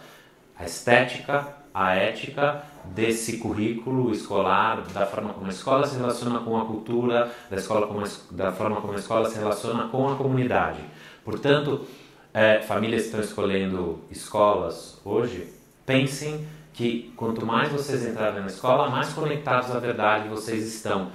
a 0.58 0.66
estética, 0.66 1.48
a 1.74 1.94
ética 1.94 2.64
desse 2.86 3.38
currículo 3.38 4.12
escolar, 4.12 4.82
da 4.94 5.06
forma 5.06 5.34
como 5.34 5.46
a 5.46 5.50
escola 5.50 5.86
se 5.86 5.98
relaciona 5.98 6.40
com 6.40 6.60
a 6.60 6.66
cultura, 6.66 7.32
da, 7.50 7.58
escola 7.58 7.86
como 7.86 8.04
a, 8.04 8.08
da 8.32 8.52
forma 8.52 8.82
como 8.82 8.94
a 8.94 8.98
escola 8.98 9.30
se 9.30 9.38
relaciona 9.38 9.88
com 9.90 10.10
a 10.10 10.16
comunidade. 10.16 10.80
Portanto, 11.24 11.86
é, 12.34 12.62
famílias 12.62 13.04
que 13.04 13.08
estão 13.08 13.22
escolhendo 13.22 14.00
escolas 14.12 15.00
hoje, 15.04 15.52
pensem 15.86 16.46
que 16.74 17.12
quanto 17.16 17.46
mais 17.46 17.72
vocês 17.72 18.06
entrarem 18.06 18.42
na 18.42 18.48
escola, 18.48 18.90
mais 18.90 19.12
conectados 19.14 19.72
à 19.72 19.80
verdade 19.80 20.30
vocês 20.30 20.66
estão. 20.68 21.10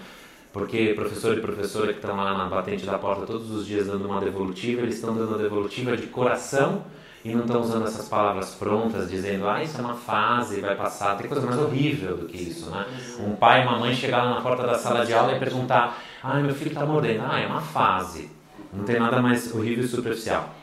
Porque 0.52 0.92
professor 0.94 1.36
e 1.38 1.40
professora 1.40 1.92
que 1.92 1.98
estão 1.98 2.16
lá 2.16 2.36
na 2.36 2.46
batente 2.46 2.84
da 2.84 2.98
porta 2.98 3.24
todos 3.24 3.50
os 3.50 3.66
dias 3.66 3.86
dando 3.86 4.06
uma 4.06 4.20
devolutiva, 4.20 4.82
eles 4.82 4.96
estão 4.96 5.14
dando 5.14 5.36
a 5.36 5.38
devolutiva 5.38 5.96
de 5.96 6.08
coração 6.08 6.84
e 7.24 7.32
não 7.32 7.42
estão 7.42 7.60
usando 7.60 7.86
essas 7.86 8.08
palavras 8.08 8.54
prontas, 8.56 9.08
dizendo, 9.08 9.48
ah, 9.48 9.62
isso 9.62 9.78
é 9.78 9.80
uma 9.80 9.94
fase, 9.94 10.60
vai 10.60 10.74
passar. 10.74 11.16
Tem 11.16 11.28
coisa 11.28 11.46
mais 11.46 11.58
horrível 11.58 12.16
do 12.16 12.26
que 12.26 12.36
isso, 12.36 12.68
né? 12.68 12.84
Um 13.20 13.36
pai 13.36 13.62
e 13.62 13.66
uma 13.66 13.78
mãe 13.78 13.94
chegar 13.94 14.24
lá 14.24 14.34
na 14.34 14.40
porta 14.40 14.66
da 14.66 14.74
sala 14.76 15.06
de 15.06 15.14
aula 15.14 15.36
e 15.36 15.38
perguntar, 15.38 15.96
Ai, 16.22 16.40
meu 16.42 16.54
filho 16.54 16.68
está 16.68 16.86
mordendo. 16.86 17.24
Ah, 17.28 17.40
é 17.40 17.46
uma 17.46 17.60
fase. 17.60 18.30
Não 18.72 18.84
tem 18.84 18.98
nada 18.98 19.20
mais 19.20 19.52
horrível 19.52 19.84
e 19.84 19.88
superficial. 19.88 20.54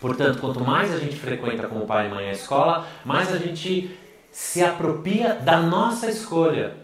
Portanto, 0.00 0.38
quanto 0.40 0.60
mais 0.60 0.92
a 0.92 0.98
gente 0.98 1.16
frequenta 1.16 1.66
como 1.68 1.86
pai 1.86 2.06
e 2.06 2.10
mãe 2.10 2.28
a 2.28 2.32
escola, 2.32 2.86
mais 3.04 3.32
a 3.32 3.38
gente 3.38 3.96
se 4.30 4.62
apropria 4.62 5.34
da 5.34 5.58
nossa 5.60 6.10
escolha. 6.10 6.74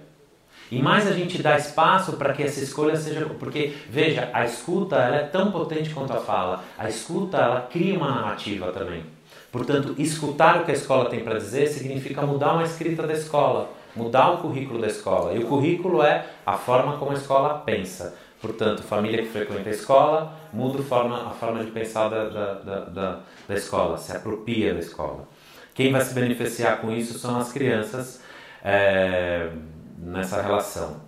E 0.71 0.81
mais 0.81 1.07
a 1.07 1.13
gente 1.13 1.43
dá 1.43 1.55
espaço 1.55 2.15
para 2.15 2.33
que 2.33 2.43
essa 2.43 2.65
escolha 2.65 2.97
seja. 2.97 3.27
Porque, 3.39 3.75
veja, 3.91 4.31
a 4.33 4.47
escuta 4.47 4.97
ela 4.97 5.17
é 5.17 5.25
tão 5.25 5.53
potente 5.53 5.91
quanto 5.91 6.15
a 6.15 6.21
fala. 6.21 6.65
A 6.79 6.89
escuta 6.89 7.37
ela 7.37 7.61
cria 7.71 7.95
uma 7.95 8.09
narrativa 8.09 8.73
também. 8.73 9.05
Portanto, 9.51 9.95
escutar 9.99 10.63
o 10.63 10.65
que 10.65 10.71
a 10.71 10.75
escola 10.75 11.11
tem 11.11 11.21
para 11.21 11.39
dizer 11.39 11.67
significa 11.67 12.23
mudar 12.23 12.55
uma 12.55 12.63
escrita 12.63 13.07
da 13.07 13.13
escola, 13.13 13.69
mudar 13.95 14.31
o 14.31 14.39
currículo 14.39 14.81
da 14.81 14.87
escola. 14.87 15.35
E 15.35 15.45
o 15.45 15.47
currículo 15.47 16.03
é 16.03 16.25
a 16.47 16.55
forma 16.55 16.97
como 16.97 17.11
a 17.11 17.15
escola 17.15 17.59
pensa. 17.59 18.17
Portanto, 18.43 18.83
família 18.83 19.23
que 19.23 19.29
frequenta 19.29 19.71
a 19.71 19.73
escola 19.73 20.37
muda 20.53 20.81
a 20.81 20.83
forma, 20.83 21.29
a 21.29 21.31
forma 21.31 21.65
de 21.65 21.71
pensar 21.71 22.09
da, 22.09 22.29
da, 22.29 22.55
da, 22.55 23.21
da, 23.49 23.55
escola, 23.55 23.97
se 23.97 24.11
apropria 24.11 24.75
da 24.75 24.81
escola. 24.81 25.29
Quem 25.73 25.93
vai 25.93 26.01
se 26.01 26.13
beneficiar 26.13 26.81
com 26.81 26.91
isso 26.91 27.17
são 27.21 27.39
as 27.39 27.53
crianças 27.53 28.21
é, 28.65 29.49
nessa 29.97 30.43
relação. 30.43 31.01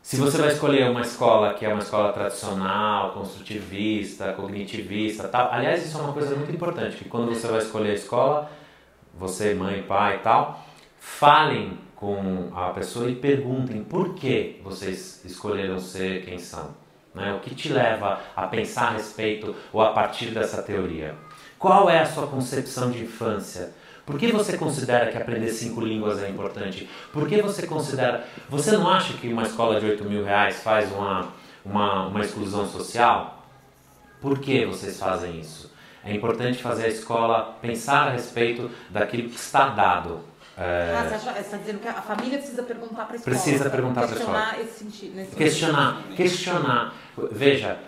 Se 0.00 0.16
você 0.16 0.38
vai 0.38 0.48
escolher 0.48 0.88
uma 0.88 1.02
escola 1.02 1.52
que 1.52 1.66
é 1.66 1.68
uma 1.68 1.82
escola 1.82 2.10
tradicional, 2.10 3.10
construtivista, 3.10 4.32
cognitivista, 4.32 5.28
tal, 5.28 5.52
aliás, 5.52 5.84
isso 5.84 5.98
é 5.98 6.00
uma 6.00 6.14
coisa 6.14 6.34
muito 6.34 6.52
importante, 6.52 6.96
que 6.96 7.08
quando 7.08 7.28
você 7.28 7.46
vai 7.48 7.58
escolher 7.58 7.90
a 7.90 7.94
escola, 7.94 8.50
você, 9.12 9.52
mãe, 9.52 9.82
pai 9.82 10.16
e 10.16 10.18
tal, 10.20 10.64
falem 10.98 11.85
com 11.96 12.50
a 12.54 12.70
pessoa 12.70 13.10
e 13.10 13.16
perguntem 13.16 13.82
por 13.82 14.14
que 14.14 14.60
vocês 14.62 15.24
escolheram 15.24 15.80
ser 15.80 16.24
quem 16.24 16.38
são. 16.38 16.70
Né? 17.14 17.32
O 17.34 17.40
que 17.40 17.54
te 17.54 17.70
leva 17.70 18.20
a 18.36 18.46
pensar 18.46 18.88
a 18.88 18.90
respeito 18.90 19.56
ou 19.72 19.80
a 19.80 19.92
partir 19.92 20.26
dessa 20.26 20.62
teoria? 20.62 21.14
Qual 21.58 21.88
é 21.88 22.00
a 22.00 22.06
sua 22.06 22.26
concepção 22.26 22.90
de 22.90 23.02
infância? 23.02 23.72
Por 24.04 24.18
que 24.18 24.30
você 24.30 24.56
considera 24.56 25.10
que 25.10 25.16
aprender 25.16 25.48
cinco 25.48 25.80
línguas 25.80 26.22
é 26.22 26.28
importante? 26.28 26.88
Por 27.12 27.26
que 27.26 27.40
você 27.40 27.66
considera. 27.66 28.24
Você 28.48 28.70
não 28.72 28.88
acha 28.88 29.14
que 29.14 29.32
uma 29.32 29.42
escola 29.42 29.80
de 29.80 29.86
8 29.86 30.04
mil 30.04 30.22
reais 30.22 30.62
faz 30.62 30.92
uma, 30.92 31.32
uma, 31.64 32.06
uma 32.06 32.20
exclusão 32.20 32.68
social? 32.68 33.42
Por 34.20 34.38
que 34.38 34.64
vocês 34.66 34.98
fazem 34.98 35.40
isso? 35.40 35.74
É 36.04 36.14
importante 36.14 36.62
fazer 36.62 36.84
a 36.84 36.88
escola 36.88 37.56
pensar 37.60 38.06
a 38.06 38.10
respeito 38.10 38.70
daquilo 38.90 39.28
que 39.28 39.36
está 39.36 39.70
dado. 39.70 40.20
É... 40.58 40.94
Ah, 40.96 41.18
você 41.18 41.40
está 41.40 41.56
dizendo 41.58 41.80
que 41.80 41.88
a 41.88 42.02
família 42.02 42.38
precisa 42.38 42.62
perguntar 42.62 43.04
para 43.04 43.14
a 43.14 43.16
escola. 43.16 43.36
Precisa 43.36 43.70
perguntar 43.70 44.06
para 44.06 44.16
a 44.16 44.18
escola. 44.18 44.38
Questionar 44.38 44.60
esse 44.60 44.78
sentido. 44.78 45.36
questionar, 45.36 46.02
questionar. 46.16 46.94
Veja, 47.30 47.78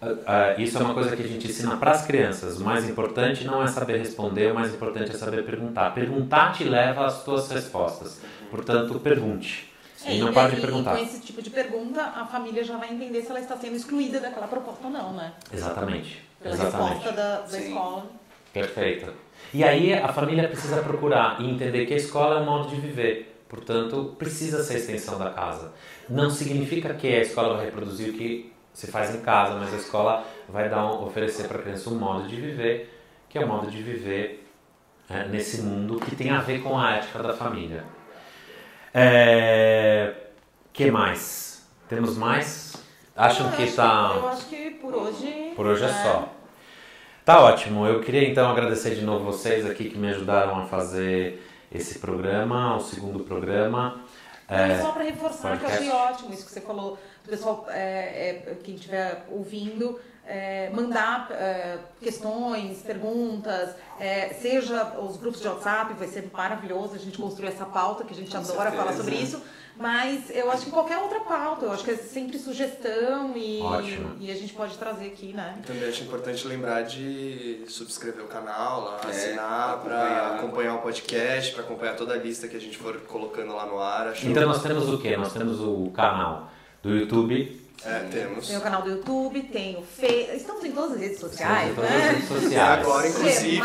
Uh, 0.00 0.60
isso 0.60 0.78
é 0.78 0.80
uma 0.80 0.94
coisa 0.94 1.16
que 1.16 1.22
a 1.22 1.26
gente 1.26 1.48
ensina 1.48 1.76
para 1.76 1.90
as 1.90 2.06
crianças. 2.06 2.60
O 2.60 2.64
mais 2.64 2.88
importante 2.88 3.44
não 3.44 3.62
é 3.62 3.66
saber 3.66 3.98
responder, 3.98 4.52
o 4.52 4.54
mais 4.54 4.72
importante 4.72 5.10
é 5.10 5.14
saber 5.14 5.44
perguntar. 5.44 5.92
Perguntar 5.92 6.52
te 6.52 6.62
leva 6.62 7.04
às 7.04 7.24
tuas 7.24 7.50
respostas. 7.50 8.20
Portanto, 8.48 9.00
pergunte. 9.00 9.72
É, 10.04 10.14
e 10.14 10.20
não 10.20 10.32
pare 10.32 10.54
de 10.54 10.60
perguntar. 10.60 10.94
E 10.94 10.98
com 10.98 11.04
esse 11.04 11.20
tipo 11.20 11.42
de 11.42 11.50
pergunta, 11.50 12.00
a 12.00 12.24
família 12.26 12.62
já 12.62 12.76
vai 12.76 12.92
entender 12.92 13.22
se 13.22 13.30
ela 13.30 13.40
está 13.40 13.56
sendo 13.56 13.74
excluída 13.74 14.20
daquela 14.20 14.46
proposta 14.46 14.86
ou 14.86 14.92
não, 14.92 15.12
né? 15.14 15.32
Exatamente. 15.52 16.22
Pela 16.40 16.54
Exatamente. 16.54 16.94
resposta 16.94 17.12
da, 17.12 17.40
da 17.40 17.58
escola. 17.58 18.06
Perfeito. 18.52 19.12
E 19.52 19.64
aí 19.64 19.94
a 19.94 20.08
família 20.08 20.46
precisa 20.46 20.82
procurar 20.82 21.40
e 21.40 21.48
entender 21.48 21.86
que 21.86 21.94
a 21.94 21.96
escola 21.96 22.38
é 22.38 22.42
um 22.42 22.44
modo 22.44 22.68
de 22.68 22.76
viver. 22.76 23.42
Portanto, 23.48 24.14
precisa 24.18 24.62
ser 24.62 24.74
a 24.74 24.78
extensão 24.78 25.18
da 25.18 25.30
casa. 25.30 25.72
Não 26.08 26.28
significa 26.28 26.92
que 26.92 27.06
a 27.06 27.20
escola 27.20 27.56
vai 27.56 27.66
reproduzir 27.66 28.10
o 28.10 28.12
que 28.12 28.52
se 28.74 28.86
faz 28.86 29.14
em 29.14 29.20
casa, 29.22 29.54
mas 29.54 29.72
a 29.72 29.76
escola 29.76 30.24
vai 30.48 30.68
dar 30.68 30.84
um, 30.84 31.04
oferecer 31.04 31.48
para 31.48 31.58
a 31.58 31.62
criança 31.62 31.88
um 31.88 31.98
modo 31.98 32.28
de 32.28 32.36
viver, 32.36 32.94
que 33.28 33.38
é 33.38 33.40
o 33.40 33.44
um 33.44 33.48
modo 33.48 33.70
de 33.70 33.82
viver 33.82 34.46
é, 35.08 35.26
nesse 35.26 35.62
mundo 35.62 35.98
que 35.98 36.14
tem 36.14 36.30
a 36.30 36.40
ver 36.40 36.62
com 36.62 36.78
a 36.78 36.96
ética 36.96 37.22
da 37.22 37.32
família. 37.32 37.84
É, 38.92 40.14
que 40.72 40.90
mais? 40.90 41.66
Temos 41.88 42.16
mais? 42.16 42.74
Acham 43.16 43.50
que 43.52 43.62
está? 43.62 44.12
Eu 44.14 44.28
acho 44.28 44.46
que 44.46 44.70
por 44.72 44.94
hoje. 44.94 45.52
Por 45.56 45.66
hoje 45.66 45.84
é, 45.84 45.88
é 45.88 45.92
só. 45.92 46.37
Tá 47.28 47.42
ótimo. 47.42 47.86
Eu 47.86 48.00
queria 48.00 48.26
então 48.26 48.50
agradecer 48.50 48.94
de 48.94 49.02
novo 49.02 49.26
vocês 49.26 49.66
aqui 49.66 49.90
que 49.90 49.98
me 49.98 50.08
ajudaram 50.08 50.58
a 50.58 50.64
fazer 50.64 51.46
esse 51.70 51.98
programa, 51.98 52.74
o 52.74 52.80
segundo 52.80 53.22
programa. 53.22 54.02
É, 54.48 54.80
só 54.80 54.92
para 54.92 55.02
reforçar 55.02 55.58
podcast. 55.58 55.78
que 55.78 55.90
eu 55.90 55.94
achei 55.94 56.10
ótimo 56.10 56.32
isso 56.32 56.46
que 56.46 56.50
você 56.50 56.62
falou 56.62 56.98
o 57.26 57.28
pessoal, 57.28 57.66
é, 57.68 58.44
é, 58.46 58.56
quem 58.64 58.76
estiver 58.76 59.26
ouvindo, 59.30 60.00
é, 60.28 60.68
mandar 60.74 61.28
é, 61.30 61.78
questões, 62.02 62.82
perguntas, 62.82 63.70
é, 63.98 64.28
seja 64.34 64.94
os 65.00 65.16
grupos 65.16 65.40
de 65.40 65.48
WhatsApp, 65.48 65.94
vai 65.94 66.06
ser 66.06 66.30
maravilhoso 66.30 66.94
a 66.94 66.98
gente 66.98 67.16
construir 67.16 67.48
essa 67.48 67.64
pauta, 67.64 68.04
que 68.04 68.12
a 68.12 68.16
gente 68.16 68.30
Com 68.30 68.36
adora 68.36 68.70
certeza. 68.70 68.76
falar 68.76 68.92
sobre 68.92 69.14
isso, 69.14 69.42
mas 69.74 70.28
eu 70.30 70.50
acho 70.50 70.66
que 70.66 70.70
qualquer 70.70 70.98
outra 70.98 71.20
pauta, 71.20 71.64
eu 71.64 71.72
acho 71.72 71.82
que 71.82 71.92
é 71.92 71.96
sempre 71.96 72.38
sugestão 72.38 73.34
e, 73.36 73.60
e 74.20 74.30
a 74.30 74.34
gente 74.34 74.52
pode 74.52 74.76
trazer 74.76 75.06
aqui, 75.06 75.32
né? 75.32 75.56
Também 75.66 75.88
acho 75.88 76.02
importante 76.02 76.46
lembrar 76.46 76.82
de 76.82 77.64
subscrever 77.66 78.22
o 78.22 78.28
canal, 78.28 78.84
lá, 78.84 79.00
é, 79.04 79.10
assinar 79.10 79.78
para 79.78 80.36
acompanhar 80.36 80.74
o 80.74 80.78
podcast, 80.82 81.54
para 81.54 81.62
acompanhar 81.62 81.96
toda 81.96 82.12
a 82.12 82.18
lista 82.18 82.48
que 82.48 82.56
a 82.56 82.60
gente 82.60 82.76
for 82.76 83.00
colocando 83.02 83.54
lá 83.54 83.64
no 83.64 83.80
ar. 83.80 84.12
Então 84.22 84.46
nós 84.46 84.62
temos 84.62 84.92
o 84.92 84.98
quê? 84.98 85.16
Nós 85.16 85.32
temos 85.32 85.58
o 85.58 85.90
canal 85.90 86.50
do 86.82 86.90
YouTube. 86.94 87.67
É, 87.84 88.00
temos. 88.10 88.48
Tem 88.48 88.56
o 88.56 88.60
canal 88.60 88.82
do 88.82 88.90
YouTube, 88.90 89.40
tem 89.44 89.76
o 89.76 89.82
Fe... 89.82 90.30
Estamos 90.34 90.64
em 90.64 90.72
todas 90.72 90.92
as 90.92 91.00
redes 91.00 91.20
sociais, 91.20 91.74
todas 91.74 91.90
né? 91.90 91.96
As 91.96 92.10
redes 92.10 92.28
sociais. 92.28 92.80
Agora, 92.80 93.08
inclusive, 93.08 93.62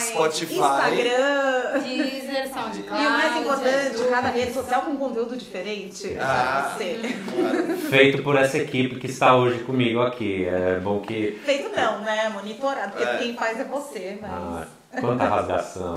Spotify, 0.00 0.54
Instagram, 0.54 1.80
Deezer, 1.82 2.48
SoundCloud. 2.52 2.88
E 3.02 3.06
o 3.06 3.10
mais 3.10 3.36
importante, 3.36 4.08
cada 4.10 4.28
rede 4.28 4.52
social 4.54 4.82
com 4.82 4.96
conteúdo 4.96 5.36
diferente. 5.36 6.16
Ah, 6.20 6.76
Feito 7.90 8.22
por 8.22 8.36
essa 8.36 8.58
equipe 8.58 8.96
que 8.96 9.06
está 9.06 9.36
hoje 9.36 9.58
comigo 9.64 10.00
aqui. 10.02 10.46
É 10.46 10.78
bom 10.78 11.00
que. 11.00 11.40
Feito 11.44 11.74
não, 11.74 12.00
né? 12.02 12.28
Monitorado, 12.28 12.92
porque 12.92 13.04
é. 13.04 13.18
quem 13.18 13.34
faz 13.34 13.58
é 13.58 13.64
você, 13.64 14.18
mas. 14.20 14.30
Ah, 14.30 14.66
quanta 15.00 15.24
rasgação. 15.24 15.96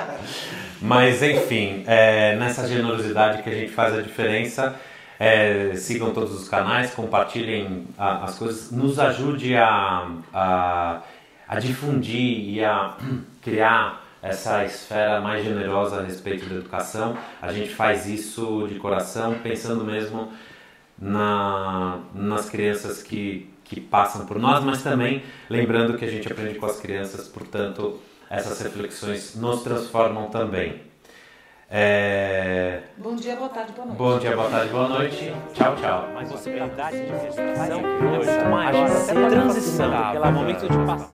mas 0.80 1.22
enfim, 1.22 1.84
é, 1.86 2.36
nessa 2.36 2.66
generosidade 2.66 3.42
que 3.42 3.50
a 3.50 3.54
gente 3.54 3.70
faz 3.70 3.94
a 3.94 4.00
diferença. 4.00 4.74
É, 5.22 5.74
sigam 5.74 6.14
todos 6.14 6.32
os 6.32 6.48
canais, 6.48 6.94
compartilhem 6.94 7.86
a, 7.98 8.24
as 8.24 8.38
coisas, 8.38 8.70
nos 8.70 8.98
ajude 8.98 9.54
a, 9.54 10.16
a, 10.32 11.02
a 11.46 11.60
difundir 11.60 12.48
e 12.48 12.64
a 12.64 12.96
criar 13.42 14.02
essa 14.22 14.64
esfera 14.64 15.20
mais 15.20 15.44
generosa 15.44 16.00
a 16.00 16.02
respeito 16.02 16.46
da 16.46 16.54
educação. 16.54 17.18
A 17.42 17.52
gente 17.52 17.74
faz 17.74 18.06
isso 18.06 18.66
de 18.66 18.76
coração, 18.76 19.34
pensando 19.42 19.84
mesmo 19.84 20.32
na, 20.98 22.00
nas 22.14 22.48
crianças 22.48 23.02
que, 23.02 23.46
que 23.62 23.78
passam 23.78 24.24
por 24.24 24.38
nós, 24.38 24.64
mas 24.64 24.82
também 24.82 25.22
lembrando 25.50 25.98
que 25.98 26.04
a 26.06 26.10
gente 26.10 26.32
aprende 26.32 26.58
com 26.58 26.64
as 26.64 26.80
crianças, 26.80 27.28
portanto, 27.28 28.00
essas 28.30 28.58
reflexões 28.62 29.34
nos 29.36 29.62
transformam 29.62 30.30
também. 30.30 30.89
É... 31.72 32.80
Bom 32.96 33.14
dia, 33.14 33.36
boa 33.36 33.48
tarde, 33.48 33.72
boa 33.72 33.86
noite. 33.86 33.98
Bom 33.98 34.18
dia, 34.18 34.36
boa 34.36 34.50
tarde, 34.50 34.72
boa 34.72 34.88
noite. 34.88 35.32
Tchau, 35.54 35.76
tchau. 35.76 36.08
Mas 36.12 36.32
possibilidade 36.32 36.96
de 37.00 37.06
gestação 37.06 37.80
é 37.80 38.48
maior, 38.48 38.90
até 38.90 39.28
transição, 39.28 40.12
pelo 40.12 40.32
momento 40.32 40.68
de 40.68 40.78
passar. 40.84 41.08